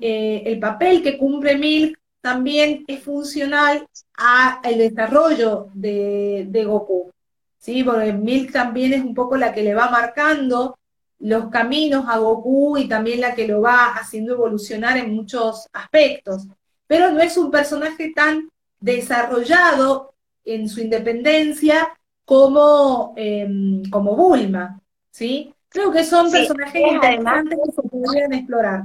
eh, 0.01 0.43
el 0.45 0.59
papel 0.59 1.01
que 1.03 1.17
cumple 1.17 1.57
Milk 1.57 1.99
también 2.21 2.83
es 2.87 3.03
funcional 3.03 3.87
al 4.15 4.77
desarrollo 4.77 5.69
de, 5.73 6.63
Goku. 6.65 7.11
¿sí? 7.57 7.83
Porque 7.83 8.13
Milk 8.13 8.51
también 8.51 8.93
es 8.93 9.03
un 9.03 9.13
poco 9.13 9.37
la 9.37 9.53
que 9.53 9.63
le 9.63 9.73
va 9.73 9.89
marcando 9.89 10.77
los 11.19 11.49
caminos 11.49 12.05
a 12.07 12.17
Goku 12.17 12.77
y 12.77 12.87
también 12.87 13.21
la 13.21 13.35
que 13.35 13.47
lo 13.47 13.61
va 13.61 13.93
haciendo 13.93 14.33
evolucionar 14.33 14.97
en 14.97 15.13
muchos 15.13 15.67
aspectos. 15.73 16.47
Pero 16.87 17.11
no 17.11 17.19
es 17.21 17.37
un 17.37 17.51
personaje 17.51 18.11
tan 18.15 18.49
desarrollado 18.79 20.13
en 20.43 20.69
su 20.69 20.81
independencia 20.81 21.95
como, 22.23 23.13
em, 23.17 23.83
como 23.89 24.15
Bulma, 24.15 24.79
¿sí? 25.11 25.54
Creo 25.75 25.91
que 25.91 26.05
son 26.05 26.31
personajes 26.31 26.81
interesantes 26.81 27.59
que 27.65 27.71
se 27.73 27.81
podrían 27.89 28.31
explorar. 28.31 28.83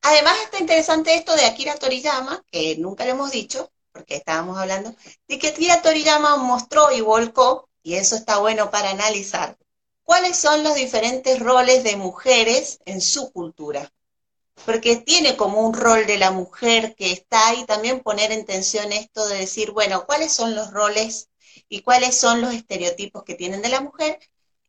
Además 0.00 0.34
está 0.42 0.58
interesante 0.58 1.14
esto 1.14 1.36
de 1.36 1.44
Akira 1.44 1.74
Toriyama, 1.74 2.42
que 2.50 2.78
nunca 2.78 3.04
lo 3.04 3.10
hemos 3.10 3.30
dicho, 3.30 3.70
porque 3.92 4.16
estábamos 4.16 4.56
hablando, 4.56 4.94
de 5.28 5.38
que 5.38 5.48
Akira 5.48 5.82
Toriyama 5.82 6.38
mostró 6.38 6.90
y 6.92 7.02
volcó, 7.02 7.68
y 7.82 7.96
eso 7.96 8.16
está 8.16 8.38
bueno 8.38 8.70
para 8.70 8.88
analizar, 8.88 9.58
cuáles 10.02 10.38
son 10.38 10.64
los 10.64 10.76
diferentes 10.76 11.40
roles 11.40 11.84
de 11.84 11.96
mujeres 11.96 12.78
en 12.86 13.02
su 13.02 13.30
cultura. 13.30 13.92
Porque 14.64 14.96
tiene 14.96 15.36
como 15.36 15.60
un 15.60 15.74
rol 15.74 16.06
de 16.06 16.16
la 16.16 16.30
mujer 16.30 16.94
que 16.94 17.12
está 17.12 17.48
ahí, 17.48 17.66
también 17.66 18.00
poner 18.00 18.32
en 18.32 18.46
tensión 18.46 18.92
esto 18.92 19.26
de 19.26 19.40
decir, 19.40 19.72
bueno, 19.72 20.06
cuáles 20.06 20.32
son 20.32 20.54
los 20.54 20.70
roles 20.70 21.28
y 21.68 21.82
cuáles 21.82 22.16
son 22.16 22.40
los 22.40 22.54
estereotipos 22.54 23.24
que 23.24 23.34
tienen 23.34 23.60
de 23.60 23.68
la 23.68 23.82
mujer 23.82 24.18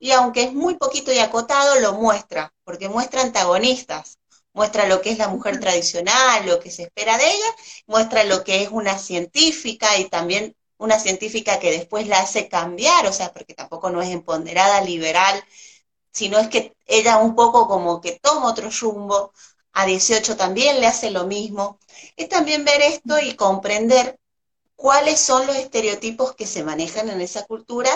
y 0.05 0.11
aunque 0.11 0.43
es 0.43 0.53
muy 0.53 0.75
poquito 0.75 1.11
y 1.11 1.17
acotado, 1.17 1.79
lo 1.79 1.93
muestra, 1.93 2.53
porque 2.63 2.89
muestra 2.89 3.23
antagonistas, 3.23 4.19
muestra 4.53 4.85
lo 4.87 5.01
que 5.01 5.09
es 5.09 5.17
la 5.17 5.29
mujer 5.29 5.59
tradicional, 5.59 6.45
lo 6.45 6.59
que 6.59 6.69
se 6.69 6.83
espera 6.83 7.17
de 7.17 7.25
ella, 7.25 7.55
muestra 7.87 8.23
lo 8.23 8.43
que 8.43 8.61
es 8.61 8.69
una 8.69 8.99
científica 8.99 9.97
y 9.97 10.07
también 10.07 10.55
una 10.77 10.99
científica 10.99 11.57
que 11.57 11.71
después 11.71 12.07
la 12.07 12.19
hace 12.19 12.47
cambiar, 12.47 13.07
o 13.07 13.13
sea, 13.13 13.33
porque 13.33 13.55
tampoco 13.55 13.89
no 13.89 13.99
es 13.99 14.09
empoderada, 14.09 14.81
liberal, 14.81 15.43
sino 16.13 16.37
es 16.37 16.49
que 16.49 16.75
ella 16.85 17.17
un 17.17 17.33
poco 17.33 17.67
como 17.67 17.99
que 17.99 18.19
toma 18.21 18.51
otro 18.51 18.69
rumbo, 18.79 19.33
a 19.73 19.87
18 19.87 20.37
también 20.37 20.81
le 20.81 20.85
hace 20.85 21.09
lo 21.09 21.25
mismo. 21.25 21.79
Es 22.15 22.29
también 22.29 22.63
ver 22.63 22.79
esto 22.83 23.17
y 23.19 23.35
comprender 23.35 24.19
cuáles 24.75 25.19
son 25.19 25.47
los 25.47 25.55
estereotipos 25.55 26.35
que 26.35 26.45
se 26.45 26.63
manejan 26.63 27.09
en 27.09 27.21
esa 27.21 27.43
cultura 27.45 27.89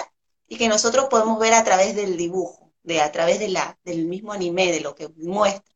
y 0.50 0.58
que 0.58 0.68
nosotros 0.68 1.06
podemos 1.10 1.40
ver 1.40 1.54
a 1.54 1.64
través 1.64 1.96
del 1.96 2.18
dibujo, 2.18 2.74
de 2.84 3.02
a 3.02 3.12
través 3.12 3.40
de 3.40 3.50
la, 3.50 3.78
del 3.86 4.06
mismo 4.06 4.34
anime, 4.34 4.72
de 4.72 4.82
lo 4.82 4.96
que 4.96 5.08
muestra. 5.16 5.74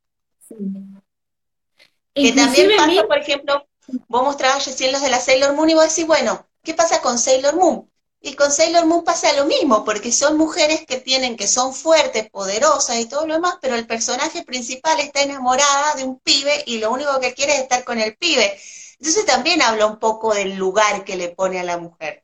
Que 2.12 2.32
también 2.32 2.72
pasa, 2.76 3.06
por 3.06 3.18
ejemplo, 3.18 3.66
vos 4.08 4.22
mostrabas 4.24 4.66
recién 4.66 4.92
los 4.92 5.00
de 5.00 5.10
la 5.10 5.20
Sailor 5.20 5.54
Moon 5.54 5.70
y 5.70 5.74
vos 5.74 5.88
decís, 5.88 6.06
bueno, 6.06 6.46
¿qué 6.62 6.74
pasa 6.74 7.00
con 7.00 7.18
Sailor 7.18 7.54
Moon? 7.56 7.88
Y 8.20 8.34
con 8.34 8.50
Sailor 8.50 8.86
Moon 8.86 9.04
pasa 9.04 9.32
lo 9.34 9.44
mismo, 9.44 9.84
porque 9.84 10.10
son 10.10 10.36
mujeres 10.36 10.84
que 10.86 10.96
tienen, 10.96 11.36
que 11.36 11.46
son 11.46 11.74
fuertes, 11.74 12.28
poderosas 12.30 12.98
y 12.98 13.06
todo 13.06 13.26
lo 13.26 13.34
demás, 13.34 13.58
pero 13.60 13.76
el 13.76 13.86
personaje 13.86 14.42
principal 14.42 14.98
está 14.98 15.22
enamorada 15.22 15.94
de 15.94 16.04
un 16.04 16.18
pibe 16.18 16.64
y 16.66 16.78
lo 16.78 16.90
único 16.90 17.20
que 17.20 17.34
quiere 17.34 17.54
es 17.54 17.60
estar 17.60 17.84
con 17.84 18.00
el 18.00 18.16
pibe. 18.16 18.58
Entonces 18.98 19.26
también 19.26 19.60
habla 19.62 19.86
un 19.86 19.98
poco 19.98 20.34
del 20.34 20.56
lugar 20.56 21.04
que 21.04 21.16
le 21.16 21.28
pone 21.28 21.60
a 21.60 21.64
la 21.64 21.76
mujer. 21.76 22.23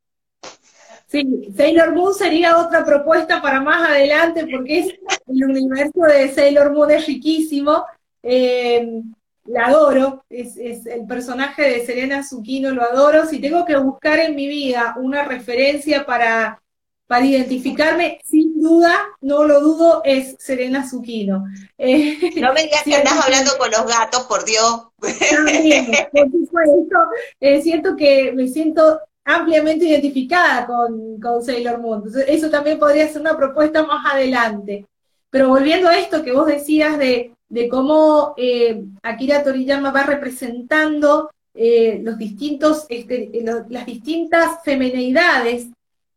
Sí, 1.11 1.53
Sailor 1.57 1.93
Moon 1.93 2.15
sería 2.15 2.57
otra 2.59 2.85
propuesta 2.85 3.43
para 3.43 3.61
más 3.61 3.91
adelante, 3.91 4.47
porque 4.49 4.79
es, 4.79 4.87
el 5.27 5.45
universo 5.45 6.03
de 6.03 6.33
Sailor 6.33 6.73
Moon 6.73 6.89
es 6.93 7.05
riquísimo. 7.05 7.85
Eh, 8.23 9.03
la 9.47 9.67
adoro, 9.67 10.25
es, 10.31 10.57
el 10.57 11.07
personaje 11.09 11.63
de 11.63 11.85
Serena 11.85 12.23
Zucchino, 12.23 12.71
lo 12.71 12.85
adoro. 12.85 13.27
Si 13.27 13.41
tengo 13.41 13.65
que 13.65 13.77
buscar 13.77 14.21
en 14.21 14.37
mi 14.37 14.47
vida 14.47 14.95
una 14.99 15.25
referencia 15.25 16.07
para, 16.07 16.63
para 17.09 17.27
identificarme, 17.27 18.21
sin 18.25 18.61
duda, 18.61 18.97
no 19.21 19.43
lo 19.43 19.61
dudo, 19.61 20.03
es 20.05 20.37
Serena 20.39 20.89
Zucchino. 20.89 21.45
Eh, 21.77 22.21
no 22.41 22.53
me 22.53 22.63
digas 22.63 22.85
que 22.85 22.95
andas 22.95 23.25
hablando 23.25 23.51
con 23.59 23.69
los 23.73 23.85
gatos, 23.85 24.27
por 24.29 24.45
Dios. 24.45 24.87
También, 25.29 25.91
por 26.13 27.63
siento 27.63 27.97
que 27.97 28.31
me 28.33 28.47
siento 28.47 29.01
ampliamente 29.25 29.85
identificada 29.85 30.67
con, 30.67 31.21
con 31.21 31.43
Sailor 31.43 31.81
Moon. 31.81 32.05
eso 32.27 32.51
también 32.51 32.79
podría 32.79 33.09
ser 33.09 33.21
una 33.21 33.37
propuesta 33.37 33.85
más 33.85 34.13
adelante. 34.13 34.87
Pero 35.31 35.49
volviendo 35.49 35.89
a 35.89 35.99
esto 35.99 36.25
que 36.25 36.33
vos 36.33 36.47
decías 36.47 36.99
de 36.99 37.33
de 37.51 37.69
cómo 37.69 38.33
eh, 38.37 38.85
Akira 39.03 39.43
Toriyama 39.43 39.91
va 39.91 40.05
representando 40.05 41.31
eh, 41.53 42.01
los 42.03 42.17
distintos, 42.17 42.87
este, 42.89 43.31
las 43.69 43.85
distintas 43.85 44.63
femeneidades 44.65 45.69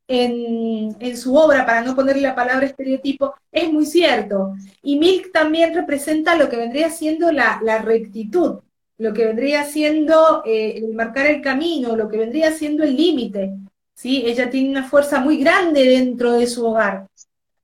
en, 0.08 1.18
su 1.18 1.36
obra, 1.36 1.66
para 1.66 1.82
no 1.82 1.95
ponerle 1.95 2.22
la 2.22 2.36
palabra 2.36 2.68
estereotipo, 2.68 3.34
es 3.51 3.72
muy 3.72 3.86
cierto. 3.86 4.54
Y 4.84 4.99
Milk 4.99 5.32
también 5.32 5.74
representa 5.74 6.36
lo 6.36 6.49
que 6.49 6.58
vendría 6.58 6.89
siendo 6.91 7.32
la, 7.32 7.60
rectitud, 7.84 8.60
lo 9.04 9.14
que 9.14 9.26
vendría 9.26 9.66
siendo 9.66 10.43
eh, 10.45 10.76
el 10.78 10.93
marcar 10.93 11.28
el 11.28 11.41
camino, 11.41 11.93
lo 11.93 12.08
que 12.08 12.18
vendría 12.18 12.54
siendo 12.54 12.86
el 12.86 12.95
límite. 12.95 13.51
¿sí? 13.93 14.24
Ella 14.26 14.49
tiene 14.49 14.70
una 14.70 14.86
fuerza 14.86 15.20
muy 15.20 15.38
grande 15.38 15.84
dentro 15.84 16.32
de 16.32 16.47
su 16.47 16.66
hogar. 16.66 17.08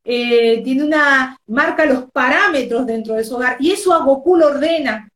Eh, 0.04 0.62
tiene 0.66 0.84
una, 0.84 1.38
marca 1.48 1.86
los 1.86 2.12
parámetros 2.12 2.86
dentro 2.86 3.14
de 3.14 3.24
su 3.24 3.38
hogar, 3.38 3.56
y 3.62 3.72
eso 3.72 3.94
a 3.94 4.04
Goku 4.04 4.36
lo 4.36 4.48
ordena. 4.48 5.10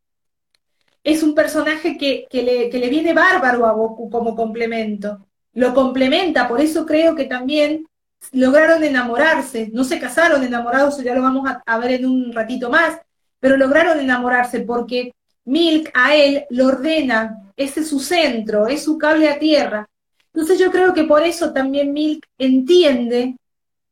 Es 1.04 1.24
un 1.24 1.36
personaje 1.36 1.98
que, 1.98 2.26
le, 2.32 2.72
le 2.72 2.90
viene 2.90 3.14
bárbaro 3.14 3.66
a 3.66 3.74
Goku 3.74 4.10
como 4.10 4.34
complemento. 4.34 5.28
Lo 5.56 5.74
complementa, 5.74 6.48
por 6.48 6.62
eso 6.62 6.86
creo 6.86 7.16
que 7.16 7.26
también 7.26 7.86
lograron 8.32 8.82
enamorarse. 8.82 9.70
No 9.74 9.84
se 9.84 10.00
casaron 10.00 10.42
enamorados, 10.42 11.04
ya 11.04 11.14
lo 11.16 11.22
vamos 11.22 11.50
a 11.66 11.78
ver 11.80 11.92
en 11.92 12.06
un 12.06 12.32
ratito 12.32 12.70
más, 12.70 12.98
pero 13.42 13.58
lograron 13.58 14.00
enamorarse 14.00 14.62
porque 14.62 15.12
Milk 15.46 15.92
a 15.94 16.16
él 16.16 16.46
lo 16.50 16.68
ordena, 16.68 17.52
ese 17.56 17.82
es 17.82 17.90
su 17.90 18.00
centro, 18.00 18.68
es 18.68 18.84
su 18.84 18.98
cable 18.98 19.30
a 19.30 19.40
tierra. 19.40 19.90
Entonces 20.34 20.58
yo 20.60 20.72
creo 20.72 20.94
que 20.94 21.04
por 21.04 21.24
eso 21.24 21.54
también 21.54 21.94
Milk 21.94 22.26
entiende 22.38 23.36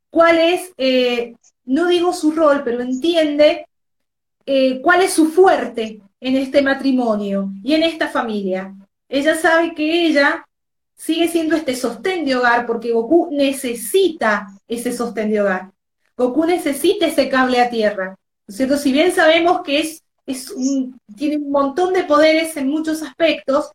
cuál 0.09 0.37
es, 0.39 0.71
eh, 0.77 1.35
no 1.65 1.87
digo 1.87 2.13
su 2.13 2.31
rol, 2.31 2.63
pero 2.63 2.81
entiende 2.81 3.67
eh, 4.45 4.81
cuál 4.81 5.01
es 5.01 5.13
su 5.13 5.27
fuerte 5.27 6.01
en 6.19 6.35
este 6.35 6.61
matrimonio 6.61 7.51
y 7.63 7.73
en 7.73 7.83
esta 7.83 8.07
familia. 8.07 8.73
Ella 9.07 9.35
sabe 9.35 9.73
que 9.75 10.07
ella 10.07 10.45
sigue 10.95 11.27
siendo 11.27 11.55
este 11.55 11.75
sostén 11.75 12.25
de 12.25 12.35
hogar 12.35 12.65
porque 12.65 12.91
Goku 12.91 13.29
necesita 13.31 14.47
ese 14.67 14.93
sostén 14.93 15.31
de 15.31 15.41
hogar. 15.41 15.71
Goku 16.15 16.45
necesita 16.45 17.07
ese 17.07 17.27
cable 17.27 17.59
a 17.59 17.69
tierra. 17.69 18.15
¿no? 18.47 18.77
Si 18.77 18.91
bien 18.91 19.11
sabemos 19.11 19.61
que 19.61 19.79
es, 19.79 20.03
tiene 20.25 21.37
un 21.37 21.51
montón 21.51 21.93
de 21.93 22.03
poderes 22.03 22.55
en 22.57 22.69
muchos 22.69 23.01
aspectos, 23.01 23.71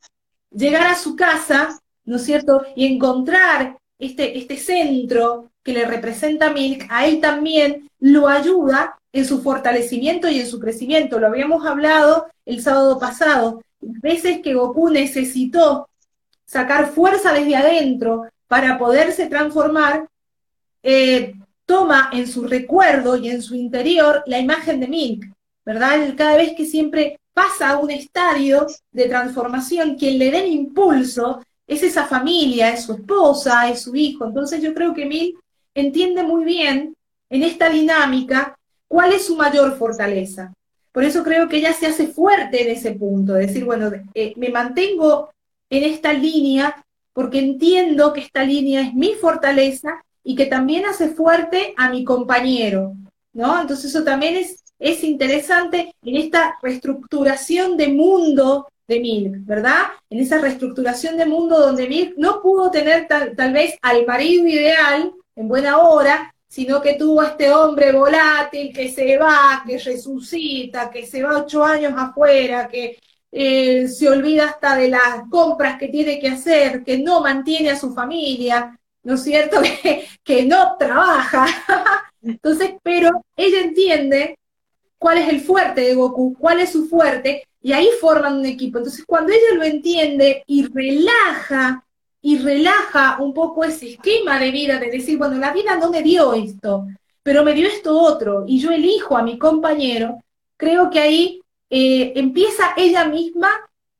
llegar 0.51 0.87
a 0.87 0.95
su 0.95 1.17
casa, 1.17 1.79
¿no 2.05 2.17
es 2.17 2.25
cierto? 2.25 2.63
Y 2.75 2.87
encontrar 2.87 3.79
este, 3.99 4.39
este 4.39 4.57
centro 4.57 5.51
que 5.63 5.73
le 5.73 5.85
representa 5.85 6.53
Milk, 6.53 6.87
a 6.89 7.07
él 7.07 7.21
también 7.21 7.91
lo 7.99 8.29
ayuda 8.29 8.99
en 9.13 9.25
su 9.25 9.43
fortalecimiento 9.43 10.29
y 10.29 10.41
en 10.41 10.47
su 10.47 10.61
crecimiento. 10.61 11.19
Lo 11.19 11.27
habíamos 11.27 11.67
hablado 11.67 12.27
el 12.45 12.63
sábado 12.63 12.99
pasado. 12.99 13.63
Veces 13.81 14.41
que 14.43 14.55
Goku 14.55 14.91
necesitó 14.91 15.89
sacar 16.45 16.91
fuerza 16.91 17.33
desde 17.33 17.57
adentro 17.57 18.27
para 18.47 18.79
poderse 18.79 19.27
transformar, 19.27 20.09
eh, 20.83 21.35
toma 21.65 22.11
en 22.13 22.29
su 22.29 22.47
recuerdo 22.47 23.17
y 23.17 23.29
en 23.31 23.43
su 23.43 23.57
interior 23.57 24.23
la 24.27 24.39
imagen 24.39 24.79
de 24.79 24.87
Milk, 24.87 25.36
¿verdad? 25.67 26.15
Cada 26.17 26.37
vez 26.37 26.55
que 26.55 26.65
siempre 26.65 27.19
pasa 27.35 27.71
a 27.71 27.79
un 27.79 27.91
estadio 27.91 28.67
de 28.93 29.09
transformación, 29.09 29.97
quien 29.97 30.19
le 30.19 30.31
dé 30.31 30.47
impulso 30.47 31.43
es 31.67 31.83
esa 31.83 32.07
familia, 32.07 32.73
es 32.73 32.85
su 32.85 32.95
esposa, 32.95 33.69
es 33.69 33.83
su 33.83 33.95
hijo. 33.95 34.25
Entonces 34.25 34.63
yo 34.63 34.73
creo 34.73 34.95
que 34.95 35.05
Milk 35.05 35.39
entiende 35.75 36.23
muy 36.23 36.45
bien 36.45 36.95
en 37.29 37.43
esta 37.43 37.69
dinámica 37.69 38.57
cuál 38.89 39.13
es 39.13 39.27
su 39.27 39.37
mayor 39.37 39.77
fortaleza. 39.77 40.55
Por 40.93 41.05
eso 41.05 41.23
creo 41.23 41.49
que 41.49 41.59
ella 41.59 41.75
se 41.75 41.87
hace 41.87 42.07
fuerte 42.07 42.63
en 42.63 42.75
ese 42.75 42.93
punto, 42.93 43.35
decir, 43.35 43.65
bueno, 43.65 43.91
eh, 44.15 44.33
me 44.37 44.49
mantengo 44.49 45.31
en 45.69 45.85
esta 45.85 46.13
línea 46.13 46.83
porque 47.13 47.39
entiendo 47.39 48.13
que 48.13 48.21
esta 48.21 48.45
línea 48.45 48.83
es 48.83 48.95
mi 48.95 49.15
fortaleza 49.15 50.03
y 50.23 50.37
que 50.37 50.47
también 50.47 50.87
hace 50.87 51.09
fuerte 51.09 51.75
a 51.77 51.91
mi 51.91 52.05
compañero, 52.05 52.95
¿no? 53.33 53.61
Entonces 53.61 53.87
eso 53.87 54.05
también 54.05 54.37
es, 54.37 54.63
es 54.79 55.03
interesante 55.05 55.95
en 56.03 56.17
esta 56.17 56.59
reestructuración 56.63 57.77
de 57.77 57.89
mundo 57.89 58.69
de 58.87 59.01
Milk, 59.01 59.45
¿verdad? 59.45 59.85
En 60.09 60.21
esa 60.21 60.39
reestructuración 60.39 61.17
de 61.17 61.27
mundo 61.27 61.59
donde 61.59 61.89
Milk 61.89 62.15
no 62.17 62.41
pudo 62.41 62.71
tener 62.71 63.09
tal 63.09 63.53
vez 63.53 63.77
al 63.83 64.07
marido 64.07 64.47
ideal, 64.47 65.13
en 65.35 65.49
buena 65.49 65.79
hora, 65.79 66.35
sino 66.49 66.81
que 66.81 66.95
tuvo 66.95 67.21
a 67.21 67.29
este 67.29 67.53
hombre 67.53 67.93
volátil 67.93 68.73
que 68.73 68.89
se 68.89 69.19
va, 69.19 69.63
que 69.67 69.79
resucita, 69.79 70.91
que 70.91 71.07
se 71.07 71.23
va 71.23 71.43
ocho 71.43 71.63
años 71.65 71.93
afuera, 71.97 72.69
que 72.69 72.99
eh, 73.31 73.89
se 73.89 74.09
olvida 74.09 74.47
hasta 74.47 74.77
de 74.77 74.89
las 74.89 75.29
compras 75.31 75.79
que 75.79 75.89
tiene 75.89 76.19
que 76.19 76.29
hacer, 76.29 76.83
que 76.83 76.99
no 76.99 77.21
mantiene 77.21 77.71
a 77.71 77.79
su 77.79 77.93
familia, 77.93 78.79
¿no 79.03 79.15
es 79.15 79.23
cierto? 79.23 79.61
Que, 79.83 80.07
que 80.25 80.45
no 80.45 80.77
trabaja. 80.79 81.47
Entonces, 82.23 82.75
pero 82.83 83.23
ella 83.37 83.61
entiende 83.61 84.39
cuál 85.07 85.19
es 85.19 85.29
el 85.29 85.41
fuerte 85.41 85.83
de 85.83 85.95
Goku, 85.95 86.35
cuál 86.37 86.59
es 86.59 86.71
su 86.73 86.89
fuerte, 86.89 87.47
y 87.63 87.73
ahí 87.73 87.89
forman 88.01 88.39
un 88.39 88.45
equipo. 88.45 88.79
Entonces, 88.79 89.05
cuando 89.07 89.33
ella 89.33 89.55
lo 89.55 89.63
entiende 89.63 90.43
y 90.49 90.67
relaja 90.67 91.85
y 92.21 92.39
relaja 92.39 93.19
un 93.21 93.33
poco 93.33 93.63
ese 93.63 93.91
esquema 93.91 94.41
de 94.41 94.51
vida, 94.51 94.81
de 94.81 94.91
decir, 94.91 95.17
bueno, 95.17 95.37
la 95.37 95.53
vida 95.53 95.77
no 95.77 95.91
me 95.91 96.03
dio 96.03 96.35
esto, 96.35 96.89
pero 97.23 97.45
me 97.45 97.53
dio 97.53 97.69
esto 97.69 97.97
otro, 97.97 98.43
y 98.49 98.59
yo 98.59 98.73
elijo 98.73 99.17
a 99.17 99.23
mi 99.23 99.39
compañero, 99.39 100.25
creo 100.57 100.91
que 100.91 100.99
ahí 100.99 101.41
eh, 101.71 102.13
empieza 102.17 102.75
ella 102.77 103.05
misma 103.05 103.51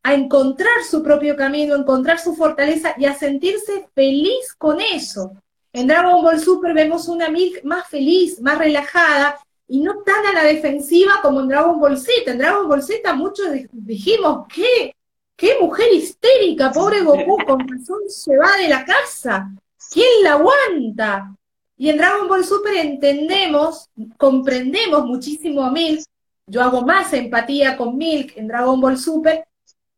a 0.03 0.13
encontrar 0.13 0.83
su 0.91 1.05
propio 1.05 1.37
camino, 1.37 1.77
a 1.77 1.79
encontrar 1.79 2.19
su 2.19 2.35
fortaleza 2.35 2.97
y 2.99 3.05
a 3.05 3.15
sentirse 3.15 3.87
feliz 3.95 4.57
con 4.59 4.81
eso. 4.81 5.31
En 5.73 5.87
Dragon 5.87 6.21
Ball 6.21 6.41
Super 6.41 6.75
vemos 6.75 7.07
una 7.07 7.29
Milk 7.29 7.63
más 7.63 7.87
feliz, 7.87 8.41
más 8.41 8.59
relajada 8.59 9.39
y 9.69 9.81
no 9.81 10.03
tan 10.03 10.27
a 10.27 10.33
la 10.33 10.45
defensiva 10.45 11.21
como 11.23 11.41
en 11.41 11.49
Dragon 11.49 11.81
Ball 11.81 11.99
Z. 11.99 12.31
En 12.31 12.39
Dragon 12.39 12.69
Ball 12.69 12.83
Z 12.83 13.15
muchos 13.15 13.47
dijimos, 13.73 14.47
¿qué? 14.53 14.95
¡Qué 15.37 15.59
mujer 15.61 15.93
histérica! 15.93 16.73
Pobre 16.73 17.03
Goku, 17.03 17.37
con 17.45 17.69
razón 17.69 18.01
se 18.09 18.37
va 18.37 18.57
de 18.57 18.69
la 18.69 18.85
casa. 18.85 19.51
¿Quién 19.93 20.23
la 20.23 20.33
aguanta? 20.33 21.37
Y 21.77 21.91
en 21.91 21.99
Dragon 21.99 22.27
Ball 22.27 22.45
Super 22.45 22.75
entendemos, 22.77 23.91
comprendemos 24.17 25.05
muchísimo 25.05 25.63
a 25.63 25.71
Milk. 25.71 26.03
Yo 26.47 26.63
hago 26.63 26.83
más 26.83 27.13
empatía 27.13 27.77
con 27.77 27.99
Milk 27.99 28.33
en 28.37 28.49
Dragon 28.49 28.81
Ball 28.81 28.97
Super. 28.97 29.47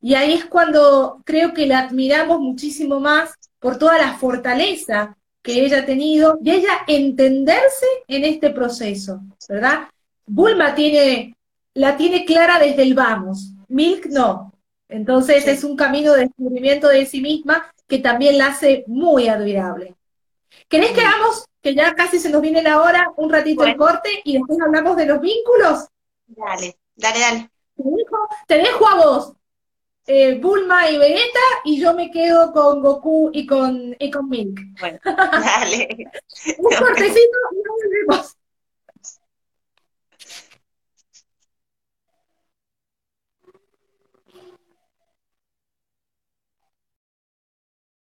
Y 0.01 0.15
ahí 0.15 0.33
es 0.33 0.47
cuando 0.47 1.21
creo 1.25 1.53
que 1.53 1.67
la 1.67 1.81
admiramos 1.81 2.41
muchísimo 2.41 2.99
más 2.99 3.33
por 3.61 3.79
toda 3.79 3.99
la 3.99 4.15
fortaleza 4.15 5.17
que 5.49 5.65
ella 5.65 5.79
ha 5.79 5.87
tenido 5.87 6.39
y 6.45 6.51
ella 6.51 6.85
entenderse 6.87 7.87
en 8.07 8.25
este 8.27 8.51
proceso, 8.51 9.23
¿verdad? 9.49 9.89
Bulma 10.27 10.75
tiene, 10.75 11.35
la 11.73 11.97
tiene 11.97 12.27
clara 12.27 12.59
desde 12.59 12.83
el 12.83 12.93
vamos, 12.93 13.53
Milk 13.69 14.07
no. 14.11 14.53
Entonces 14.91 15.47
es 15.49 15.65
un 15.65 15.75
camino 15.75 16.13
de 16.13 16.27
descubrimiento 16.27 16.89
de 16.89 17.07
sí 17.07 17.23
misma 17.23 17.73
que 17.87 17.99
también 17.99 18.37
la 18.37 18.49
hace 18.49 18.85
muy 18.89 19.29
admirable. 19.29 19.95
¿Querés 20.69 20.93
que 20.93 21.01
hagamos, 21.01 21.47
que 21.63 21.75
ya 21.75 21.95
casi 21.95 22.19
se 22.19 22.29
nos 22.29 22.43
viene 22.43 22.63
la 22.63 22.83
hora, 22.83 23.11
un 23.17 23.31
ratito 23.31 23.65
de 23.65 23.75
corte 23.75 24.11
y 24.25 24.35
después 24.35 24.59
hablamos 24.61 24.99
de 24.99 25.07
los 25.07 25.19
vínculos? 25.19 25.87
Dale, 26.27 26.77
dale, 26.95 27.21
dale. 27.21 27.51
Te 27.75 27.85
dejo 27.85 28.29
te 28.47 28.59
dejo 28.59 28.87
a 28.87 28.95
vos, 28.97 29.33
eh, 30.09 30.39
Bulma 30.41 30.91
y 30.91 30.97
Vegeta, 30.97 31.41
y 31.65 31.79
yo 31.81 31.93
me 31.93 32.11
quedo 32.11 32.51
con 32.53 32.81
Goku 32.81 33.31
y 33.33 33.47
con, 33.47 33.95
y 33.99 34.11
con 34.11 34.29
Milk. 34.29 34.59
Bueno, 34.81 34.99
dale. 35.05 35.89
Un 36.59 36.77
cortecito 36.77 37.39
y 37.53 37.57
nos 37.63 37.77
volvemos. 37.77 38.38